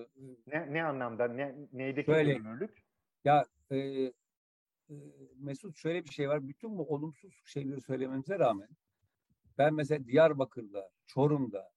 [0.48, 2.84] ne, ne anlamda ne neydeki şöyle, görünürlük?
[3.26, 3.78] Ya e,
[5.38, 6.48] Mesut şöyle bir şey var.
[6.48, 8.70] Bütün bu olumsuz şeyleri söylememize rağmen
[9.58, 11.72] ben mesela Diyarbakır'da, Çorum'da,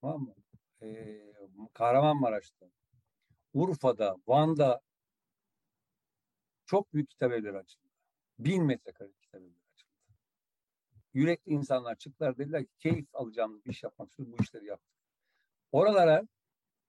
[0.00, 0.34] tamam mı?
[0.82, 1.18] E,
[1.74, 2.66] Kahramanmaraş'ta,
[3.54, 4.80] Urfa'da, Van'da
[6.66, 7.88] çok büyük kitap evleri açıldı.
[8.38, 9.92] Bin metrekare kitap evleri açıldı.
[11.14, 14.38] Yürekli insanlar çıktılar dediler ki keyif alacağımız bir iş yapmak istiyoruz.
[14.38, 14.94] Bu işleri yaptık.
[15.72, 16.28] Oralara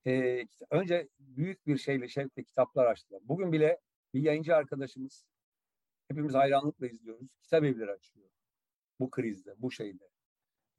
[0.07, 3.21] e, önce büyük bir şeyle şevkle kitaplar açtılar.
[3.23, 3.79] Bugün bile
[4.13, 5.25] bir yayıncı arkadaşımız
[6.09, 7.27] hepimiz hayranlıkla izliyoruz.
[7.43, 8.29] Kitap evleri açıyor.
[8.99, 10.09] Bu krizde, bu şeyde.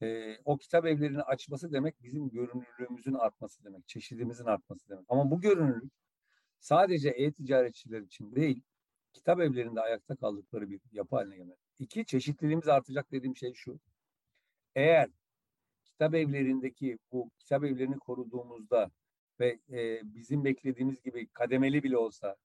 [0.02, 5.04] E, o kitap evlerini açması demek bizim görünürlüğümüzün artması demek, çeşidimizin artması demek.
[5.08, 5.92] Ama bu görünürlük
[6.60, 8.62] sadece e-ticaretçiler için değil,
[9.12, 11.56] kitap evlerinde ayakta kaldıkları bir yapı haline gelmeli.
[11.78, 13.80] İki, çeşitliliğimiz artacak dediğim şey şu.
[14.74, 15.10] Eğer
[15.84, 18.90] kitap evlerindeki bu kitap evlerini koruduğumuzda
[19.40, 22.36] ve e, bizim beklediğimiz gibi kademeli bile olsa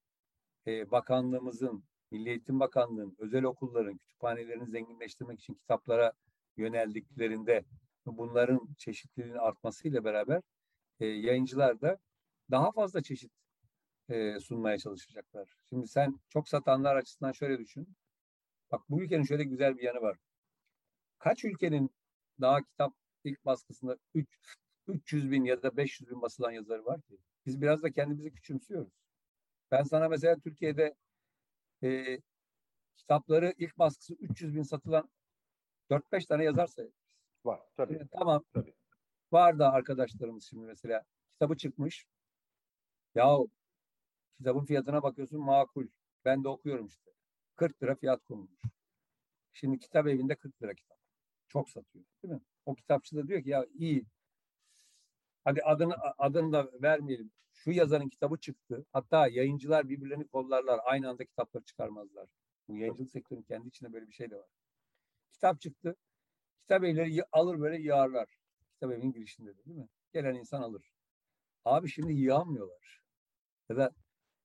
[0.68, 1.84] e, bakanlığımızın,
[2.16, 6.14] Milli Eğitim Bakanlığı'nın, özel okulların, kütüphanelerini zenginleştirmek için kitaplara
[6.58, 7.66] yöneldiklerinde
[8.06, 10.42] bunların çeşitliliğinin artmasıyla beraber
[11.00, 11.98] e, yayıncılar da
[12.52, 13.32] daha fazla çeşit
[14.10, 15.56] e, sunmaya çalışacaklar.
[15.70, 17.88] Şimdi sen çok satanlar açısından şöyle düşün.
[18.72, 20.18] Bak bu ülkenin şöyle güzel bir yanı var.
[21.20, 21.90] Kaç ülkenin
[22.42, 22.94] daha kitap
[23.24, 24.28] ilk baskısında 3,
[24.88, 27.18] 300 bin ya da 500 bin basılan yazarı var ki?
[27.46, 28.94] Biz biraz da kendimizi küçümsüyoruz.
[29.72, 30.96] Ben sana mesela Türkiye'de
[31.84, 32.20] e,
[32.98, 35.10] kitapları ilk baskısı 300 bin satılan
[35.90, 36.96] 4-5 tane yazar sayarız.
[37.46, 37.94] Var tabii.
[37.94, 38.44] Şimdi, tamam.
[38.54, 38.74] Tabii.
[39.32, 41.04] Var da arkadaşlarımız şimdi mesela
[41.34, 42.06] kitabı çıkmış.
[43.16, 43.38] Ya
[44.38, 45.88] kitabın fiyatına bakıyorsun makul.
[46.26, 47.12] Ben de okuyorum işte.
[47.56, 48.62] 40 lira fiyat konulmuş.
[49.54, 50.98] Şimdi kitap evinde 40 lira kitap.
[51.48, 52.42] Çok satıyor değil mi?
[52.66, 54.06] O kitapçı da diyor ki ya iyi.
[55.44, 57.32] Hadi adını adını da vermeyelim.
[57.66, 58.86] Şu yazarın kitabı çıktı.
[58.94, 60.80] Hatta yayıncılar birbirlerini kollarlar.
[60.84, 62.30] Aynı anda kitapları çıkarmazlar.
[62.68, 64.50] Bu yayıncılık sektörünün kendi içinde böyle bir şey de var.
[65.32, 65.96] Kitap çıktı.
[66.62, 68.30] Kitap evleri alır böyle yağarlar.
[68.74, 69.88] Kitap evinin girişinde de değil mi?
[70.14, 70.92] Gelen insan alır.
[71.66, 73.02] Abi şimdi yağmıyorlar.
[73.70, 73.92] Ya da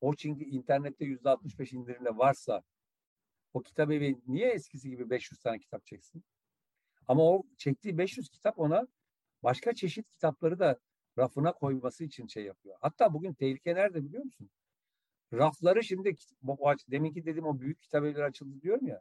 [0.01, 2.63] o çünkü internette yüzde 65 indirimle varsa
[3.55, 6.25] o kitap evi niye eskisi gibi 500 tane kitap çeksin?
[7.09, 8.87] Ama o çektiği 500 kitap ona
[9.43, 10.79] başka çeşit kitapları da
[11.19, 12.77] rafına koyması için şey yapıyor.
[12.81, 14.51] Hatta bugün tehlike nerede biliyor musun?
[15.33, 16.15] Rafları şimdi
[16.91, 19.01] deminki dediğim o büyük kitap evleri açıldı diyorum ya.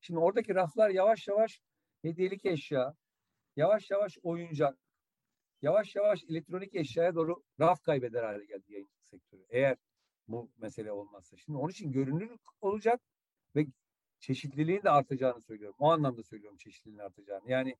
[0.00, 1.60] Şimdi oradaki raflar yavaş yavaş
[2.02, 2.94] hediyelik eşya,
[3.56, 4.78] yavaş yavaş oyuncak,
[5.62, 9.46] yavaş yavaş elektronik eşyaya doğru raf kaybeder hale geldi yayıncılık sektörü.
[9.48, 9.76] Eğer
[10.28, 11.36] bu mesele olmazsa.
[11.36, 13.00] Şimdi onun için görünürlük olacak
[13.56, 13.66] ve
[14.20, 15.76] çeşitliliğin de artacağını söylüyorum.
[15.78, 17.50] O anlamda söylüyorum çeşitliliğin artacağını.
[17.50, 17.76] Yani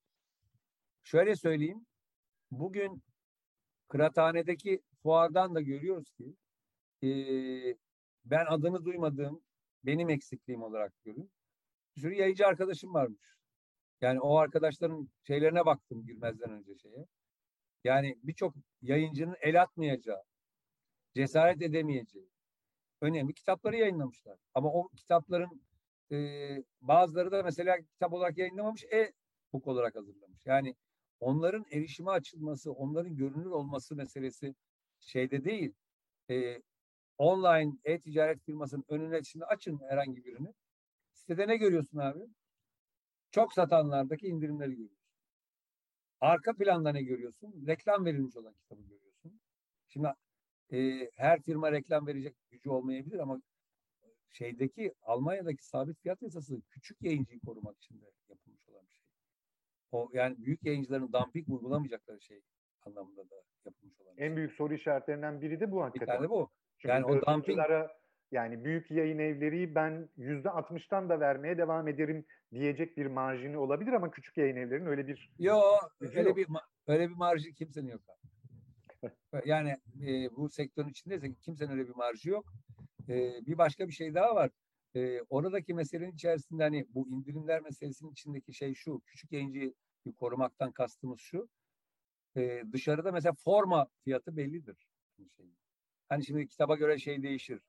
[1.02, 1.86] şöyle söyleyeyim.
[2.50, 3.02] Bugün
[3.88, 6.34] kıraathanedeki fuardan da görüyoruz ki
[7.02, 7.08] e,
[8.24, 9.42] ben adını duymadığım
[9.84, 11.30] benim eksikliğim olarak görüyorum.
[11.96, 13.36] Bir sürü yayıncı arkadaşım varmış.
[14.00, 17.06] Yani o arkadaşların şeylerine baktım girmezden önce şeye.
[17.84, 20.22] Yani birçok yayıncının el atmayacağı,
[21.14, 22.28] cesaret edemeyeceği
[23.00, 24.38] önemli kitapları yayınlamışlar.
[24.54, 25.62] Ama o kitapların
[26.12, 26.16] e,
[26.80, 30.46] bazıları da mesela kitap olarak yayınlamamış, e-book olarak hazırlamış.
[30.46, 30.74] Yani
[31.20, 34.54] onların erişime açılması, onların görünür olması meselesi
[35.00, 35.74] şeyde değil.
[36.30, 36.62] E,
[37.18, 40.54] online e-ticaret firmasının önüne şimdi açın herhangi birini.
[41.12, 42.20] Sitede ne görüyorsun abi?
[43.30, 45.06] Çok satanlardaki indirimleri görüyorsun.
[46.20, 47.66] Arka planda ne görüyorsun?
[47.66, 49.40] Reklam verilmiş olan kitabı görüyorsun.
[49.88, 50.08] Şimdi
[50.72, 53.40] e, her firma reklam verecek gücü olmayabilir ama
[54.32, 58.65] şeydeki Almanya'daki sabit fiyat yasası küçük yayıncıyı korumak için de yapılmış.
[59.96, 62.40] O yani büyük yayıncıların dumping uygulamayacakları şey
[62.86, 64.14] anlamında da yapılmış olan.
[64.18, 64.36] En şey.
[64.36, 66.14] büyük soru işaretlerinden biri de bu hakikaten.
[66.14, 66.50] Bir tane bu.
[66.78, 67.58] Çünkü yani o dumping
[68.32, 73.92] yani büyük yayın evleri ben yüzde altmıştan da vermeye devam ederim diyecek bir marjini olabilir
[73.92, 75.60] ama küçük yayın evlerinin öyle bir Yo
[76.00, 76.36] öyle yok.
[76.36, 76.48] bir
[76.86, 78.00] öyle bir marjı kimsenin yok.
[79.44, 82.52] yani e, bu sektörün içindeyse kimsenin öyle bir marjı yok.
[83.08, 84.50] E, bir başka bir şey daha var.
[84.94, 89.00] E, oradaki meselenin içerisinde hani bu indirimler meselesinin içindeki şey şu.
[89.00, 89.74] Küçük yayıncıyı
[90.12, 91.48] korumaktan kastımız şu.
[92.36, 94.86] E, dışarıda mesela forma fiyatı bellidir.
[96.08, 97.60] Hani şimdi kitaba göre şey değişir.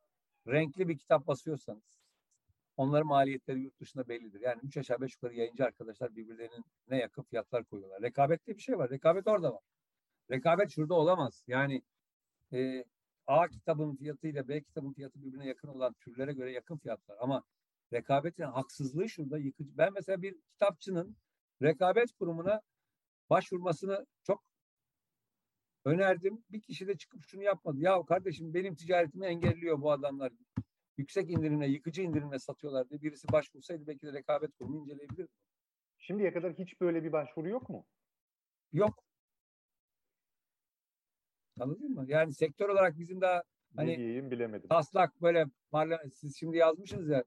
[0.48, 2.00] Renkli bir kitap basıyorsanız
[2.78, 4.42] onların maliyetleri yurt dışında bellidir.
[4.42, 8.02] Yani üç aşağı beş yukarı yayıncı arkadaşlar birbirlerinin ne yakın fiyatlar koyuyorlar.
[8.02, 8.90] Rekabette bir şey var.
[8.90, 9.64] Rekabet orada var.
[10.32, 11.44] Rekabet şurada olamaz.
[11.48, 11.82] Yani
[12.54, 12.84] e,
[13.28, 17.18] A kitabın fiyatıyla B kitabın fiyatı birbirine yakın olan türlere göre yakın fiyatlar.
[17.20, 17.44] Ama
[17.94, 19.78] rekabetin haksızlığı şurada yıkıcı.
[19.78, 21.18] Ben mesela bir kitapçının
[21.62, 22.62] rekabet kurumuna
[23.30, 24.44] başvurmasını çok
[25.86, 26.44] önerdim.
[26.50, 27.78] Bir kişi de çıkıp şunu yapmadı.
[27.80, 30.32] Ya kardeşim benim ticaretimi engelliyor bu adamlar.
[30.98, 35.32] Yüksek indirimle, yıkıcı indirimle satıyorlar diye birisi başvursaydı belki de rekabet kurumu inceleyebilirdi.
[35.98, 37.86] Şimdiye kadar hiç böyle bir başvuru yok mu?
[38.74, 39.04] Yok.
[41.60, 42.06] Anladın mı?
[42.08, 43.44] Yani sektör olarak bizim daha
[43.76, 44.70] hani ne diyeyim bilemedim.
[44.70, 45.46] Taslak böyle
[46.14, 47.24] siz şimdi yazmışsınız ya.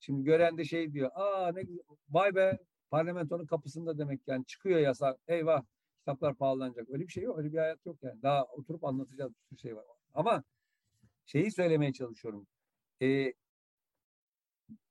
[0.00, 1.10] Şimdi gören de şey diyor.
[1.14, 1.62] Aa ne
[2.08, 2.58] vay be
[2.92, 5.16] parlamentonun kapısında demek yani çıkıyor yasa.
[5.28, 5.62] Eyvah
[5.98, 6.90] kitaplar pahalanacak.
[6.90, 7.38] Öyle bir şey yok.
[7.38, 8.22] Öyle bir hayat yok yani.
[8.22, 9.84] Daha oturup anlatacağız bir sürü şey var.
[10.14, 10.44] Ama
[11.26, 12.46] şeyi söylemeye çalışıyorum.
[13.02, 13.32] Ee,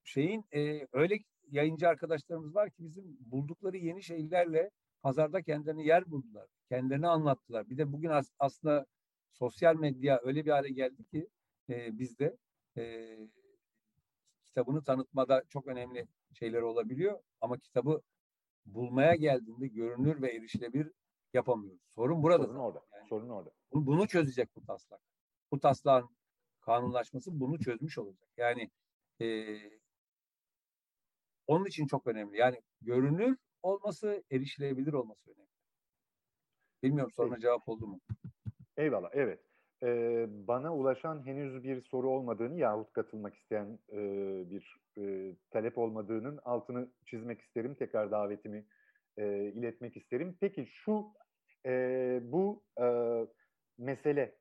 [0.03, 1.19] şeyin e, öyle
[1.51, 4.69] yayıncı arkadaşlarımız var ki bizim buldukları yeni şeylerle
[5.01, 6.47] pazarda kendilerine yer buldular.
[6.69, 7.69] Kendilerini anlattılar.
[7.69, 8.85] Bir de bugün as- aslında
[9.31, 11.27] sosyal medya öyle bir hale geldi ki
[11.69, 12.37] e, bizde
[12.77, 13.17] e,
[14.47, 17.19] kitabını tanıtmada çok önemli şeyler olabiliyor.
[17.41, 18.01] Ama kitabı
[18.65, 20.91] bulmaya geldiğinde görünür ve erişilebilir
[21.33, 21.81] yapamıyoruz.
[21.95, 22.45] Sorun burada.
[22.45, 22.81] Sorun orada.
[22.93, 23.51] Yani Sorun orada.
[23.71, 25.01] Bunu, bunu çözecek bu taslak.
[25.51, 26.09] Bu taslağın
[26.61, 28.29] kanunlaşması bunu çözmüş olacak.
[28.37, 28.71] Yani
[29.21, 29.57] e,
[31.47, 32.37] onun için çok önemli.
[32.37, 35.51] Yani görünür olması, erişilebilir olması önemli.
[36.83, 37.41] Bilmiyorum soruna evet.
[37.41, 37.99] cevap oldu mu?
[38.77, 39.50] Eyvallah, evet.
[39.83, 43.97] Ee, bana ulaşan henüz bir soru olmadığını yahut katılmak isteyen e,
[44.49, 47.75] bir e, talep olmadığının altını çizmek isterim.
[47.75, 48.65] Tekrar davetimi
[49.17, 50.37] e, iletmek isterim.
[50.39, 51.05] Peki şu
[51.65, 52.85] e, bu e,
[53.77, 54.35] mesele,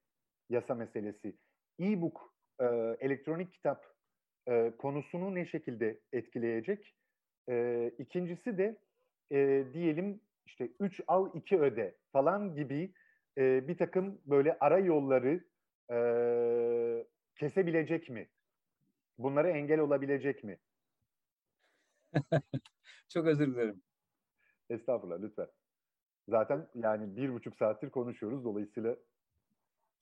[0.51, 1.37] yasa meselesi,
[1.81, 2.65] e-book, e,
[3.01, 3.85] elektronik kitap
[4.49, 6.95] e, konusunu ne şekilde etkileyecek?
[7.49, 8.77] E, ikincisi de
[9.33, 12.93] e, diyelim işte 3 al 2 öde falan gibi
[13.39, 15.44] e, bir takım böyle ara yolları
[15.90, 15.98] e,
[17.35, 18.28] kesebilecek mi?
[19.19, 20.59] Bunlara engel olabilecek mi?
[23.09, 23.82] Çok özür dilerim.
[24.70, 25.48] Estağfurullah lütfen.
[26.28, 28.44] Zaten yani bir buçuk saattir konuşuyoruz.
[28.44, 28.97] Dolayısıyla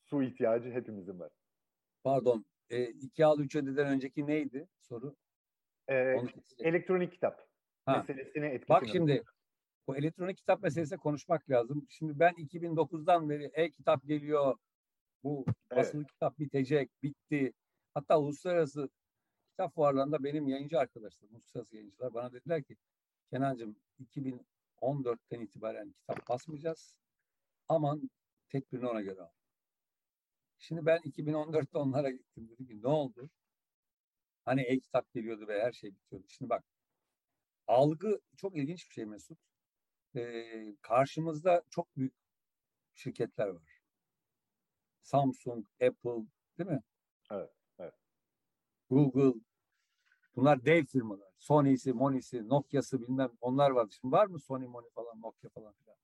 [0.05, 1.31] su ihtiyacı hepimizin var.
[2.05, 2.45] Pardon.
[2.71, 5.17] E, iki al üç ödeden önceki neydi soru?
[5.89, 6.17] Ee,
[6.59, 7.49] elektronik kitap
[7.85, 7.97] ha.
[7.97, 8.69] meselesine etkisi.
[8.69, 9.23] Bak şimdi
[9.89, 11.87] bu elektronik kitap meselesine konuşmak lazım.
[11.89, 14.59] Şimdi ben 2009'dan beri e-kitap geliyor.
[15.25, 15.85] Bu evet.
[15.85, 17.53] basılı kitap bitecek, bitti.
[17.95, 18.89] Hatta uluslararası
[19.51, 22.77] kitap fuarlarında benim yayıncı arkadaşlarım, uluslararası yayıncılar bana dediler ki
[23.31, 26.95] Kenancığım 2014'ten itibaren kitap basmayacağız.
[27.69, 28.11] Aman
[28.49, 29.31] tedbirini ona göre al.
[30.59, 32.49] Şimdi ben 2014'te onlara gittim.
[32.49, 33.31] Dedim ki ne oldu?
[34.45, 36.27] Hani e-kitap geliyordu ve her şey bitiyordu.
[36.29, 36.65] Şimdi bak
[37.67, 39.39] algı çok ilginç bir şey Mesut
[40.17, 42.15] e, karşımızda çok büyük
[42.95, 43.81] şirketler var.
[45.03, 46.27] Samsung, Apple,
[46.59, 46.83] değil mi?
[47.31, 47.95] Evet, evet.
[48.91, 49.41] Google,
[50.37, 51.29] bunlar dev firmalar.
[51.39, 53.89] Sony'si, Moni'si, Nokia'sı bilmem onlar var.
[54.01, 55.97] Şimdi var mı Sony, Moni falan, Nokia falan filan?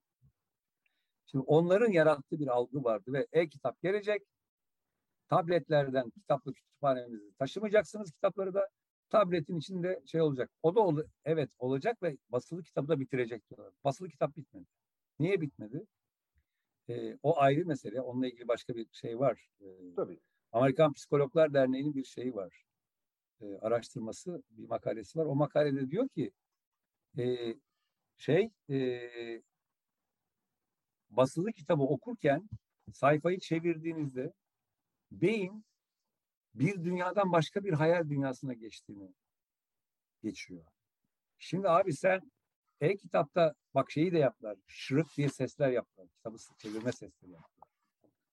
[1.26, 4.22] Şimdi onların yarattığı bir algı vardı ve e-kitap gelecek.
[5.28, 8.68] Tabletlerden kitaplı kütüphanenizi taşımayacaksınız kitapları da
[9.14, 10.50] tabletin içinde şey olacak.
[10.62, 13.74] O da ol evet olacak ve basılı kitabı da bitirecek diyorlar.
[13.84, 14.66] Basılı kitap bitmedi.
[15.18, 15.86] Niye bitmedi?
[16.88, 18.00] Ee, o ayrı mesele.
[18.00, 19.48] Onunla ilgili başka bir şey var.
[19.60, 20.20] Ee, Tabii.
[20.52, 22.64] Amerikan Psikologlar Derneği'nin bir şeyi var.
[23.40, 25.24] Ee, araştırması, bir makalesi var.
[25.26, 26.32] O makalede diyor ki
[27.18, 27.54] e,
[28.16, 29.10] şey e,
[31.10, 32.48] basılı kitabı okurken
[32.92, 34.32] sayfayı çevirdiğinizde
[35.12, 35.64] beyin
[36.54, 39.14] bir dünyadan başka bir hayal dünyasına geçtiğini
[40.22, 40.64] geçiyor.
[41.38, 42.32] Şimdi abi sen
[42.80, 44.58] e-kitapta bak şeyi de yaptılar.
[44.66, 46.08] Şırık diye sesler yaptılar.
[46.08, 47.68] Kitabı çevirme sesleri yaptılar.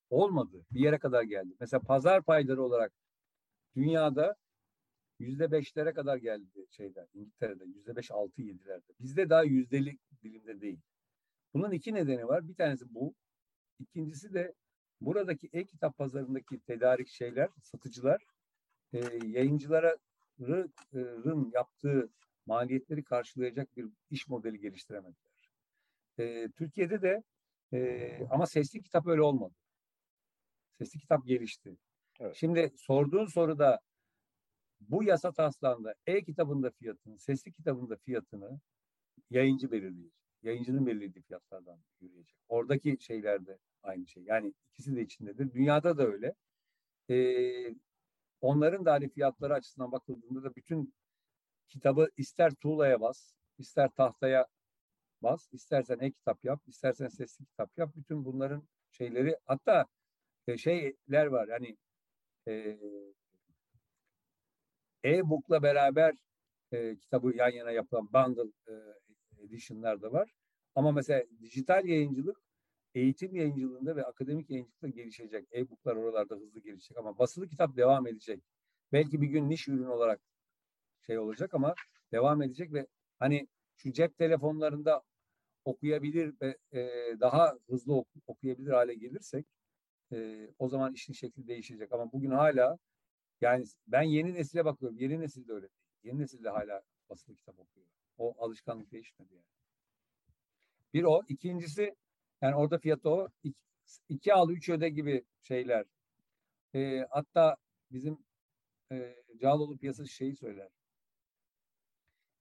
[0.10, 0.66] Olmadı.
[0.72, 1.56] Bir yere kadar geldi.
[1.60, 2.94] Mesela pazar payları olarak
[3.76, 4.36] dünyada
[5.20, 7.08] yüzde beşlere kadar geldi şeyler.
[7.14, 8.94] İngiltere'de yüzde beş, altı, yedilerde.
[9.00, 10.80] Bizde daha yüzdelik dilimde değil.
[11.54, 12.48] Bunun iki nedeni var.
[12.48, 13.14] Bir tanesi bu.
[13.80, 14.54] İkincisi de
[15.02, 18.24] buradaki e-kitap pazarındaki tedarik şeyler, satıcılar
[18.94, 22.10] e, yayıncıların yaptığı
[22.46, 25.32] maliyetleri karşılayacak bir iş modeli geliştiremediler.
[26.20, 27.24] E, Türkiye'de de
[27.74, 29.54] e, ama sesli kitap öyle olmadı.
[30.78, 31.78] Sesli kitap gelişti.
[32.20, 32.36] Evet.
[32.36, 33.80] Şimdi sorduğun soruda
[34.80, 38.60] bu yasa taslağında e-kitabında fiyatını, sesli kitabında fiyatını
[39.30, 40.22] yayıncı belirleyecek.
[40.44, 42.38] Yayıncının belirlediği fiyatlardan yürüyecek.
[42.48, 44.24] Oradaki şeyler de aynı şey.
[44.24, 45.54] Yani ikisi de içindedir.
[45.54, 46.36] Dünyada da öyle.
[47.10, 47.76] Ee,
[48.42, 50.94] onların da hani fiyatları açısından bakıldığında da bütün
[51.68, 54.48] kitabı ister tuğlaya bas, ister tahtaya
[55.22, 57.92] bas, istersen e-kitap yap, istersen sesli kitap yap.
[57.96, 59.86] Bütün bunların şeyleri hatta
[60.48, 61.78] e, şeyler var hani
[62.48, 62.78] e,
[65.04, 66.16] e-book'la beraber
[66.72, 68.74] e, kitabı yan yana yapılan bundle e,
[69.44, 70.32] edition'lar da var.
[70.76, 72.38] Ama mesela dijital yayıncılık
[72.96, 75.48] eğitim yayıncılığında ve akademik yayıncılıkta gelişecek.
[75.54, 78.44] E-book'lar oralarda hızlı gelişecek ama basılı kitap devam edecek.
[78.94, 80.22] Belki bir gün niş ürün olarak
[81.02, 81.76] şey olacak ama
[82.12, 82.88] devam edecek ve
[83.20, 83.48] hani
[83.78, 85.02] şu cep telefonlarında
[85.66, 86.80] okuyabilir ve e,
[87.20, 89.46] daha hızlı ok- okuyabilir hale gelirsek
[90.14, 91.92] e, o zaman işin şekli değişecek.
[91.92, 92.78] Ama bugün hala
[93.42, 94.98] yani ben yeni nesile bakıyorum.
[94.98, 95.70] Yeni nesil de öyle.
[96.04, 97.88] Yeni nesil de hala basılı kitap okuyor.
[98.18, 99.46] O alışkanlık değişmedi yani.
[100.94, 101.22] Bir o.
[101.30, 101.96] ikincisi
[102.42, 103.30] yani orada fiyatı o.
[103.44, 103.56] İki,
[104.10, 105.86] iki al üç öde gibi şeyler.
[106.76, 107.58] E, hatta
[107.92, 108.18] bizim
[108.92, 110.70] e, Cağaloğlu piyasası şeyi söyler.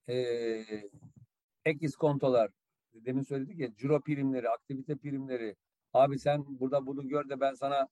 [0.08, 0.14] E,
[1.64, 2.50] ek iskontolar.
[2.94, 5.56] Demin söyledik ya ciro primleri, aktivite primleri.
[5.92, 7.88] Abi sen burada bunu gör de ben sana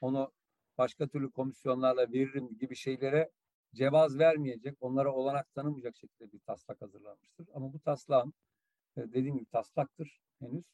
[0.00, 0.32] onu
[0.78, 3.30] başka türlü komisyonlarla veririm gibi şeylere
[3.74, 7.48] cevaz vermeyecek, onlara olanak tanımayacak şekilde bir taslak hazırlanmıştır.
[7.54, 8.34] Ama bu taslağın
[8.96, 10.64] e, dediğim gibi taslaktır henüz.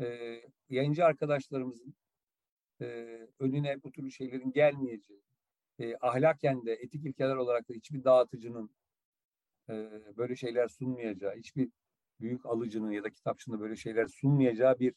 [0.00, 1.94] E, yayıncı arkadaşlarımızın
[2.80, 2.86] e,
[3.38, 5.22] önüne bu türlü şeylerin gelmeyeceği,
[5.78, 8.70] e, ahlaken de etik ilkeler olarak da hiçbir dağıtıcının
[9.70, 9.74] e,
[10.16, 11.70] böyle şeyler sunmayacağı, hiçbir
[12.20, 14.94] büyük alıcının ya da kitapçının böyle şeyler sunmayacağı bir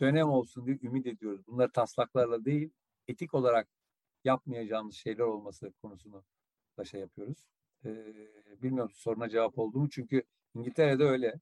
[0.00, 1.46] dönem olsun diye ümit ediyoruz.
[1.46, 2.70] Bunlar taslaklarla değil,
[3.08, 3.68] etik olarak
[4.24, 6.24] yapmayacağımız şeyler olması konusunu
[6.78, 7.46] da şey yapıyoruz.
[7.84, 8.14] Ee,
[8.62, 9.88] bilmiyorum soruna cevap oldu mu?
[9.90, 10.22] Çünkü
[10.54, 11.40] İngiltere'de öyle.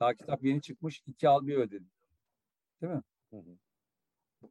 [0.00, 1.02] Daha kitap yeni çıkmış.
[1.06, 1.86] iki al bir ödedi.
[2.82, 3.02] Değil mi?
[3.30, 3.58] Hı hı.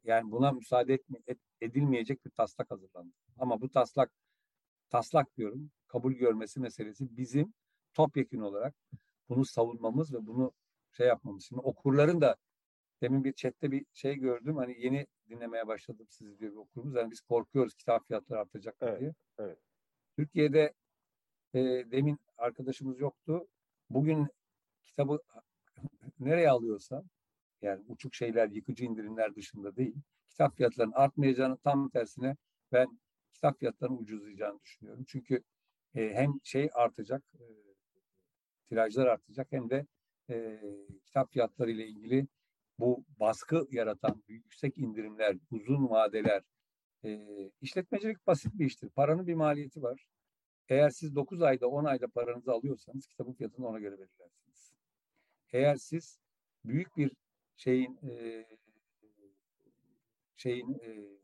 [0.03, 3.13] Yani buna müsaade etme, et, edilmeyecek bir taslak hazırlandı.
[3.37, 4.11] Ama bu taslak
[4.89, 7.53] taslak diyorum kabul görmesi meselesi bizim
[7.93, 8.75] topyekun olarak
[9.29, 10.51] bunu savunmamız ve bunu
[10.91, 11.45] şey yapmamız.
[11.45, 12.35] Şimdi okurların da
[13.01, 14.57] demin bir chatte bir şey gördüm.
[14.57, 16.95] Hani yeni dinlemeye başladım sizi diyor bir okurumuz.
[16.95, 19.13] Yani biz korkuyoruz kitap fiyatları artacak evet, diye.
[19.39, 19.59] Evet.
[20.15, 20.73] Türkiye'de
[21.53, 21.59] e,
[21.91, 23.47] demin arkadaşımız yoktu.
[23.89, 24.27] Bugün
[24.89, 25.19] kitabı
[26.19, 27.03] nereye alıyorsa
[27.61, 29.95] yani uçuk şeyler, yıkıcı indirimler dışında değil.
[30.29, 32.35] Kitap fiyatlarının artmayacağını tam tersine
[32.71, 32.99] ben
[33.33, 35.03] kitap fiyatlarının ucuzlayacağını düşünüyorum.
[35.07, 35.43] Çünkü
[35.95, 37.45] e, hem şey artacak, e,
[38.69, 39.85] tirajlar artacak hem de
[40.29, 40.61] e,
[41.05, 42.27] kitap fiyatları ile ilgili
[42.79, 46.43] bu baskı yaratan yüksek indirimler, uzun vadeler,
[47.05, 47.21] e,
[47.61, 48.89] işletmecilik basit bir iştir.
[48.89, 50.05] Paranın bir maliyeti var.
[50.69, 54.48] Eğer siz 9 ayda 10 ayda paranızı alıyorsanız kitabın fiyatını ona göre belirlersiniz.
[55.53, 56.19] Eğer siz
[56.65, 57.11] büyük bir
[57.55, 58.45] şeyin e,
[60.35, 61.19] şeyin e,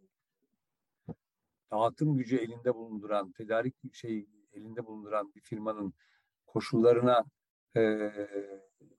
[1.72, 5.94] dağıtım gücü elinde bulunduran, tedarik şey elinde bulunduran bir firmanın
[6.46, 7.26] koşullarına
[7.78, 8.12] e,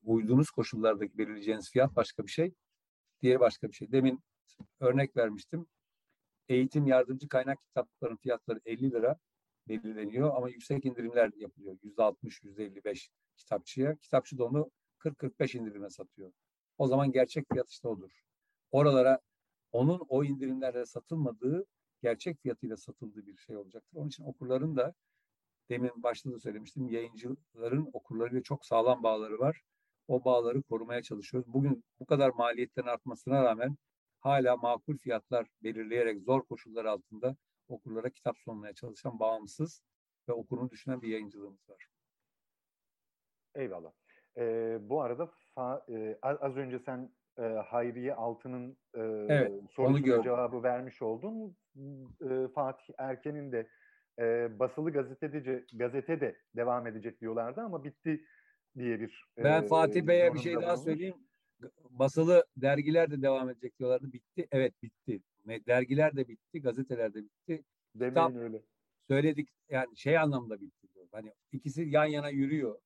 [0.04, 2.54] uyduğunuz koşullardaki belirleyeceğiniz fiyat başka bir şey.
[3.22, 3.92] Diğeri başka bir şey.
[3.92, 4.20] Demin
[4.80, 5.66] örnek vermiştim.
[6.48, 9.16] Eğitim yardımcı kaynak kitapların fiyatları 50 lira
[9.68, 11.78] belirleniyor ama yüksek indirimler yapılıyor.
[11.82, 13.96] %60, %55 kitapçıya.
[13.96, 14.70] Kitapçı da onu
[15.08, 16.32] 40-45 indirime satıyor.
[16.78, 18.10] O zaman gerçek fiyat işte odur.
[18.70, 19.20] Oralara
[19.72, 21.66] onun o indirimlerle satılmadığı
[22.02, 23.96] gerçek fiyatıyla satıldığı bir şey olacaktır.
[23.96, 24.94] Onun için okurların da
[25.70, 29.62] demin başta da söylemiştim yayıncıların okurlarıyla çok sağlam bağları var.
[30.08, 31.52] O bağları korumaya çalışıyoruz.
[31.52, 33.76] Bugün bu kadar maliyetlerin artmasına rağmen
[34.20, 37.36] hala makul fiyatlar belirleyerek zor koşullar altında
[37.68, 39.82] okurlara kitap sunmaya çalışan bağımsız
[40.28, 41.88] ve okurunu düşünen bir yayıncılığımız var.
[43.54, 43.92] Eyvallah.
[44.38, 50.62] Ee, bu arada fa, e, az önce sen e, Hayriye Altı'nın e, evet, sorusuna cevabı
[50.62, 51.56] vermiş oldun.
[52.30, 53.68] E, Fatih Erken'in de
[54.18, 58.24] e, basılı gazetede gazetede devam edecek diyorlardı ama bitti
[58.78, 61.16] diye bir Ben e, Fatih Bey'e bir şey daha söyleyeyim.
[61.90, 64.12] Basılı dergiler de devam edecek diyorlardı.
[64.12, 64.48] Bitti.
[64.52, 65.22] Evet bitti.
[65.66, 67.64] Dergiler de bitti, gazeteler de bitti.
[67.94, 68.62] Demeyin Kitap, öyle.
[69.08, 71.06] Söyledik yani şey anlamda bitti diyor.
[71.12, 72.78] Hani ikisi yan yana yürüyor.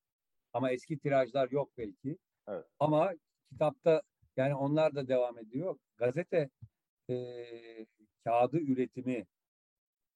[0.53, 2.19] Ama eski tirajlar yok belki.
[2.49, 2.65] Evet.
[2.79, 3.13] Ama
[3.53, 4.03] kitapta
[4.37, 5.79] yani onlar da devam ediyor.
[5.97, 6.51] Gazete
[7.11, 7.17] e,
[8.25, 9.27] kağıdı üretimi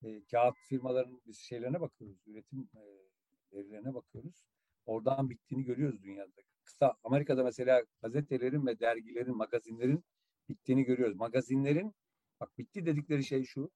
[0.05, 2.19] e, kağıt firmalarının biz şeylerine bakıyoruz.
[2.27, 2.83] Üretim e,
[3.57, 4.45] verilerine bakıyoruz.
[4.87, 6.31] Oradan bittiğini görüyoruz dünyada.
[6.65, 10.05] Kısa Amerika'da mesela gazetelerin ve dergilerin, magazinlerin
[10.49, 11.17] bittiğini görüyoruz.
[11.17, 11.95] Magazinlerin
[12.41, 13.71] bak bitti dedikleri şey şu.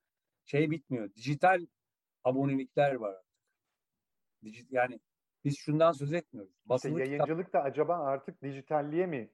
[0.44, 1.14] Şey bitmiyor.
[1.14, 1.66] Dijital
[2.24, 3.28] abonelikler var artık.
[4.44, 5.00] Dijit, yani
[5.48, 6.54] biz şundan söz etmiyoruz.
[6.66, 7.64] Basılı işte yayıncılık kitap...
[7.64, 9.30] da acaba artık dijitalliğe mi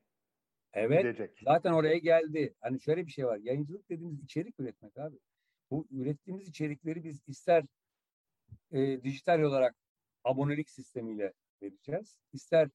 [0.72, 1.38] evet, gidecek?
[1.42, 2.54] Zaten oraya geldi.
[2.60, 3.38] Hani şöyle bir şey var.
[3.42, 5.16] Yayıncılık dediğimiz içerik üretmek abi.
[5.70, 7.64] Bu ürettiğimiz içerikleri biz ister
[8.72, 9.76] e, dijital olarak
[10.24, 11.32] abonelik sistemiyle
[11.62, 12.18] vereceğiz.
[12.32, 12.68] İster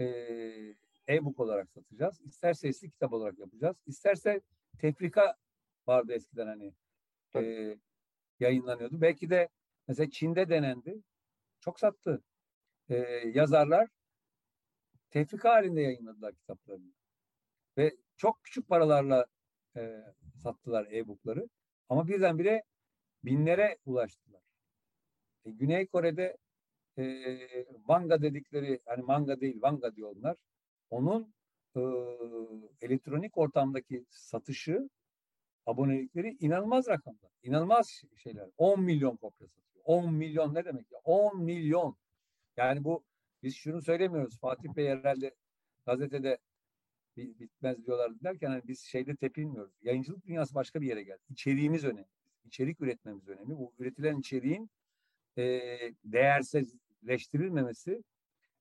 [0.00, 0.04] e,
[1.08, 2.20] e-book olarak satacağız.
[2.20, 3.76] İster sesli kitap olarak yapacağız.
[3.86, 4.40] İsterse
[4.78, 5.36] tefrika
[5.86, 6.74] vardı eskiden hani
[7.36, 7.76] e,
[8.40, 9.00] yayınlanıyordu.
[9.00, 9.48] Belki de
[9.88, 11.02] mesela Çin'de denendi.
[11.60, 12.22] Çok sattı.
[12.90, 12.96] E,
[13.34, 13.88] yazarlar
[15.10, 16.92] tefrika halinde yayınladılar kitaplarını.
[17.78, 19.26] Ve çok küçük paralarla
[19.76, 20.00] e,
[20.42, 21.48] sattılar e-bookları.
[21.88, 22.62] Ama birdenbire
[23.24, 24.40] binlere ulaştılar.
[25.44, 26.36] E, Güney Kore'de
[26.98, 27.04] e,
[27.88, 30.36] manga dedikleri, hani manga değil manga diyorlar.
[30.90, 31.34] Onun
[31.76, 31.80] e,
[32.80, 34.88] elektronik ortamdaki satışı,
[35.66, 37.30] abonelikleri inanılmaz rakamlar.
[37.42, 38.48] İnanılmaz şeyler.
[38.56, 39.84] 10 milyon kopya satıyor.
[39.84, 40.98] 10 milyon ne demek ya?
[41.04, 41.96] 10 milyon.
[42.60, 43.04] Yani bu
[43.42, 44.38] biz şunu söylemiyoruz.
[44.40, 45.34] Fatih Bey herhalde
[45.86, 46.38] gazetede
[47.16, 49.72] bitmez diyorlar derken hani biz şeyde tepinmiyoruz.
[49.82, 51.20] Yayıncılık dünyası başka bir yere geldi.
[51.30, 52.08] İçeriğimiz önemli.
[52.44, 53.58] İçerik üretmemiz önemli.
[53.58, 54.70] Bu üretilen içeriğin
[55.38, 55.42] e,
[56.04, 58.04] değersizleştirilmemesi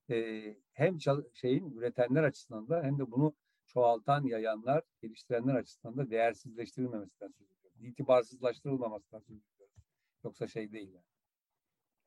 [0.09, 0.43] e,
[0.73, 0.97] hem
[1.33, 3.35] şeyin üretenler açısından da hem de bunu
[3.67, 7.83] çoğaltan, yayanlar, geliştirenler açısından da değersizleştirilmemesinden söz ediyoruz.
[7.83, 9.75] İtibarsızlaştırılmamasından söz ediyoruz.
[10.23, 11.05] Yoksa şey değil yani.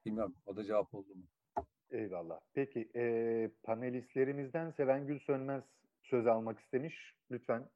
[0.04, 0.36] Bilmiyorum.
[0.46, 1.26] O da cevap oldu mu?
[1.92, 2.40] Eyvallah.
[2.54, 5.64] Peki e, panelistlerimizden Sevengül Sönmez
[6.02, 7.14] söz almak istemiş.
[7.30, 7.68] Lütfen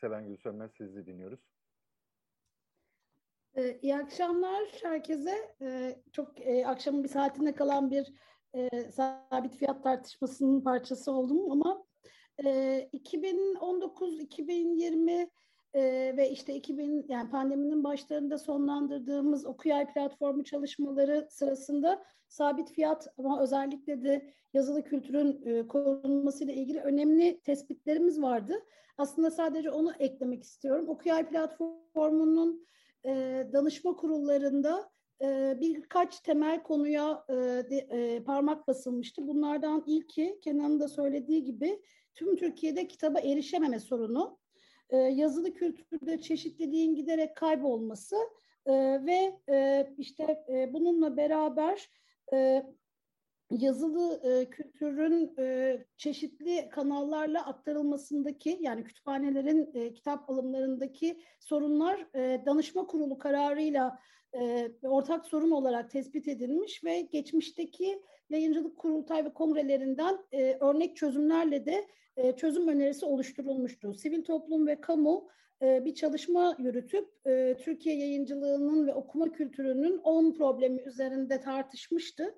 [0.00, 1.40] Sevengül Sönmez sizi dinliyoruz.
[3.56, 5.54] Ee, iyi akşamlar herkese.
[5.62, 8.12] Ee, çok e, akşamın bir saatinde kalan bir
[8.54, 11.84] e, sabit fiyat tartışmasının parçası oldum ama
[12.44, 12.48] e,
[12.94, 15.30] 2019-2020
[15.74, 23.42] e, ve işte 2000 yani pandeminin başlarında sonlandırdığımız Okuyay platformu çalışmaları sırasında sabit fiyat ama
[23.42, 28.54] özellikle de yazılı kültürün e, korunması ile ilgili önemli tespitlerimiz vardı.
[28.98, 30.88] Aslında sadece onu eklemek istiyorum.
[30.88, 32.66] Okuyay platformunun
[33.06, 33.10] e,
[33.52, 34.90] danışma kurullarında
[35.22, 37.34] e, birkaç temel konuya e,
[37.70, 39.26] de, e, parmak basılmıştı.
[39.26, 41.82] Bunlardan ilki Kenan'ın da söylediği gibi
[42.14, 44.38] tüm Türkiye'de kitaba erişememe sorunu,
[44.92, 48.16] e, yazılı kültürde çeşitliliğin giderek kaybolması
[48.66, 48.72] e,
[49.06, 51.90] ve e, işte e, bununla beraber
[53.50, 54.20] yazılı
[54.50, 55.36] kültürün
[55.96, 62.06] çeşitli kanallarla aktarılmasındaki yani kütüphanelerin kitap alımlarındaki sorunlar
[62.46, 63.98] danışma kurulu kararıyla
[64.82, 70.18] ortak sorun olarak tespit edilmiş ve geçmişteki yayıncılık kurultay ve kongrelerinden
[70.60, 71.86] örnek çözümlerle de
[72.16, 73.94] e, çözüm önerisi oluşturulmuştu.
[73.94, 75.28] Sivil toplum ve kamu
[75.62, 82.34] e, bir çalışma yürütüp e, Türkiye yayıncılığının ve okuma kültürünün 10 problemi üzerinde tartışmıştı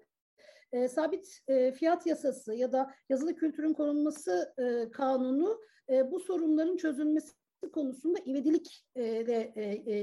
[0.89, 1.41] sabit
[1.75, 4.55] fiyat yasası ya da yazılı kültürün korunması
[4.93, 5.61] kanunu
[6.11, 7.33] bu sorunların çözülmesi
[7.73, 9.53] konusunda ivedilik de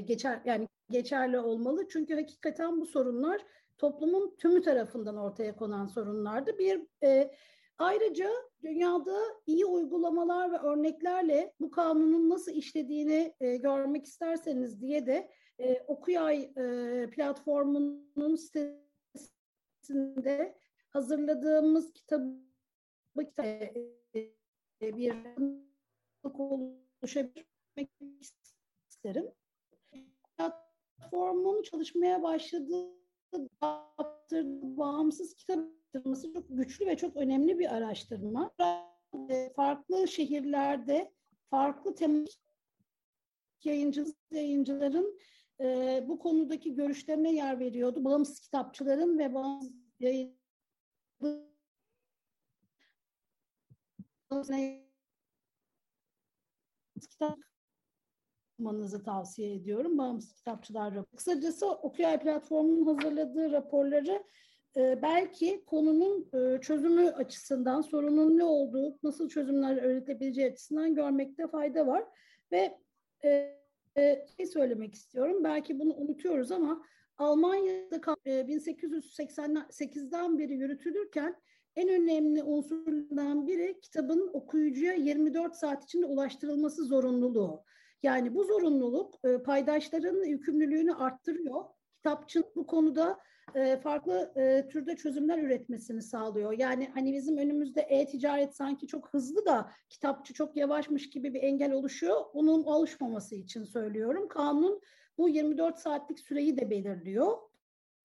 [0.08, 1.88] geçer yani geçerli olmalı.
[1.90, 3.42] Çünkü hakikaten bu sorunlar
[3.78, 6.58] toplumun tümü tarafından ortaya konan sorunlardı.
[6.58, 7.32] Bir e,
[7.78, 8.30] ayrıca
[8.64, 15.84] dünyada iyi uygulamalar ve örneklerle bu kanunun nasıl işlediğini e, görmek isterseniz diye de e,
[15.88, 19.58] Okuyay e, platformunun sitesinde
[20.90, 22.38] hazırladığımız kitabı
[23.40, 23.74] e,
[24.82, 25.16] bir
[26.24, 27.90] oluşabilmek
[28.90, 29.32] isterim.
[30.38, 33.02] Platformun çalışmaya başladığı
[34.78, 38.52] bağımsız kitap araştırması çok güçlü ve çok önemli bir araştırma.
[39.56, 41.12] Farklı şehirlerde
[41.50, 42.40] farklı tematik
[43.64, 45.20] yayıncı, yayıncıların
[45.60, 45.66] e,
[46.08, 48.04] bu konudaki görüşlerine yer veriyordu.
[48.06, 50.38] Bağımsız kitapçıların ve bağımsız yayın
[57.02, 57.40] kitap
[59.06, 59.98] tavsiye ediyorum.
[59.98, 61.16] Bağımsız kitapçılar raporu.
[61.16, 64.24] Kısacası Okuyay platformunun hazırladığı raporları
[64.78, 71.88] e, belki konunun e, çözümü açısından, sorunun ne olduğu, nasıl çözümler üretilebileceği açısından görmekte fayda
[71.88, 72.04] var.
[72.52, 72.78] Ve
[73.24, 73.58] e,
[73.98, 76.86] e, şey söylemek istiyorum, belki bunu unutuyoruz ama
[77.18, 81.36] Almanya'da e, 1888'den beri yürütülürken
[81.76, 87.64] en önemli unsurlardan biri kitabın okuyucuya 24 saat içinde ulaştırılması zorunluluğu.
[88.04, 91.64] Yani bu zorunluluk e, paydaşların yükümlülüğünü arttırıyor.
[91.96, 93.20] Kitapçının bu konuda
[93.56, 96.52] e, farklı e, türde çözümler üretmesini sağlıyor.
[96.52, 101.72] Yani hani bizim önümüzde e-ticaret sanki çok hızlı da kitapçı çok yavaşmış gibi bir engel
[101.72, 102.26] oluşuyor.
[102.34, 104.28] Onun oluşmaması için söylüyorum.
[104.28, 104.82] Kanun
[105.18, 107.38] bu 24 saatlik süreyi de belirliyor.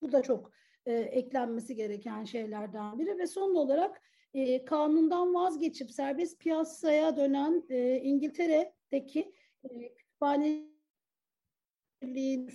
[0.03, 0.53] Bu da çok
[0.87, 4.03] e, eklenmesi gereken şeylerden biri ve son olarak
[4.35, 9.33] e, kanundan vazgeçip serbest piyasaya dönen e, İngiltere'deki
[9.65, 12.51] e, kütüphaneliğin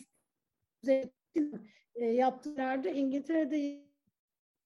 [1.96, 3.82] e, yaptıklarda İngiltere'de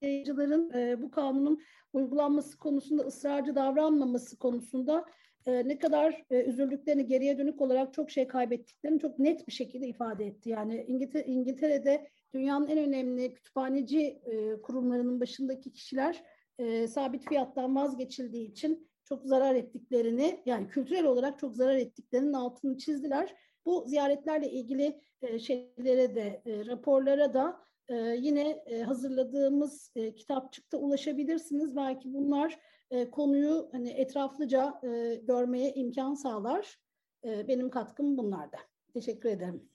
[0.02, 1.62] yayıncıların e, bu kanunun
[1.92, 5.04] uygulanması konusunda ısrarcı davranmaması konusunda
[5.46, 9.88] e, ne kadar e, üzüldüklerini geriye dönük olarak çok şey kaybettiklerini çok net bir şekilde
[9.88, 10.50] ifade etti.
[10.50, 16.24] Yani İngiltere, İngiltere'de dünyanın en önemli kütüphaneci e, kurumlarının başındaki kişiler
[16.58, 22.78] e, sabit fiyattan vazgeçildiği için çok zarar ettiklerini yani kültürel olarak çok zarar ettiklerinin altını
[22.78, 23.34] çizdiler.
[23.66, 30.78] Bu ziyaretlerle ilgili e, şeylere de e, raporlara da e, yine e, hazırladığımız e, kitapçıkta
[30.78, 31.76] ulaşabilirsiniz.
[31.76, 32.58] Belki bunlar
[32.90, 36.78] e, konuyu hani etraflıca e, görmeye imkan sağlar.
[37.24, 38.58] E, benim katkım bunlarda.
[38.92, 39.68] Teşekkür ederim.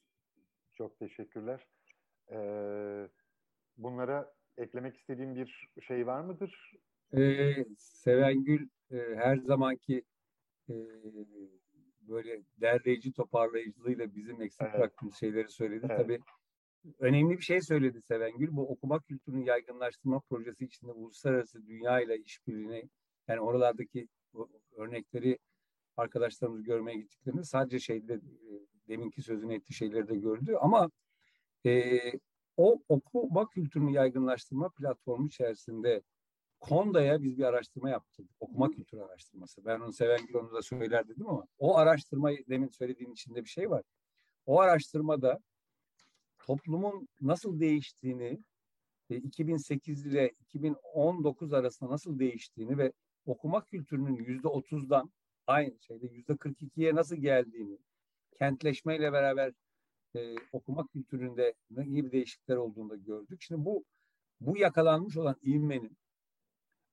[0.74, 1.68] Çok teşekkürler.
[2.32, 3.08] Ee,
[3.78, 6.74] bunlara eklemek istediğim bir şey var mıdır?
[7.18, 10.04] Ee, Sevengül e, her zamanki
[10.70, 10.74] e,
[12.12, 14.74] böyle derleyici toparlayıcılığıyla bizim eksik evet.
[14.74, 15.88] bıraktığımız şeyleri söyledi.
[15.90, 15.98] Evet.
[15.98, 16.20] Tabii
[17.00, 18.48] önemli bir şey söyledi Sevengül.
[18.52, 22.90] Bu okuma kültürünün yaygınlaştırma projesi içinde uluslararası dünya ile işbirliğini
[23.28, 24.08] yani oralardaki
[24.76, 25.38] örnekleri
[25.98, 28.20] arkadaşlarımız görmeye gittiklerinde sadece şeyde e,
[28.88, 30.90] deminki sözünü ettiği şeyleri de gördü ama
[31.66, 32.00] e,
[32.58, 36.02] o okuma kültürünü yaygınlaştırma platformu içerisinde
[36.62, 38.30] Konda'ya biz bir araştırma yaptık.
[38.40, 39.66] Okuma kültürü araştırması.
[39.66, 43.70] Ben onu Sevengül onu da söyler dedim ama o araştırma demin söylediğin içinde bir şey
[43.70, 43.84] var.
[44.46, 45.40] O araştırmada
[46.40, 48.40] toplumun nasıl değiştiğini
[49.10, 52.92] 2008 e, ile 2019 arasında nasıl değiştiğini ve
[53.26, 55.12] okuma kültürünün yüzde otuzdan
[55.48, 57.78] aynı şeyde yüzde 42'ye nasıl geldiğini,
[58.40, 59.54] kentleşmeyle beraber
[60.16, 63.42] e, okuma kültüründe ne gibi değişiklikler olduğunu da gördük.
[63.42, 63.86] Şimdi bu
[64.40, 65.98] bu yakalanmış olan ivmenin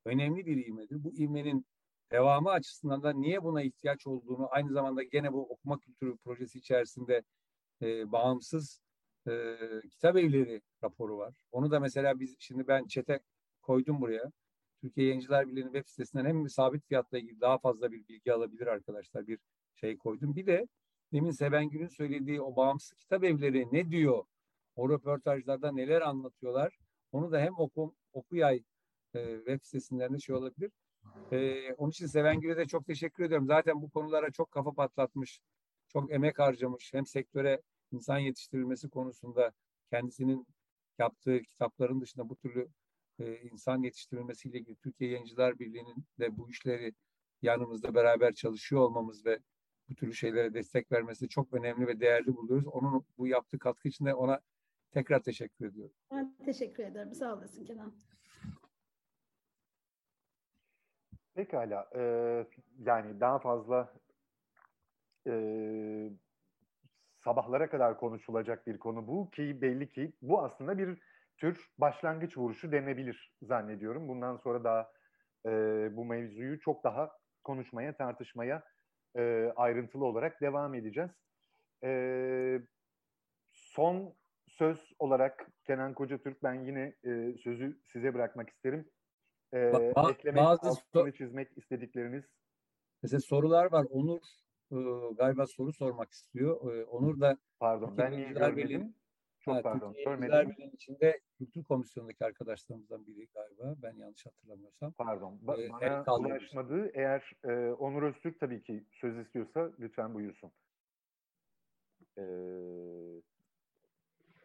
[0.08, 1.04] önemli bir ivmedir.
[1.04, 1.66] Bu ivmenin
[2.12, 7.22] devamı açısından da niye buna ihtiyaç olduğunu aynı zamanda gene bu okuma kültürü projesi içerisinde
[7.82, 8.80] e, bağımsız
[9.28, 9.56] e,
[9.90, 11.34] kitap evleri raporu var.
[11.52, 13.20] Onu da mesela biz şimdi ben çete
[13.62, 14.32] koydum buraya.
[14.80, 19.26] Türkiye Yayıncılar Birliği'nin web sitesinden hem sabit fiyatla ilgili daha fazla bir bilgi alabilir arkadaşlar
[19.26, 19.38] bir
[19.74, 20.36] şey koydum.
[20.36, 20.66] Bir de
[21.12, 24.24] demin Sevengül'ün söylediği o bağımsız kitap evleri ne diyor?
[24.76, 26.78] O röportajlarda neler anlatıyorlar?
[27.12, 28.62] Onu da hem okum, okuyay
[29.18, 30.70] e, web sitesinlerinde şey olabilir.
[31.32, 33.46] E, onun için Sevengül'e de çok teşekkür ediyorum.
[33.46, 35.40] Zaten bu konulara çok kafa patlatmış,
[35.88, 36.94] çok emek harcamış.
[36.94, 37.62] Hem sektöre
[37.92, 39.52] insan yetiştirilmesi konusunda
[39.90, 40.46] kendisinin
[40.98, 42.68] yaptığı kitapların dışında bu türlü
[43.18, 46.94] e, insan yetiştirilmesiyle ilgili Türkiye Yayıncılar Birliği'nin de bu işleri
[47.42, 49.38] yanımızda beraber çalışıyor olmamız ve
[49.88, 52.66] bu türlü şeylere destek vermesi çok önemli ve değerli buluyoruz.
[52.66, 54.40] Onun bu yaptığı katkı için de ona
[54.90, 55.94] tekrar teşekkür ediyorum.
[56.10, 57.14] Ben teşekkür ederim.
[57.14, 57.94] Sağ olasın Kenan.
[61.38, 61.88] Pekala.
[61.94, 62.46] Ee,
[62.78, 63.92] yani daha fazla
[65.26, 65.32] e,
[67.24, 70.98] sabahlara kadar konuşulacak bir konu bu ki belli ki bu aslında bir
[71.36, 74.08] tür başlangıç vuruşu denebilir zannediyorum.
[74.08, 74.92] Bundan sonra daha
[75.46, 75.50] e,
[75.96, 77.10] bu mevzuyu çok daha
[77.44, 78.62] konuşmaya, tartışmaya
[79.16, 81.10] e, ayrıntılı olarak devam edeceğiz.
[81.84, 82.60] E,
[83.52, 84.14] son
[84.48, 88.88] söz olarak Kenan Kocatürk ben yine e, sözü size bırakmak isterim.
[89.52, 92.24] E, ba- eklemek, bazı altını çizmek istedikleriniz.
[93.02, 93.86] Mesela sorular var.
[93.90, 94.20] Onur
[94.72, 94.76] e,
[95.14, 96.74] galiba soru sormak istiyor.
[96.74, 98.94] E, Onur da Pardon ben niye görmedim?
[99.40, 99.94] Çok ha, pardon.
[100.04, 100.70] Görmedim.
[100.72, 103.74] içinde Kültür Komisyonu'ndaki arkadaşlarımızdan biri galiba.
[103.82, 104.92] Ben yanlış hatırlamıyorsam.
[104.92, 105.38] Pardon.
[105.42, 106.90] Ba ee, bana ulaşmadı.
[106.94, 110.52] Eğer e, Onur Öztürk tabii ki söz istiyorsa lütfen buyursun.
[112.18, 112.22] Ee...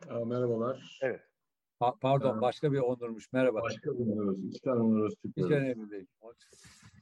[0.10, 1.00] Aa, merhabalar.
[1.02, 1.22] Evet.
[1.84, 2.38] Pa pardon.
[2.38, 3.34] Ee, başka bir Onur'muş.
[3.34, 3.62] Merhaba.
[3.62, 4.46] Başka bir Onur Öztürk.
[4.50, 5.38] İki tane Onur Öztürk.
[5.38, 6.06] Hiç önemli değil.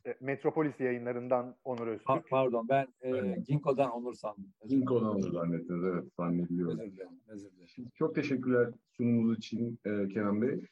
[0.05, 2.07] E, Metropolis yayınlarından Onur Öztürk.
[2.09, 4.53] Pa- pardon ben e, Ginko'dan Onur sandım.
[4.67, 5.83] Ginko'dan Onur zannettiniz.
[5.83, 6.79] Evet zannediliyorum.
[6.79, 7.09] Özür dilerim.
[7.27, 7.89] Özür dilerim.
[7.95, 10.65] Çok teşekkürler sunumunuz için e, Kenan Bey.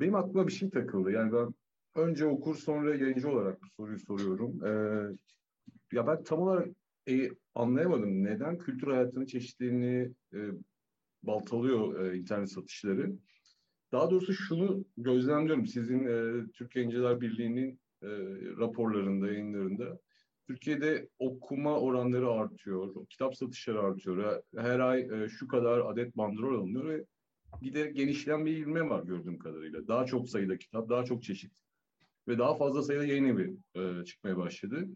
[0.00, 1.10] Benim aklıma bir şey takıldı.
[1.10, 1.54] Yani ben
[2.02, 4.64] önce okur sonra yayıncı olarak bu soruyu soruyorum.
[4.64, 4.70] E,
[5.92, 6.68] ya ben tam olarak
[7.08, 8.24] e, anlayamadım.
[8.24, 10.38] Neden kültür hayatının çeşitliliğini e,
[11.22, 13.12] baltalıyor e, internet satışları?
[13.92, 15.66] Daha doğrusu şunu gözlemliyorum.
[15.66, 18.08] Sizin e, Türkiye Yayıncılar Birliği'nin e,
[18.58, 19.98] raporlarında, yayınlarında.
[20.46, 24.42] Türkiye'de okuma oranları artıyor, kitap satışları artıyor.
[24.56, 27.04] Her ay e, şu kadar adet bandrol alınıyor ve
[27.62, 29.88] giderek genişleyen bir ilme var gördüğüm kadarıyla.
[29.88, 31.52] Daha çok sayıda kitap, daha çok çeşit
[32.28, 34.88] ve daha fazla sayıda yayın evi e, çıkmaya başladı.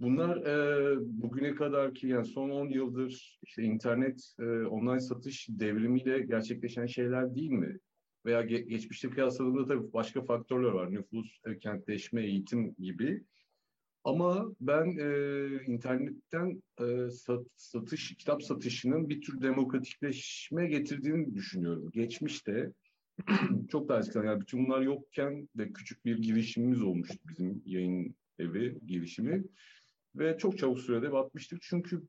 [0.00, 6.20] Bunlar e, bugüne kadar ki yani son 10 yıldır işte internet, e, online satış devrimiyle
[6.20, 7.78] gerçekleşen şeyler değil mi?
[8.26, 10.92] Veya ge- geçmişte kıyasladığında tabii başka faktörler var.
[10.92, 13.24] Nüfus, e, kentleşme, eğitim gibi.
[14.04, 21.90] Ama ben e, internetten e, sat, satış, kitap satışının bir tür demokratikleşme getirdiğini düşünüyorum.
[21.92, 22.72] Geçmişte
[23.70, 28.78] çok daha eskiden yani bütün bunlar yokken de küçük bir girişimimiz olmuştu bizim yayın evi
[28.86, 29.44] girişimi.
[30.14, 32.02] Ve çok çabuk sürede batmıştık çünkü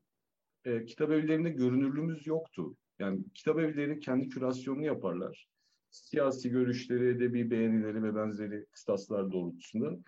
[0.64, 2.76] e, kitap evlerinde görünürlüğümüz yoktu.
[2.98, 5.48] Yani kitap evleri kendi kürasyonunu yaparlar.
[5.92, 9.98] Siyasi görüşleri, edebi beğenileri ve benzeri kıstaslar doğrultusunda.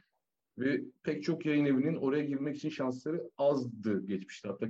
[0.59, 4.49] Ve pek çok yayın evinin oraya girmek için şansları azdı geçmişte.
[4.49, 4.67] Hatta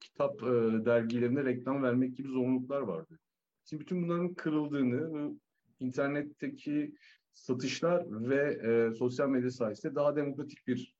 [0.00, 0.46] kitap e,
[0.84, 3.18] dergilerine reklam vermek gibi zorunluluklar vardı.
[3.64, 5.34] Şimdi bütün bunların kırıldığını,
[5.80, 6.94] internetteki
[7.32, 10.94] satışlar ve e, sosyal medya sayesinde daha demokratik bir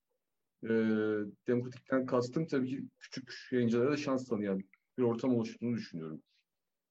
[0.63, 0.69] e,
[1.47, 4.63] demokratikten kastım tabii ki küçük yayıncılara da şans tanıyan
[4.99, 6.23] bir ortam oluştuğunu düşünüyorum.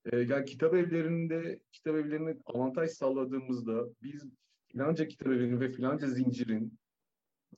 [0.05, 4.25] E, yani kitap evlerinde, kitap evlerine avantaj sağladığımızda biz
[4.67, 6.79] filanca kitap evinin ve filanca zincirin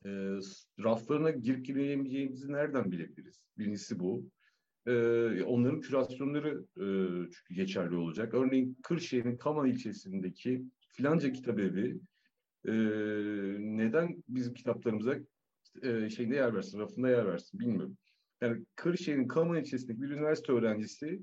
[0.05, 0.09] e,
[0.83, 3.41] raflarına girip giremeyeceğimizi nereden bilebiliriz?
[3.57, 4.29] Birincisi bu.
[4.85, 4.91] E,
[5.43, 6.85] onların kürasyonları e,
[7.31, 8.33] çünkü geçerli olacak.
[8.33, 11.99] Örneğin Kırşehir'in Kaman ilçesindeki filanca kitap evi
[12.67, 12.73] e,
[13.59, 15.15] neden bizim kitaplarımıza
[15.83, 17.97] e, şeyde yer versin, rafında yer versin bilmiyorum.
[18.41, 21.19] Yani Kırşehir'in Kaman ilçesindeki bir üniversite öğrencisi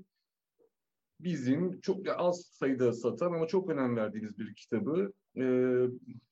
[1.24, 5.44] bizim çok az sayıda satan ama çok önem verdiğiniz bir kitabı e,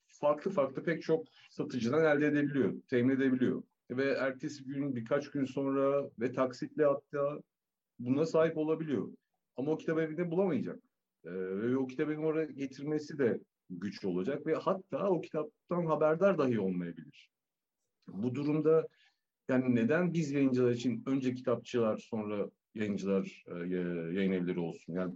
[0.07, 3.63] farklı farklı pek çok satıcıdan elde edebiliyor, temin edebiliyor.
[3.91, 7.41] Ve ertesi gün, birkaç gün sonra ve taksitle hatta
[7.99, 9.09] buna sahip olabiliyor.
[9.57, 10.79] Ama o kitap evinde bulamayacak.
[11.25, 13.39] E, ve o evini oraya getirmesi de
[13.69, 17.29] güç olacak ve hatta o kitaptan haberdar dahi olmayabilir.
[18.07, 18.87] Bu durumda
[19.49, 23.53] yani neden biz yayıncılar için önce kitapçılar sonra yayıncılar e,
[24.13, 24.93] yayın evleri olsun?
[24.93, 25.15] Yani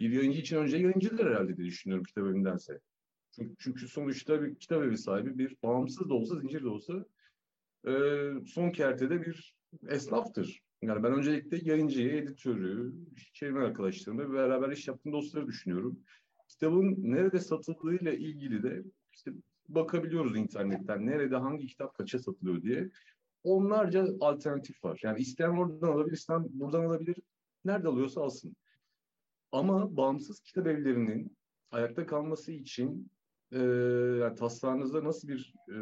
[0.00, 2.80] bir yayıncı için önce yayıncılar herhalde diye düşünüyorum kitap evindense.
[3.30, 7.04] Çünkü, çünkü sonuçta bir kitap evi sahibi bir bağımsız da olsa zincir de olsa
[7.86, 7.92] e,
[8.46, 9.54] son kertede bir
[9.88, 10.60] esnaftır.
[10.82, 12.92] Yani ben öncelikle yayıncıyı, editörü,
[13.32, 16.00] çevirmen arkadaşlarımla beraber iş yaptığım dostları düşünüyorum.
[16.48, 18.82] Kitabın nerede satıldığıyla ilgili de
[19.12, 19.32] işte
[19.68, 22.90] bakabiliyoruz internetten nerede hangi kitap kaça satılıyor diye.
[23.46, 25.00] Onlarca alternatif var.
[25.02, 27.16] Yani isteyen oradan alabilir, isteyen buradan alabilir.
[27.64, 28.56] Nerede alıyorsa alsın.
[29.52, 31.36] Ama bağımsız kitap evlerinin
[31.70, 33.10] ayakta kalması için
[33.52, 33.58] e,
[34.20, 35.78] yani taslağınızda nasıl bir e,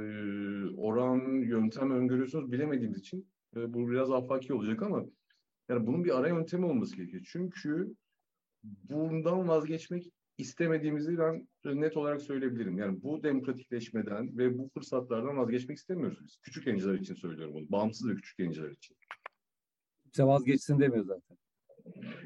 [0.76, 5.04] oran, yöntem öngörüyorsunuz bilemediğimiz için e, bu biraz afaki olacak ama
[5.68, 7.22] yani bunun bir ara yöntemi olması gerekiyor.
[7.32, 7.94] Çünkü
[8.62, 12.78] bundan vazgeçmek istemediğimizi ben net olarak söyleyebilirim.
[12.78, 16.36] Yani bu demokratikleşmeden ve bu fırsatlardan vazgeçmek istemiyoruz biz.
[16.42, 17.70] Küçük yayıncılar için söylüyorum bunu.
[17.70, 18.96] Bağımsız ve küçük yayıncılar için.
[20.02, 21.36] Kimse vazgeçsin demiyor zaten.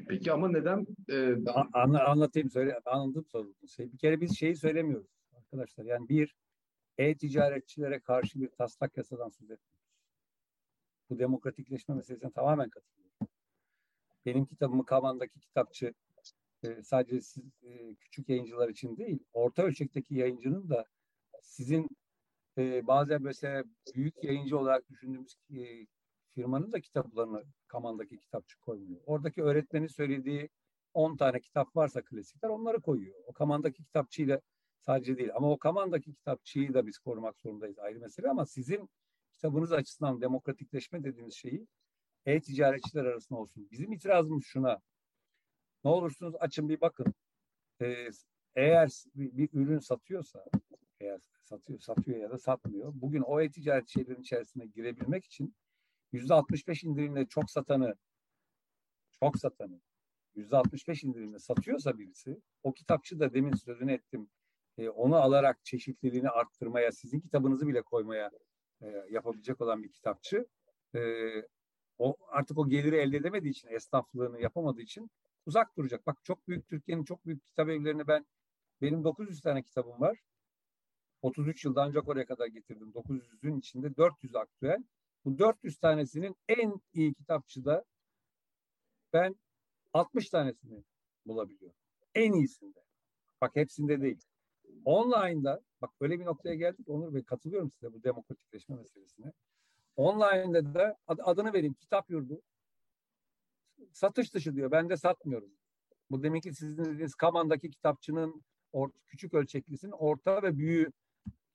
[0.07, 0.87] Peki ama neden?
[1.09, 1.35] E,
[1.73, 3.93] Anla, anlatayım, söyle, anladım sorduğunuz şey.
[3.93, 5.85] Bir kere biz şeyi söylemiyoruz arkadaşlar.
[5.85, 6.35] Yani bir,
[6.97, 9.89] e-ticaretçilere karşı bir taslak yasadan söz etmiyoruz.
[11.09, 13.27] Bu demokratikleşme meselesine tamamen katılıyorum.
[14.25, 15.93] Benim kitabımı Kaman'daki kitapçı
[16.83, 17.43] sadece siz,
[17.99, 20.85] küçük yayıncılar için değil, orta ölçekteki yayıncının da
[21.41, 21.89] sizin
[22.83, 23.63] bazen mesela
[23.95, 25.35] büyük yayıncı olarak düşündüğümüz
[26.35, 29.01] firmanın da kitaplarını Kaman'daki kitapçı koymuyor.
[29.05, 30.49] Oradaki öğretmenin söylediği
[30.93, 33.15] 10 tane kitap varsa klasikler onları koyuyor.
[33.25, 34.41] O Kaman'daki kitapçıyla
[34.79, 38.89] sadece değil ama o Kaman'daki kitapçıyı da biz korumak zorundayız ayrı mesele ama sizin
[39.35, 41.67] kitabınız açısından demokratikleşme dediğimiz şeyi
[42.25, 43.67] e-ticaretçiler arasında olsun.
[43.71, 44.81] Bizim itirazımız şuna.
[45.83, 47.13] Ne olursunuz açın bir bakın.
[47.81, 48.09] Ee,
[48.55, 50.45] eğer bir, bir ürün satıyorsa,
[50.99, 52.91] eğer satıyor, satıyor ya da satmıyor.
[52.95, 55.55] Bugün o e-ticaret şeylerin içerisine girebilmek için
[56.11, 57.95] yüzde 65 indirimle çok satanı,
[59.19, 59.81] çok satanı
[60.35, 64.29] yüzde 65 indirimle satıyorsa birisi, o kitapçı da demin sözünü ettim
[64.77, 68.31] e, onu alarak çeşitliliğini arttırmaya, sizin kitabınızı bile koymaya
[68.81, 70.47] e, yapabilecek olan bir kitapçı.
[70.95, 71.01] E,
[71.97, 75.11] o artık o geliri elde edemediği için, esnaflığını yapamadığı için
[75.45, 76.07] uzak duracak.
[76.07, 78.25] Bak çok büyük Türkiye'nin çok büyük kitap evlerini ben
[78.81, 80.19] benim 900 tane kitabım var.
[81.21, 82.91] 33 yılda ancak oraya kadar getirdim.
[82.91, 84.83] 900'ün içinde 400 aktüel.
[85.25, 87.85] Bu 400 tanesinin en iyi kitapçıda
[89.13, 89.35] ben
[89.93, 90.83] 60 tanesini
[91.25, 91.77] bulabiliyorum.
[92.15, 92.79] En iyisinde.
[93.41, 94.21] Bak hepsinde değil.
[94.85, 99.31] Online'da bak öyle bir noktaya geldik Onur Bey katılıyorum size bu demokratikleşme meselesine.
[99.95, 102.41] Online'da da adını vereyim kitap yurdu.
[103.93, 104.71] Satış dışı diyor.
[104.71, 105.51] Ben de satmıyorum.
[106.11, 110.91] Bu demek ki sizin dediğiniz Kaman'daki kitapçının or, küçük ölçeklisinin orta ve büyüğü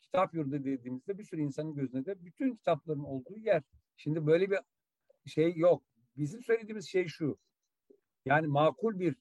[0.03, 3.63] kitap yurdu dediğimizde bir sürü insanın gözünde de bütün kitapların olduğu yer.
[3.97, 4.59] Şimdi böyle bir
[5.27, 5.83] şey yok.
[6.17, 7.39] Bizim söylediğimiz şey şu.
[8.25, 9.17] Yani makul bir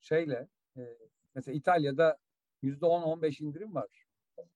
[0.00, 0.82] şeyle e,
[1.34, 2.18] mesela İtalya'da
[2.62, 4.06] yüzde on on beş indirim var.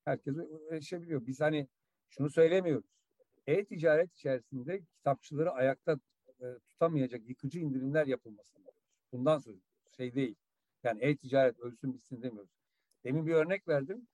[0.04, 0.36] Herkes
[0.70, 1.26] erişebiliyor.
[1.26, 1.68] Biz hani
[2.10, 2.90] şunu söylemiyoruz.
[3.46, 6.00] E-ticaret içerisinde kitapçıları ayakta
[6.40, 8.68] e, tutamayacak yıkıcı indirimler yapılmasını
[9.12, 9.56] Bundan söz
[9.96, 10.36] şey değil.
[10.82, 12.50] Yani e-ticaret ölsün bitsin demiyoruz.
[13.04, 14.08] Demin bir örnek verdim.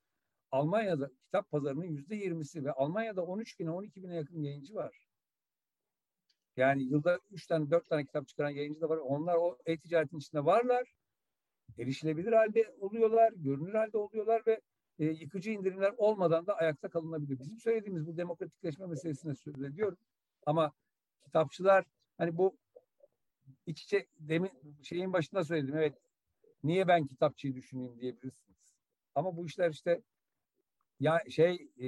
[0.51, 5.07] Almanya'da kitap pazarının yüzde yirmisi ve Almanya'da 13 bine 12 bine yakın yayıncı var.
[6.57, 8.97] Yani yılda 3 tane 4 tane kitap çıkaran yayıncı da var.
[8.97, 10.95] Onlar o e-ticaretin içinde varlar.
[11.77, 14.61] Erişilebilir halde oluyorlar, görünür halde oluyorlar ve
[14.99, 17.39] e, yıkıcı indirimler olmadan da ayakta kalınabiliyor.
[17.39, 19.97] Bizim söylediğimiz bu demokratikleşme meselesine söz ediyorum.
[20.45, 20.71] Ama
[21.25, 21.85] kitapçılar
[22.17, 22.57] hani bu
[23.65, 24.51] iç içe demin
[24.83, 25.77] şeyin başında söyledim.
[25.77, 25.97] Evet
[26.63, 28.75] niye ben kitapçıyı düşüneyim diyebilirsiniz.
[29.15, 30.01] Ama bu işler işte
[30.99, 31.87] ya şey e,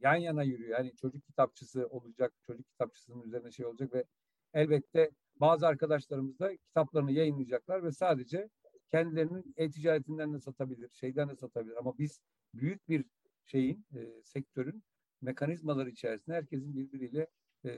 [0.00, 0.78] yan yana yürüyor.
[0.78, 4.04] Yani çocuk kitapçısı olacak, çocuk kitapçısının üzerine şey olacak ve
[4.54, 8.48] elbette bazı arkadaşlarımız da kitaplarını yayınlayacaklar ve sadece
[8.90, 11.76] kendilerinin e-ticaretinden de satabilir, şeyden de satabilir.
[11.76, 12.20] Ama biz
[12.54, 13.04] büyük bir
[13.46, 14.82] şeyin, e, sektörün
[15.20, 17.26] mekanizmaları içerisinde herkesin birbiriyle
[17.64, 17.70] e,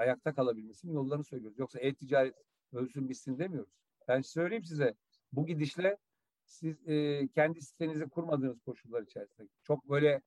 [0.00, 1.58] ayakta kalabilmesinin yollarını söylüyoruz.
[1.58, 2.34] Yoksa e-ticaret
[2.72, 3.72] ölsün bitsin demiyoruz.
[4.08, 4.94] Ben söyleyeyim size
[5.32, 5.96] bu gidişle
[6.44, 10.22] siz e, kendi sitenizi kurmadığınız koşullar içerisinde çok böyle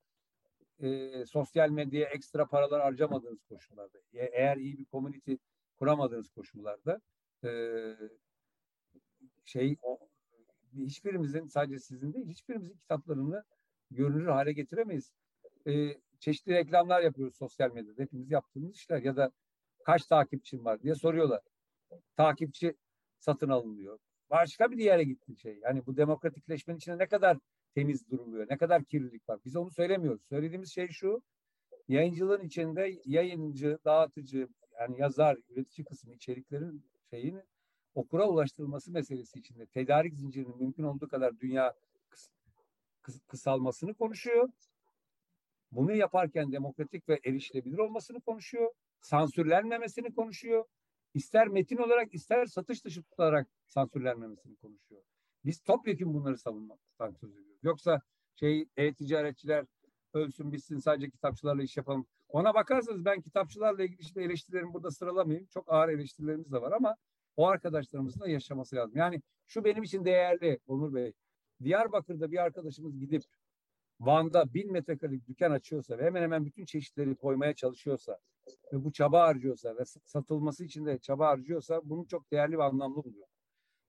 [0.82, 5.34] e, sosyal medyaya ekstra paralar harcamadığınız koşullarda e, eğer iyi bir community
[5.78, 7.00] kuramadığınız koşullarda
[7.44, 7.50] e,
[9.44, 9.98] şey o,
[10.74, 13.44] hiçbirimizin sadece sizin değil hiçbirimizin kitaplarını
[13.90, 15.12] görünür hale getiremeyiz.
[15.66, 18.02] E, çeşitli reklamlar yapıyoruz sosyal medyada.
[18.02, 19.32] Hepimiz yaptığımız işler ya da
[19.84, 21.40] kaç takipçin var diye soruyorlar.
[22.16, 22.74] Takipçi
[23.18, 23.98] satın alınıyor.
[24.30, 25.58] Başka bir yere gitti şey.
[25.62, 27.38] Yani bu demokratikleşmenin içinde ne kadar
[27.74, 29.40] temiz duruluyor, ne kadar kirlilik var.
[29.44, 30.22] Biz onu söylemiyoruz.
[30.28, 31.22] Söylediğimiz şey şu.
[31.88, 34.48] Yayıncılığın içinde yayıncı, dağıtıcı,
[34.80, 37.42] yani yazar, üretici kısmı içeriklerin şeyini
[37.94, 41.74] okura ulaştırılması meselesi içinde tedarik zincirinin mümkün olduğu kadar dünya
[42.08, 42.28] kıs,
[43.02, 44.48] kıs, kısalmasını konuşuyor.
[45.72, 48.70] Bunu yaparken demokratik ve erişilebilir olmasını konuşuyor.
[49.04, 50.64] Sansürlenmemesini konuşuyor.
[51.14, 55.02] İster metin olarak ister satış dışı tutularak sansürlenmemesini konuşuyor.
[55.44, 57.60] Biz topyekun bunları savunmaktan söz ediyoruz.
[57.62, 58.00] Yoksa
[58.40, 59.66] şey e-ticaretçiler
[60.12, 62.06] ölsün bitsin sadece kitapçılarla iş yapalım.
[62.28, 65.46] Ona bakarsanız ben kitapçılarla ilgili işte eleştirilerimi burada sıralamayayım.
[65.46, 66.96] Çok ağır eleştirilerimiz de var ama
[67.36, 68.96] o arkadaşlarımızın da yaşaması lazım.
[68.96, 71.12] Yani şu benim için değerli Onur Bey.
[71.62, 73.22] Diyarbakır'da bir arkadaşımız gidip
[74.00, 78.18] Van'da bin metrekarelik dükkan açıyorsa ve hemen hemen bütün çeşitleri koymaya çalışıyorsa
[78.72, 83.04] ve bu çaba harcıyorsa ve satılması için de çaba harcıyorsa bunu çok değerli ve anlamlı
[83.04, 83.26] buluyor.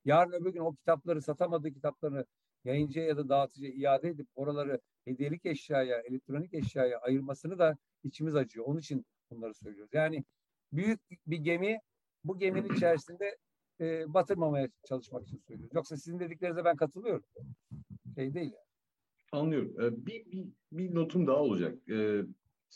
[0.05, 2.25] Yarın öbür gün o kitapları satamadığı kitaplarını
[2.63, 8.65] yayıncıya ya da dağıtıcıya iade edip oraları hediyelik eşyaya, elektronik eşyaya ayırmasını da içimiz acıyor.
[8.65, 9.93] Onun için bunları söylüyoruz.
[9.93, 10.23] Yani
[10.71, 11.79] büyük bir gemi
[12.23, 13.37] bu geminin içerisinde
[13.79, 15.75] e, batırmamaya çalışmak için söylüyoruz.
[15.75, 17.23] Yoksa sizin dediklerinize ben katılıyorum.
[18.15, 18.65] Şey değil yani.
[19.31, 19.81] Anlıyorum.
[19.81, 21.77] Ee, bir, bir, bir notum daha olacak.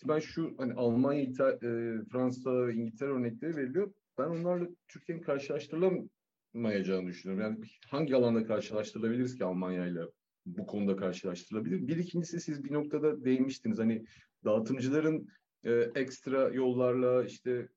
[0.06, 3.94] Ee, ben şu hani Almanya, İtal e, Fransa, İngiltere örnekleri veriliyor.
[4.18, 7.44] Ben onlarla Türkiye'nin karşılaştırılamayacağını düşünüyorum.
[7.44, 7.58] Yani
[7.88, 10.02] hangi alanda karşılaştırılabiliriz ki Almanya ile
[10.46, 11.88] bu konuda karşılaştırılabilir?
[11.88, 13.80] Bir ikincisi siz bir noktada değinmiştiniz.
[13.80, 14.06] Hani
[14.46, 15.28] dağıtımcıların
[15.64, 17.68] e, ekstra yollarla işte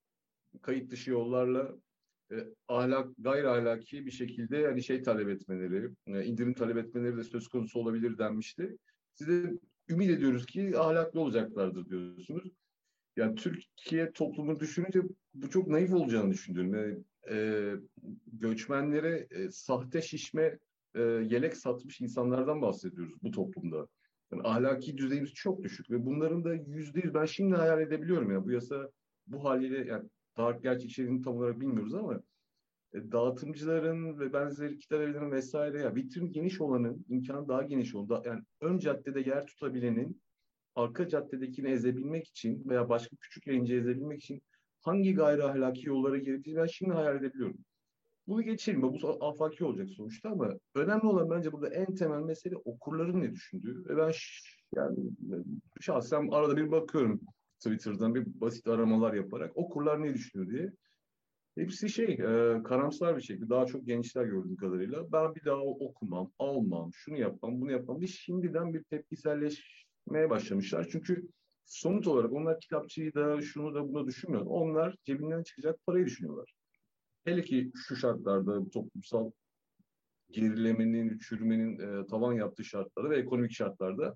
[0.62, 1.74] kayıt dışı yollarla
[2.32, 2.36] e,
[2.68, 7.48] ahlak gayri ahlaki bir şekilde yani şey talep etmeleri, e, indirim talep etmeleri de söz
[7.48, 8.76] konusu olabilir denmişti.
[9.14, 9.52] Size
[9.88, 12.52] ümit ediyoruz ki ahlaklı olacaklardır diyorsunuz.
[13.16, 15.02] Yani Türkiye toplumunu düşününce
[15.34, 16.74] bu çok naif olacağını düşünüyorum.
[16.74, 17.72] Yani, e,
[18.32, 20.58] göçmenlere e, sahte şişme
[20.94, 23.88] e, yelek satmış insanlardan bahsediyoruz bu toplumda.
[24.32, 28.44] Yani ahlaki düzeyimiz çok düşük ve bunların da yüzde yüz ben şimdi hayal edebiliyorum ya
[28.44, 28.90] bu yasa
[29.26, 32.22] bu haliyle yani tarih gerçi içeriğini tam olarak bilmiyoruz ama
[32.94, 38.42] dağıtımcıların ve benzeri kitap evlerinin vesaire ya vitrin geniş olanın imkanı daha geniş olan yani
[38.60, 40.22] ön caddede yer tutabilenin
[40.74, 44.42] arka caddedekini ezebilmek için veya başka küçük yayıncı ezebilmek için
[44.80, 47.58] hangi gayri ahlaki yollara girdiğini ben şimdi hayal edebiliyorum.
[48.26, 48.82] Bunu geçelim.
[48.82, 53.84] Bu afaki olacak sonuçta ama önemli olan bence burada en temel mesele okurların ne düşündüğü.
[53.88, 54.12] Ve ben
[54.76, 54.96] yani
[55.80, 57.20] şahsen arada bir bakıyorum
[57.58, 60.72] Twitter'dan bir basit aramalar yaparak okurlar ne düşünüyor diye.
[61.54, 66.32] Hepsi şey e, karamsar bir şekilde daha çok gençler gördüğüm kadarıyla ben bir daha okumam,
[66.38, 68.00] almam, şunu yapmam, bunu yapmam.
[68.00, 70.88] Bir şimdiden bir tepkiselleşmeye başlamışlar.
[70.92, 71.28] Çünkü
[71.64, 74.46] somut olarak onlar kitapçıyı da şunu da bunu düşünmüyor.
[74.46, 76.52] Onlar cebinden çıkacak parayı düşünüyorlar.
[77.24, 79.30] Hele ki şu şartlarda toplumsal
[80.30, 84.14] gerilemenin, çürümenin e, tavan yaptığı şartlarda ve ekonomik şartlarda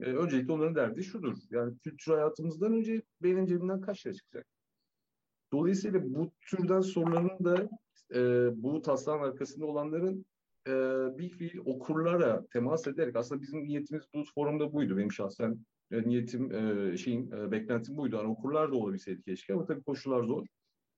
[0.00, 1.36] e, öncelikle onların derdi şudur.
[1.50, 4.46] Yani kültür hayatımızdan önce benim cebimden kaç lira çıkacak?
[5.52, 7.68] Dolayısıyla bu türden soruların da
[8.14, 10.24] e, bu taslağın arkasında olanların
[10.66, 10.72] e,
[11.18, 14.96] bir fiil okurlara temas ederek aslında bizim niyetimiz bu forumda buydu.
[14.96, 15.58] Benim şahsen
[15.90, 18.16] e, niyetim, e, şeyim, e, beklentim buydu.
[18.16, 20.46] Yani okurlar da olabilseydi keşke ama tabii koşullar zor.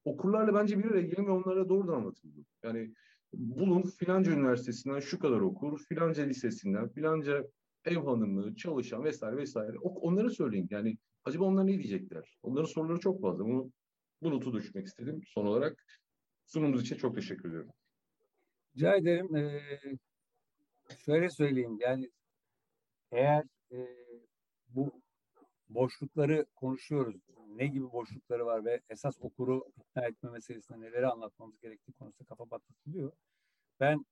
[0.05, 2.41] Okurlarla bence bir araya gelin ve onlara doğrudan anlatıldı.
[2.65, 2.95] Yani
[3.33, 7.45] bulun filanca üniversitesinden şu kadar okur, filanca lisesinden, filanca
[7.85, 9.79] ev hanımı, çalışan vesaire vesaire.
[9.79, 10.69] Onları söyleyin.
[10.71, 12.39] Yani acaba onlar ne diyecekler?
[12.43, 13.45] Onların soruları çok fazla.
[13.45, 13.71] Bunu
[14.23, 15.23] bu notu düşmek istedim.
[15.27, 15.85] Son olarak
[16.47, 17.73] sunumunuz için çok teşekkür ediyorum.
[18.77, 19.37] Rica ederim.
[19.37, 19.63] Ee,
[21.05, 21.79] şöyle söyleyeyim.
[21.81, 22.11] Yani
[23.13, 23.79] eğer e,
[24.69, 25.03] bu
[25.69, 27.17] boşlukları konuşuyoruz.
[27.47, 32.45] Ne gibi boşlukları var ve esas okuru ikna etme meselesinde neleri anlatmamız gerektiği konusunda kafa
[32.45, 33.13] patlatılıyor.
[33.81, 34.05] Ben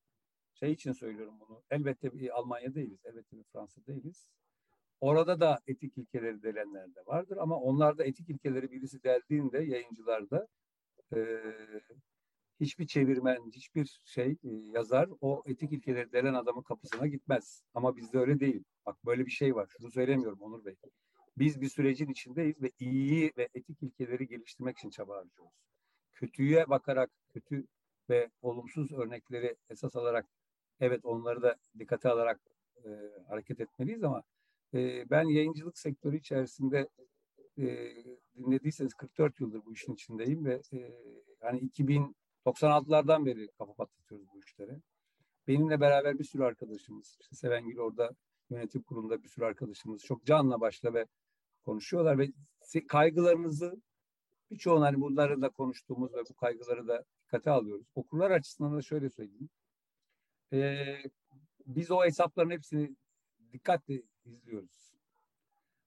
[0.54, 1.62] şey için söylüyorum bunu.
[1.70, 3.00] Elbette bir Almanya değiliz.
[3.04, 4.28] Elbette bir Fransa değiliz.
[5.00, 10.48] Orada da etik ilkeleri delenler de vardır ama onlarda etik ilkeleri birisi deldiğinde yayıncılarda
[11.16, 11.18] e,
[12.60, 17.62] hiçbir çevirmen, hiçbir şey e, yazar o etik ilkeleri delen adamın kapısına gitmez.
[17.74, 18.64] Ama bizde öyle değil.
[18.86, 19.68] Bak böyle bir şey var.
[19.78, 20.76] Şunu söylemiyorum Onur Bey.
[21.38, 25.54] Biz bir sürecin içindeyiz ve iyiyi ve etik ilkeleri geliştirmek için çaba harcıyoruz.
[26.12, 27.66] Kötüye bakarak, kötü
[28.10, 30.26] ve olumsuz örnekleri esas alarak
[30.80, 32.40] evet onları da dikkate alarak
[32.84, 32.88] e,
[33.28, 34.22] hareket etmeliyiz ama
[35.10, 36.88] ben yayıncılık sektörü içerisinde
[37.58, 37.94] e,
[38.36, 40.92] dinlediyseniz 44 yıldır bu işin içindeyim ve e,
[41.40, 44.80] hani 2096'lardan beri kafa patlatıyoruz bu işlere.
[45.46, 48.10] Benimle beraber bir sürü arkadaşımız, işte Sevengül orada
[48.50, 51.06] yönetim kurulunda bir sürü arkadaşımız çok canla başla ve
[51.64, 52.28] konuşuyorlar ve
[52.88, 53.82] kaygılarınızı
[54.50, 57.86] birçoğun hani bunları da konuştuğumuz ve bu kaygıları da dikkate alıyoruz.
[57.94, 59.48] Okurlar açısından da şöyle söyleyeyim.
[60.52, 60.98] Ee,
[61.66, 62.96] biz o hesapların hepsini
[63.52, 64.92] dikkatle izliyoruz.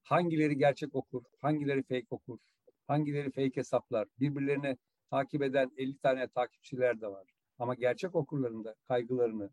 [0.02, 2.38] Hangileri gerçek okur, hangileri fake okur,
[2.86, 4.76] hangileri fake hesaplar, birbirlerini
[5.10, 7.26] takip eden 50 tane takipçiler de var.
[7.58, 9.50] Ama gerçek okurların da kaygılarını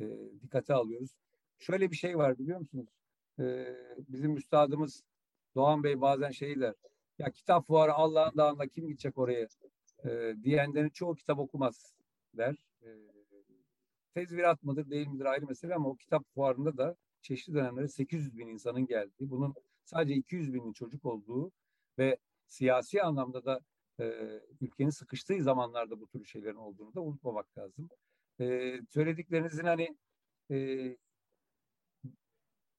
[0.00, 0.04] e,
[0.42, 1.10] dikkate alıyoruz.
[1.58, 2.88] Şöyle bir şey var biliyor musunuz?
[3.38, 3.74] E,
[4.08, 5.02] bizim üstadımız
[5.54, 6.74] Doğan Bey bazen şey der.
[7.18, 9.48] Ya kitap fuarı Allah'ın dağında kim gidecek oraya?
[10.04, 11.94] E, diyenlerin çoğu kitap okumaz
[12.34, 12.56] der.
[12.82, 12.88] E,
[14.14, 16.96] tezvirat mıdır değil midir ayrı mesele ama o kitap fuarında da
[17.26, 19.54] çeşitli dönemlere 800 bin insanın geldiği, bunun
[19.84, 21.52] sadece 200 binin çocuk olduğu
[21.98, 23.60] ve siyasi anlamda da
[24.00, 24.04] e,
[24.60, 27.88] ülkenin sıkıştığı zamanlarda bu tür şeylerin olduğunu da unutmamak lazım.
[28.40, 29.96] E, söylediklerinizin hani
[30.50, 30.56] e,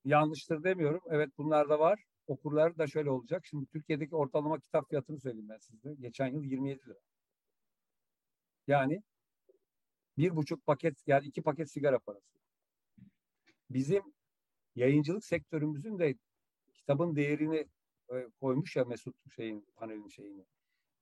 [0.06, 1.02] yanlıştır demiyorum.
[1.10, 2.04] Evet bunlar da var.
[2.28, 3.46] Okurlar da şöyle olacak.
[3.46, 5.96] Şimdi Türkiye'deki ortalama kitap fiyatını söyleyeyim ben size.
[6.00, 7.00] Geçen yıl 27 lira.
[8.68, 9.04] Yani
[10.18, 12.38] bir buçuk paket yani iki paket sigara parası.
[13.70, 14.17] Bizim
[14.78, 16.16] yayıncılık sektörümüzün de
[16.74, 17.68] kitabın değerini
[18.14, 20.46] e, koymuş ya Mesut şeyin panelin şeyini.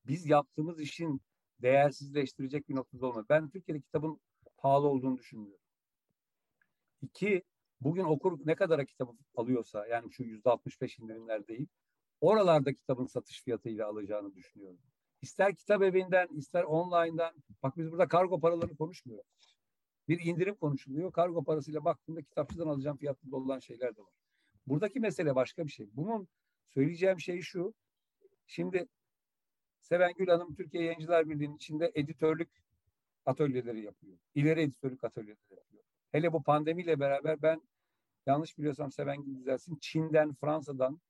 [0.06, 1.22] Biz yaptığımız işin
[1.62, 3.26] değersizleştirecek bir noktada olmadı.
[3.30, 4.20] Ben Türkiye'de kitabın
[4.58, 5.66] pahalı olduğunu düşünmüyorum.
[7.02, 7.44] İki,
[7.82, 11.68] bugün okur ne kadar kitabı alıyorsa yani şu yüzde 65 indirimler değil,
[12.22, 14.80] oralarda kitabın satış fiyatıyla alacağını düşünüyorum.
[15.22, 17.44] İster kitap evinden, ister online'dan.
[17.64, 19.55] Bak biz burada kargo paralarını konuşmuyoruz
[20.08, 21.12] bir indirim konuşuluyor.
[21.12, 24.14] Kargo parasıyla baktığımda kitapçıdan alacağım fiyatlı olan şeyler de var.
[24.68, 25.88] Buradaki mesele başka bir şey.
[25.94, 26.28] Bunun
[26.68, 27.74] söyleyeceğim şey şu.
[28.48, 28.88] Şimdi
[29.82, 32.50] Sevengül Hanım Türkiye Yayıncılar Birliği'nin içinde editörlük
[33.26, 34.18] atölyeleri yapıyor.
[34.36, 35.84] İleri editörlük atölyeleri yapıyor.
[36.12, 37.62] Hele bu pandemiyle beraber ben
[38.26, 41.02] yanlış biliyorsam Sevengül düzelsin Çin'den, Fransa'dan,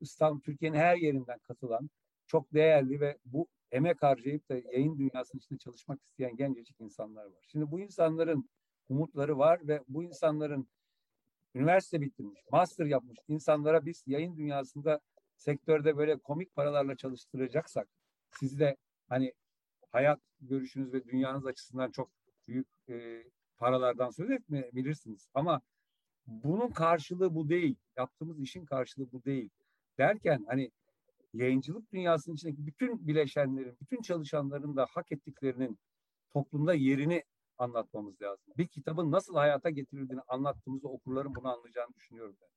[0.00, 1.90] İstanbul, Türkiye'nin her yerinden katılan
[2.26, 7.44] çok değerli ve bu emek harcayıp da yayın dünyasının içinde çalışmak isteyen gencecik insanlar var.
[7.48, 8.48] Şimdi bu insanların
[8.88, 10.68] umutları var ve bu insanların
[11.54, 15.00] üniversite bitirmiş, master yapmış insanlara biz yayın dünyasında
[15.36, 17.88] sektörde böyle komik paralarla çalıştıracaksak
[18.30, 18.76] sizi de
[19.08, 19.32] hani
[19.90, 22.10] hayat görüşünüz ve dünyanız açısından çok
[22.48, 23.24] büyük e,
[23.56, 25.28] paralardan söz etmeyebilirsiniz.
[25.34, 25.60] Ama
[26.26, 27.76] bunun karşılığı bu değil.
[27.96, 29.50] Yaptığımız işin karşılığı bu değil.
[29.98, 30.70] Derken hani
[31.34, 35.78] yayıncılık dünyasının içindeki bütün bileşenlerin, bütün çalışanların da hak ettiklerinin
[36.30, 37.24] toplumda yerini
[37.58, 38.54] anlatmamız lazım.
[38.58, 42.48] Bir kitabın nasıl hayata getirildiğini anlattığımızda okurların bunu anlayacağını düşünüyorum ben.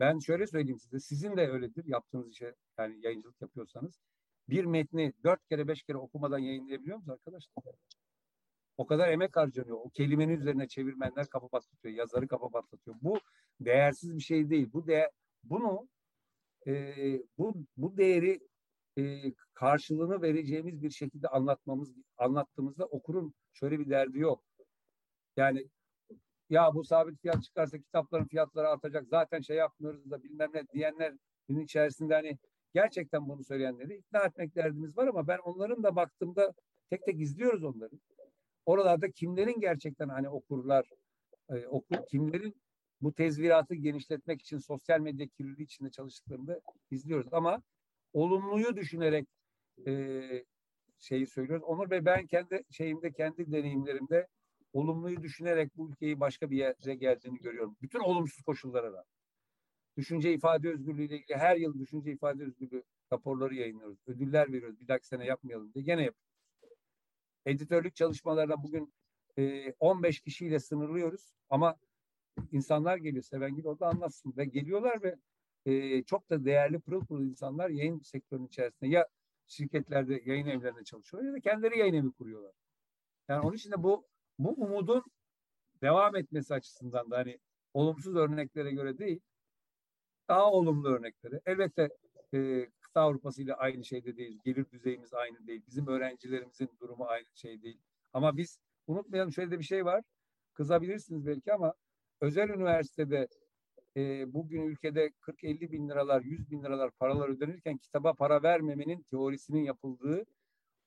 [0.00, 4.00] Ben şöyle söyleyeyim size, sizin de öyledir yaptığınız işe yani yayıncılık yapıyorsanız.
[4.48, 7.62] Bir metni dört kere beş kere okumadan yayınlayabiliyor musunuz arkadaşlar?
[8.76, 9.76] O kadar emek harcanıyor.
[9.76, 12.96] O kelimenin üzerine çevirmenler kafa patlatıyor, yazarı kafa patlatıyor.
[13.02, 13.18] Bu
[13.60, 14.72] değersiz bir şey değil.
[14.72, 15.10] Bu de
[15.44, 15.88] bunu
[16.66, 16.94] e,
[17.38, 18.40] bu bu değeri
[18.98, 24.44] e, karşılığını vereceğimiz bir şekilde anlatmamız anlattığımızda okurun şöyle bir derdi yok.
[25.36, 25.68] Yani
[26.50, 31.20] ya bu sabit fiyat çıkarsa kitapların fiyatları artacak zaten şey yapmıyoruz da bilmem ne diyenlerin
[31.48, 32.38] içerisinde hani
[32.74, 36.52] gerçekten bunu söyleyenleri ikna etmek derdimiz var ama ben onların da baktığımda
[36.90, 37.92] tek tek izliyoruz onları.
[38.66, 40.90] Oralarda kimlerin gerçekten hani okurlar
[41.50, 42.61] e, okur kimlerin
[43.02, 46.60] bu tezviratı genişletmek için sosyal medya kirliliği içinde çalıştıklarını
[46.90, 47.62] izliyoruz ama
[48.12, 49.28] olumluyu düşünerek
[49.86, 50.22] e,
[50.98, 51.64] şeyi söylüyoruz.
[51.64, 54.28] Onur Bey ben kendi şeyimde kendi deneyimlerimde
[54.72, 57.76] olumluyu düşünerek bu ülkeyi başka bir yere geldiğini görüyorum.
[57.82, 59.04] Bütün olumsuz koşullara da.
[59.96, 63.98] Düşünce ifade özgürlüğü ile ilgili her yıl düşünce ifade özgürlüğü raporları yayınlıyoruz.
[64.06, 64.80] Ödüller veriyoruz.
[64.80, 65.84] Bir dahaki sene yapmayalım diye.
[65.84, 66.32] Gene yapıyoruz.
[67.46, 68.94] Editörlük çalışmalarına bugün
[69.38, 71.76] e, 15 kişiyle sınırlıyoruz ama
[72.52, 73.24] insanlar geliyor.
[73.24, 75.16] Sevengil orada anlatsın ve geliyorlar ve
[75.66, 79.08] e, çok da değerli pırıl pırıl insanlar yayın sektörünün içerisinde ya
[79.46, 82.52] şirketlerde yayın evlerinde çalışıyorlar ya da kendileri yayın evi kuruyorlar.
[83.28, 84.06] Yani onun için de bu
[84.38, 85.04] bu umudun
[85.82, 87.38] devam etmesi açısından da hani
[87.74, 89.20] olumsuz örneklere göre değil
[90.28, 91.40] daha olumlu örnekleri.
[91.46, 91.88] Elbette
[92.34, 94.38] e, kıta Avrupası ile aynı şeyde değil.
[94.44, 95.62] Gelir düzeyimiz aynı değil.
[95.66, 97.78] Bizim öğrencilerimizin durumu aynı şey değil.
[98.12, 100.04] Ama biz unutmayalım şöyle de bir şey var.
[100.54, 101.74] Kızabilirsiniz belki ama
[102.22, 103.28] özel üniversitede
[103.96, 109.64] e, bugün ülkede 40-50 bin liralar, 100 bin liralar paralar ödenirken kitaba para vermemenin teorisinin
[109.64, 110.24] yapıldığı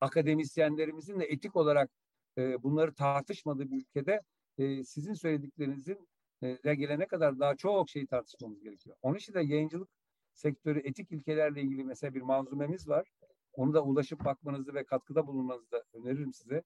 [0.02, 1.90] akademisyenlerimizin de etik olarak
[2.38, 4.22] e, bunları tartışmadığı bir ülkede
[4.58, 6.08] e, sizin söylediklerinizin
[6.42, 8.96] e, gelene kadar daha çok şey tartışmamız gerekiyor.
[9.02, 9.90] Onun için de yayıncılık
[10.34, 13.08] sektörü etik ilkelerle ilgili mesela bir manzumemiz var.
[13.54, 16.64] Onu da ulaşıp bakmanızı ve katkıda bulunmanızı da öneririm size.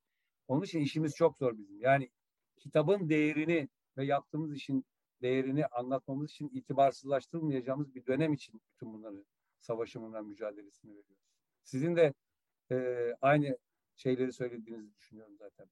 [0.48, 1.82] Onun için işimiz çok zor bizim.
[1.82, 2.10] Yani
[2.58, 4.86] kitabın değerini ve yaptığımız işin
[5.22, 9.24] değerini anlatmamız için itibarsızlaştırmayacağımız bir dönem için bütün bunları
[9.60, 11.30] savaşımından mücadelesini veriyoruz.
[11.64, 12.14] Sizin de
[12.72, 12.76] e,
[13.22, 13.58] aynı
[13.96, 15.68] şeyleri söylediğinizi düşünüyorum zaten.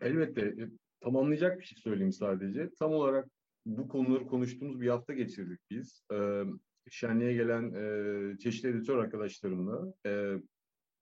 [0.00, 0.40] Elbette.
[0.40, 0.68] E,
[1.00, 2.70] tamamlayacak bir şey söyleyeyim sadece.
[2.78, 3.28] Tam olarak
[3.66, 6.02] bu konuları konuştuğumuz bir hafta geçirdik biz.
[6.12, 6.42] Ee,
[6.90, 10.34] şenliğe gelen e, çeşitli editör arkadaşlarımla e,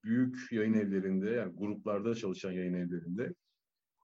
[0.03, 3.33] büyük yayın evlerinde, yani gruplarda çalışan yayın evlerinde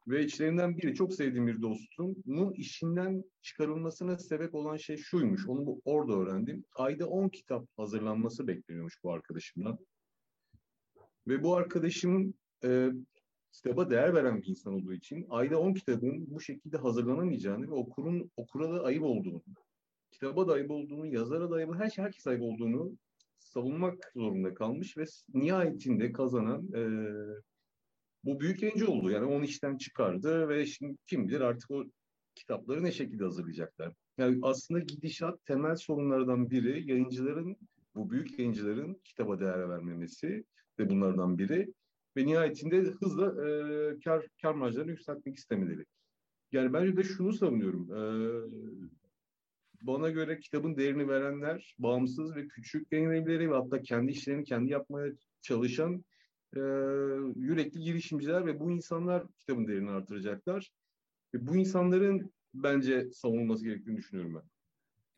[0.07, 5.47] ve içlerinden biri çok sevdiğim bir dostumun işinden çıkarılmasına sebep olan şey şuymuş.
[5.47, 6.65] Onu bu, orada öğrendim.
[6.75, 9.79] Ayda 10 kitap hazırlanması bekleniyormuş bu arkadaşımdan.
[11.27, 12.89] Ve bu arkadaşım e,
[13.51, 18.31] kitaba değer veren bir insan olduğu için ayda 10 kitabın bu şekilde hazırlanamayacağını ve okurun
[18.37, 19.43] okura da ayıp olduğunu,
[20.11, 22.97] kitaba da ayıp olduğunu, yazara da ayıp, her şey herkes ayıp olduğunu
[23.39, 25.03] savunmak zorunda kalmış ve
[25.33, 26.81] nihayetinde kazanan e,
[28.23, 29.11] bu büyük yayıncı oldu.
[29.11, 31.85] Yani onu işten çıkardı ve şimdi kim bilir artık o
[32.35, 33.93] kitapları ne şekilde hazırlayacaklar.
[34.17, 37.57] Yani aslında gidişat temel sorunlardan biri yayıncıların,
[37.95, 40.43] bu büyük yayıncıların kitaba değer vermemesi
[40.79, 41.73] ve bunlardan biri.
[42.17, 45.85] Ve nihayetinde hızla e, kar, kar marjlarını yükseltmek istemeleri.
[46.51, 47.93] Yani bence de şunu savunuyorum.
[47.93, 48.01] E,
[49.81, 54.71] bana göre kitabın değerini verenler bağımsız ve küçük yayın evleri ve hatta kendi işlerini kendi
[54.71, 56.03] yapmaya çalışan
[56.55, 56.59] e,
[57.35, 60.71] yürekli girişimciler ve bu insanlar kitabın değerini artıracaklar.
[61.33, 64.53] Ve bu insanların bence savunulması gerektiğini düşünüyorum ben.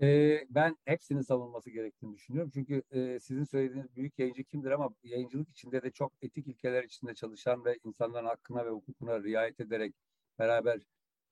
[0.01, 2.51] Ee, ben hepsinin savunması gerektiğini düşünüyorum.
[2.53, 7.13] Çünkü e, sizin söylediğiniz büyük yayıncı kimdir ama yayıncılık içinde de çok etik ilkeler içinde
[7.13, 9.95] çalışan ve insanların hakkına ve hukukuna riayet ederek
[10.39, 10.81] beraber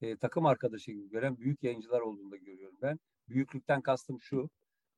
[0.02, 3.00] e, takım arkadaşı gibi gören büyük yayıncılar olduğunu da görüyorum ben.
[3.30, 4.50] Büyüklükten kastım şu,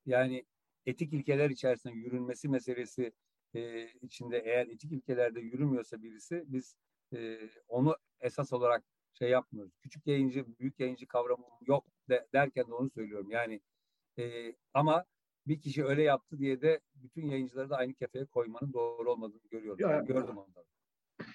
[0.05, 0.45] yani
[0.85, 3.11] etik ilkeler içerisinde yürünmesi meselesi
[3.55, 6.77] e, içinde eğer etik ilkelerde yürümüyorsa birisi biz
[7.13, 8.83] e, onu esas olarak
[9.13, 9.77] şey yapmıyoruz.
[9.81, 13.31] Küçük yayıncı, büyük yayıncı kavramı yok de, derken de onu söylüyorum.
[13.31, 13.61] Yani
[14.19, 15.05] e, ama
[15.47, 19.89] bir kişi öyle yaptı diye de bütün yayıncıları da aynı kefeye koymanın doğru olmadığını görüyorum.
[19.89, 20.65] Ya, Gördüm ondan.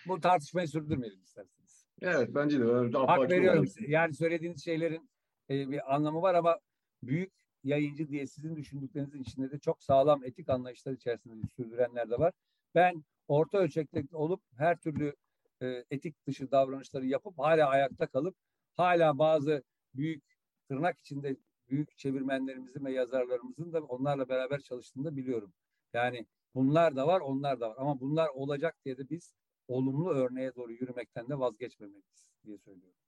[0.06, 1.86] Bu tartışmayı sürdürmeyelim isterseniz.
[2.02, 2.64] Evet bence de.
[2.98, 3.60] Hak veriyorum.
[3.60, 3.88] Olarak.
[3.88, 5.10] Yani söylediğiniz şeylerin
[5.50, 6.58] e, bir anlamı var ama
[7.02, 7.32] büyük
[7.64, 12.32] yayıncı diye sizin düşündüklerinizin içinde de çok sağlam etik anlayışlar içerisinde sürdürenler de var.
[12.74, 15.14] Ben orta ölçekte olup her türlü
[15.62, 18.36] e, etik dışı davranışları yapıp hala ayakta kalıp
[18.76, 19.62] hala bazı
[19.94, 20.24] büyük
[20.68, 21.36] tırnak içinde
[21.68, 25.52] büyük çevirmenlerimizin ve yazarlarımızın da onlarla beraber çalıştığını da biliyorum.
[25.92, 27.76] Yani bunlar da var, onlar da var.
[27.78, 29.34] Ama bunlar olacak diye de biz
[29.68, 32.98] olumlu örneğe doğru yürümekten de vazgeçmemeliyiz diye söylüyorum.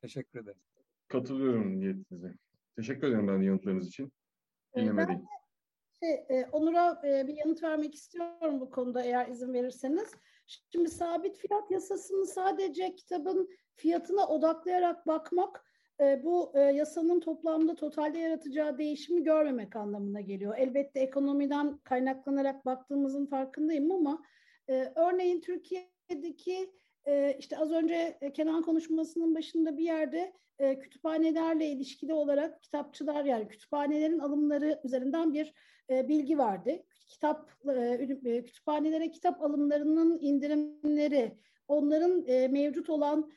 [0.00, 0.60] Teşekkür ederim.
[1.08, 2.34] Katılıyorum niyetinize.
[2.76, 4.12] Teşekkür ederim ben yanıtlarınız için.
[4.76, 5.20] Dinlemedeyim.
[5.20, 10.14] Ben şey, e, Onur'a e, bir yanıt vermek istiyorum bu konuda eğer izin verirseniz.
[10.72, 15.64] Şimdi sabit fiyat yasasını sadece kitabın fiyatına odaklayarak bakmak
[16.00, 20.54] e, bu e, yasanın toplamda totalde yaratacağı değişimi görmemek anlamına geliyor.
[20.58, 24.22] Elbette ekonomiden kaynaklanarak baktığımızın farkındayım ama
[24.68, 26.70] e, örneğin Türkiye'deki
[27.06, 33.24] e, işte az önce e, Kenan konuşmasının başında bir yerde e, kütüphanelerle ilişkili olarak kitapçılar
[33.24, 35.54] yani kütüphanelerin alımları üzerinden bir
[35.90, 36.82] e, bilgi vardı.
[37.06, 37.50] Kitap
[38.24, 43.32] kütüphanelere kitap alımlarının indirimleri, onların mevcut olan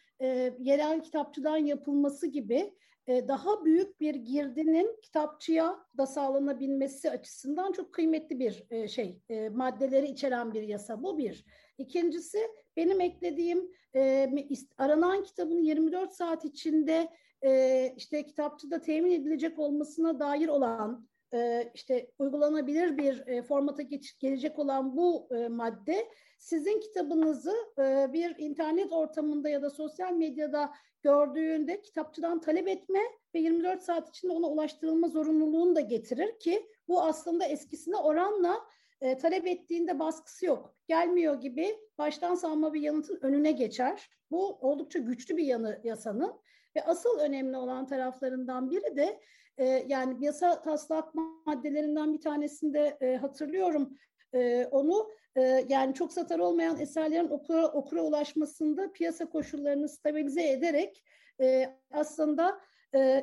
[0.59, 2.73] yerel kitapçıdan yapılması gibi
[3.07, 9.21] daha büyük bir girdinin kitapçıya da sağlanabilmesi açısından çok kıymetli bir şey.
[9.51, 11.45] Maddeleri içeren bir yasa bu bir.
[11.77, 12.39] İkincisi
[12.77, 14.29] benim eklediğim e,
[14.77, 17.09] aranan kitabın 24 saat içinde
[17.45, 24.19] e, işte kitapçıda temin edilecek olmasına dair olan e, işte uygulanabilir bir e, formata geç,
[24.19, 26.07] gelecek olan bu e, madde
[26.39, 32.99] sizin kitabınızı e, bir internet ortamında ya da sosyal medyada gördüğünde kitapçıdan talep etme
[33.35, 38.59] ve 24 saat içinde ona ulaştırılma zorunluluğunu da getirir ki bu aslında eskisine oranla
[39.01, 40.75] e, talep ettiğinde baskısı yok.
[40.87, 44.09] Gelmiyor gibi baştan salma bir yanıtın önüne geçer.
[44.31, 46.33] Bu oldukça güçlü bir yanı yasanın
[46.75, 49.19] ve asıl önemli olan taraflarından biri de
[49.57, 51.15] e, yani yasa taslak
[51.45, 53.97] maddelerinden bir tanesinde e, hatırlıyorum
[54.33, 61.03] e, onu e, yani çok satar olmayan eserlerin okura, okura ulaşmasında piyasa koşullarını stabilize ederek
[61.41, 62.59] e, aslında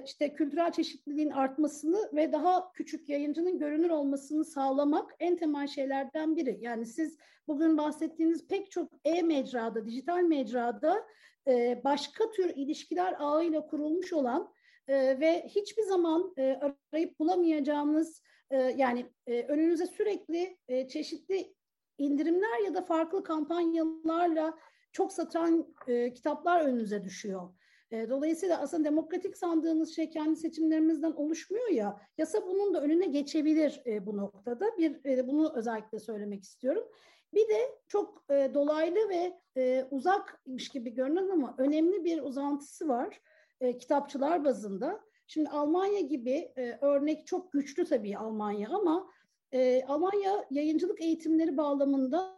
[0.04, 6.58] işte kültürel çeşitliliğin artmasını ve daha küçük yayıncının görünür olmasını sağlamak en temel şeylerden biri.
[6.60, 7.18] Yani siz
[7.48, 11.06] bugün bahsettiğiniz pek çok e-mecrada, dijital mecrada
[11.48, 14.52] e, başka tür ilişkiler ağıyla kurulmuş olan
[14.88, 16.60] e, ve hiçbir zaman e,
[16.92, 21.54] arayıp bulamayacağınız e, yani e, önünüze sürekli e, çeşitli
[21.98, 24.58] indirimler ya da farklı kampanyalarla
[24.92, 27.48] çok satan e, kitaplar önünüze düşüyor.
[27.92, 32.00] Dolayısıyla aslında demokratik sandığınız şey kendi seçimlerimizden oluşmuyor ya.
[32.18, 34.66] Yasa bunun da önüne geçebilir bu noktada.
[34.78, 36.88] Bir bunu özellikle söylemek istiyorum.
[37.34, 43.20] Bir de çok dolaylı ve e, uzakmış gibi görünen ama önemli bir uzantısı var
[43.78, 45.00] kitapçılar bazında.
[45.26, 49.10] Şimdi Almanya gibi örnek çok güçlü tabii Almanya ama
[49.88, 52.34] Almanya yayıncılık eğitimleri bağlamında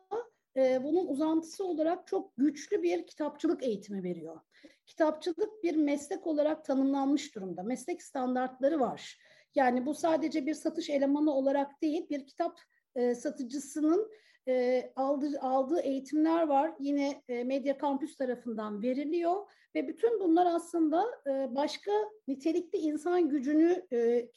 [0.56, 4.40] bunun uzantısı olarak çok güçlü bir kitapçılık eğitimi veriyor.
[4.86, 7.62] Kitapçılık bir meslek olarak tanımlanmış durumda.
[7.62, 9.18] Meslek standartları var.
[9.54, 12.60] Yani bu sadece bir satış elemanı olarak değil, bir kitap
[12.94, 14.10] e, satıcısının
[14.48, 16.74] e, aldığı, aldığı eğitimler var.
[16.80, 21.92] Yine e, Medya Kampüs tarafından veriliyor ve bütün bunlar aslında e, başka
[22.28, 23.86] nitelikli insan gücünü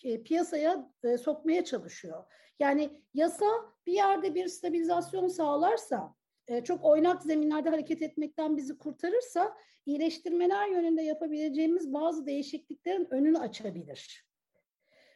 [0.03, 2.23] e, piyasaya e, sokmaya çalışıyor.
[2.59, 3.45] Yani yasa
[3.85, 6.15] bir yerde bir stabilizasyon sağlarsa,
[6.47, 9.57] e, çok oynak zeminlerde hareket etmekten bizi kurtarırsa,
[9.89, 14.25] iyileştirmeler yönünde yapabileceğimiz bazı değişikliklerin önünü açabilir.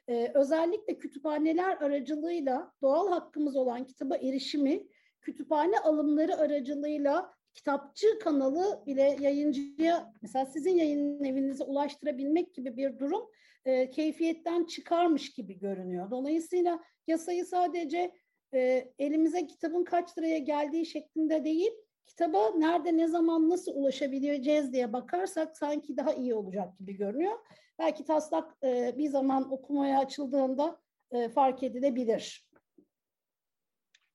[0.08, 4.88] Ee, özellikle kütüphaneler aracılığıyla doğal hakkımız olan kitaba erişimi,
[5.22, 13.30] kütüphane alımları aracılığıyla kitapçı kanalı bile yayıncıya mesela sizin yayın evinize ulaştırabilmek gibi bir durum
[13.66, 16.12] e, keyfiyetten çıkarmış gibi görünüyor.
[16.12, 18.12] Dolayısıyla yasayı sadece
[18.54, 21.72] e, elimize kitabın kaç liraya geldiği şeklinde değil,
[22.05, 27.39] kitaba nerede, ne zaman, nasıl ulaşabileceğiz diye bakarsak sanki daha iyi olacak gibi görünüyor.
[27.80, 30.80] Belki taslak e, bir zaman okumaya açıldığında
[31.11, 32.49] e, fark edilebilir.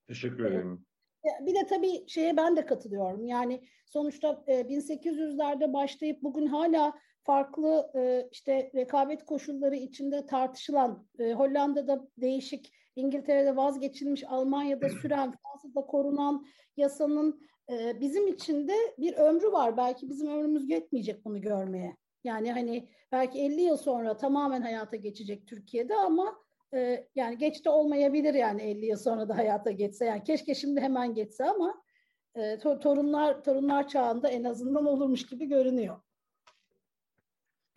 [0.06, 0.86] Teşekkür ederim.
[1.40, 3.26] Bir de tabii şeye ben de katılıyorum.
[3.26, 11.32] Yani sonuçta e, 1800'lerde başlayıp bugün hala farklı e, işte rekabet koşulları içinde tartışılan e,
[11.32, 16.46] Hollanda'da değişik, İngiltere'de vazgeçilmiş, Almanya'da süren, Fransa'da korunan
[16.76, 17.40] yasanın
[17.70, 19.76] e, bizim için de bir ömrü var.
[19.76, 21.96] Belki bizim ömrümüz yetmeyecek bunu görmeye.
[22.24, 26.38] Yani hani belki 50 yıl sonra tamamen hayata geçecek Türkiye'de ama
[26.74, 30.04] e, yani geç de olmayabilir yani 50 yıl sonra da hayata geçse.
[30.04, 31.82] Yani keşke şimdi hemen geçse ama
[32.34, 36.00] e, torunlar torunlar çağında en azından olurmuş gibi görünüyor.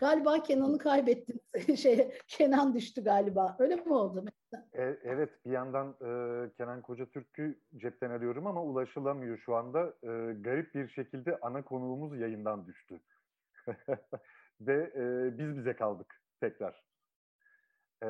[0.01, 1.41] Galiba Kenan'ı kaybettin.
[1.75, 3.55] şey Kenan düştü galiba.
[3.59, 4.25] Öyle mi oldu?
[4.73, 9.93] E, evet bir yandan e, Kenan Kocatürk'ü cepten arıyorum ama ulaşılamıyor şu anda.
[10.03, 12.99] E, garip bir şekilde ana konuğumuz yayından düştü.
[14.61, 16.83] Ve e, biz bize kaldık tekrar.
[18.03, 18.09] E,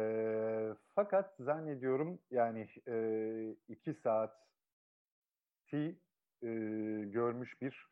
[0.95, 4.35] fakat zannediyorum yani e, iki saati
[6.43, 6.49] e,
[7.05, 7.87] görmüş bir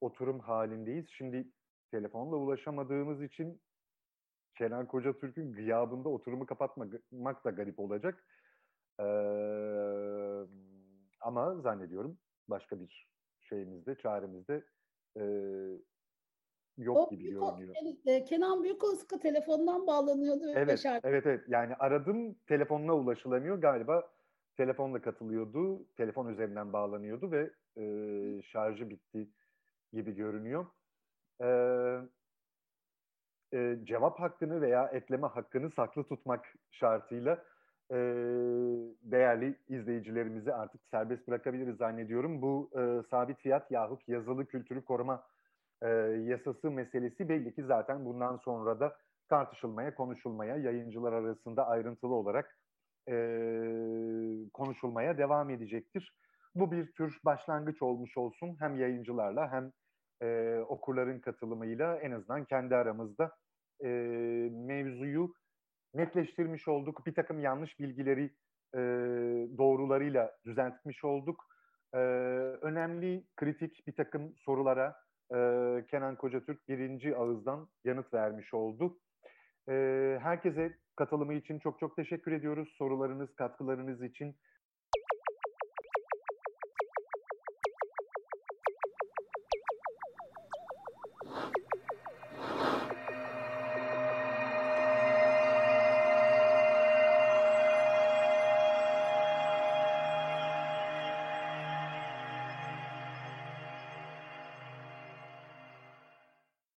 [0.00, 1.08] oturum halindeyiz.
[1.08, 1.48] Şimdi
[1.90, 3.60] telefonla ulaşamadığımız için
[4.58, 8.24] Kenan Koca Türk'ün gıyabında oturumu kapatmak da garip olacak.
[9.00, 9.04] Ee,
[11.20, 12.18] ama zannediyorum
[12.48, 13.08] başka bir
[13.40, 14.64] şeyimizde, çaremizde
[15.16, 15.24] e,
[16.78, 17.74] yok o gibi büyük, görünüyor.
[18.06, 20.50] E, Kenan Büyükozka telefondan bağlanıyordu.
[20.54, 21.44] Evet, evet, evet.
[21.48, 23.60] Yani aradım, telefonla ulaşılamıyor.
[23.60, 24.12] Galiba
[24.56, 29.28] telefonla katılıyordu, telefon üzerinden bağlanıyordu ve e, şarjı bitti
[29.92, 30.66] gibi görünüyor.
[31.40, 32.10] Evet
[33.52, 37.44] e, cevap hakkını veya ekleme hakkını saklı tutmak şartıyla
[37.90, 37.96] e,
[39.02, 42.42] değerli izleyicilerimizi artık serbest bırakabiliriz zannediyorum.
[42.42, 45.22] Bu e, sabit fiyat yahut yazılı kültürü koruma
[45.82, 45.88] e,
[46.26, 48.96] yasası meselesi belli ki zaten bundan sonra da
[49.28, 52.58] tartışılmaya, konuşulmaya, yayıncılar arasında ayrıntılı olarak
[53.08, 53.14] e,
[54.52, 56.14] konuşulmaya devam edecektir.
[56.54, 59.72] Bu bir tür başlangıç olmuş olsun hem yayıncılarla hem
[60.22, 63.30] e, okurların katılımıyla en azından kendi aramızda
[63.84, 63.88] e,
[64.52, 65.34] mevzuyu
[65.94, 67.06] netleştirmiş olduk.
[67.06, 68.30] Bir takım yanlış bilgileri
[68.74, 68.78] e,
[69.58, 71.44] doğrularıyla düzeltmiş olduk.
[71.94, 71.98] E,
[72.60, 74.96] önemli, kritik bir takım sorulara
[75.34, 75.36] e,
[75.90, 78.98] Kenan Kocatürk birinci ağızdan yanıt vermiş oldu.
[79.68, 79.72] E,
[80.22, 82.74] herkese katılımı için çok çok teşekkür ediyoruz.
[82.78, 84.36] Sorularınız, katkılarınız için.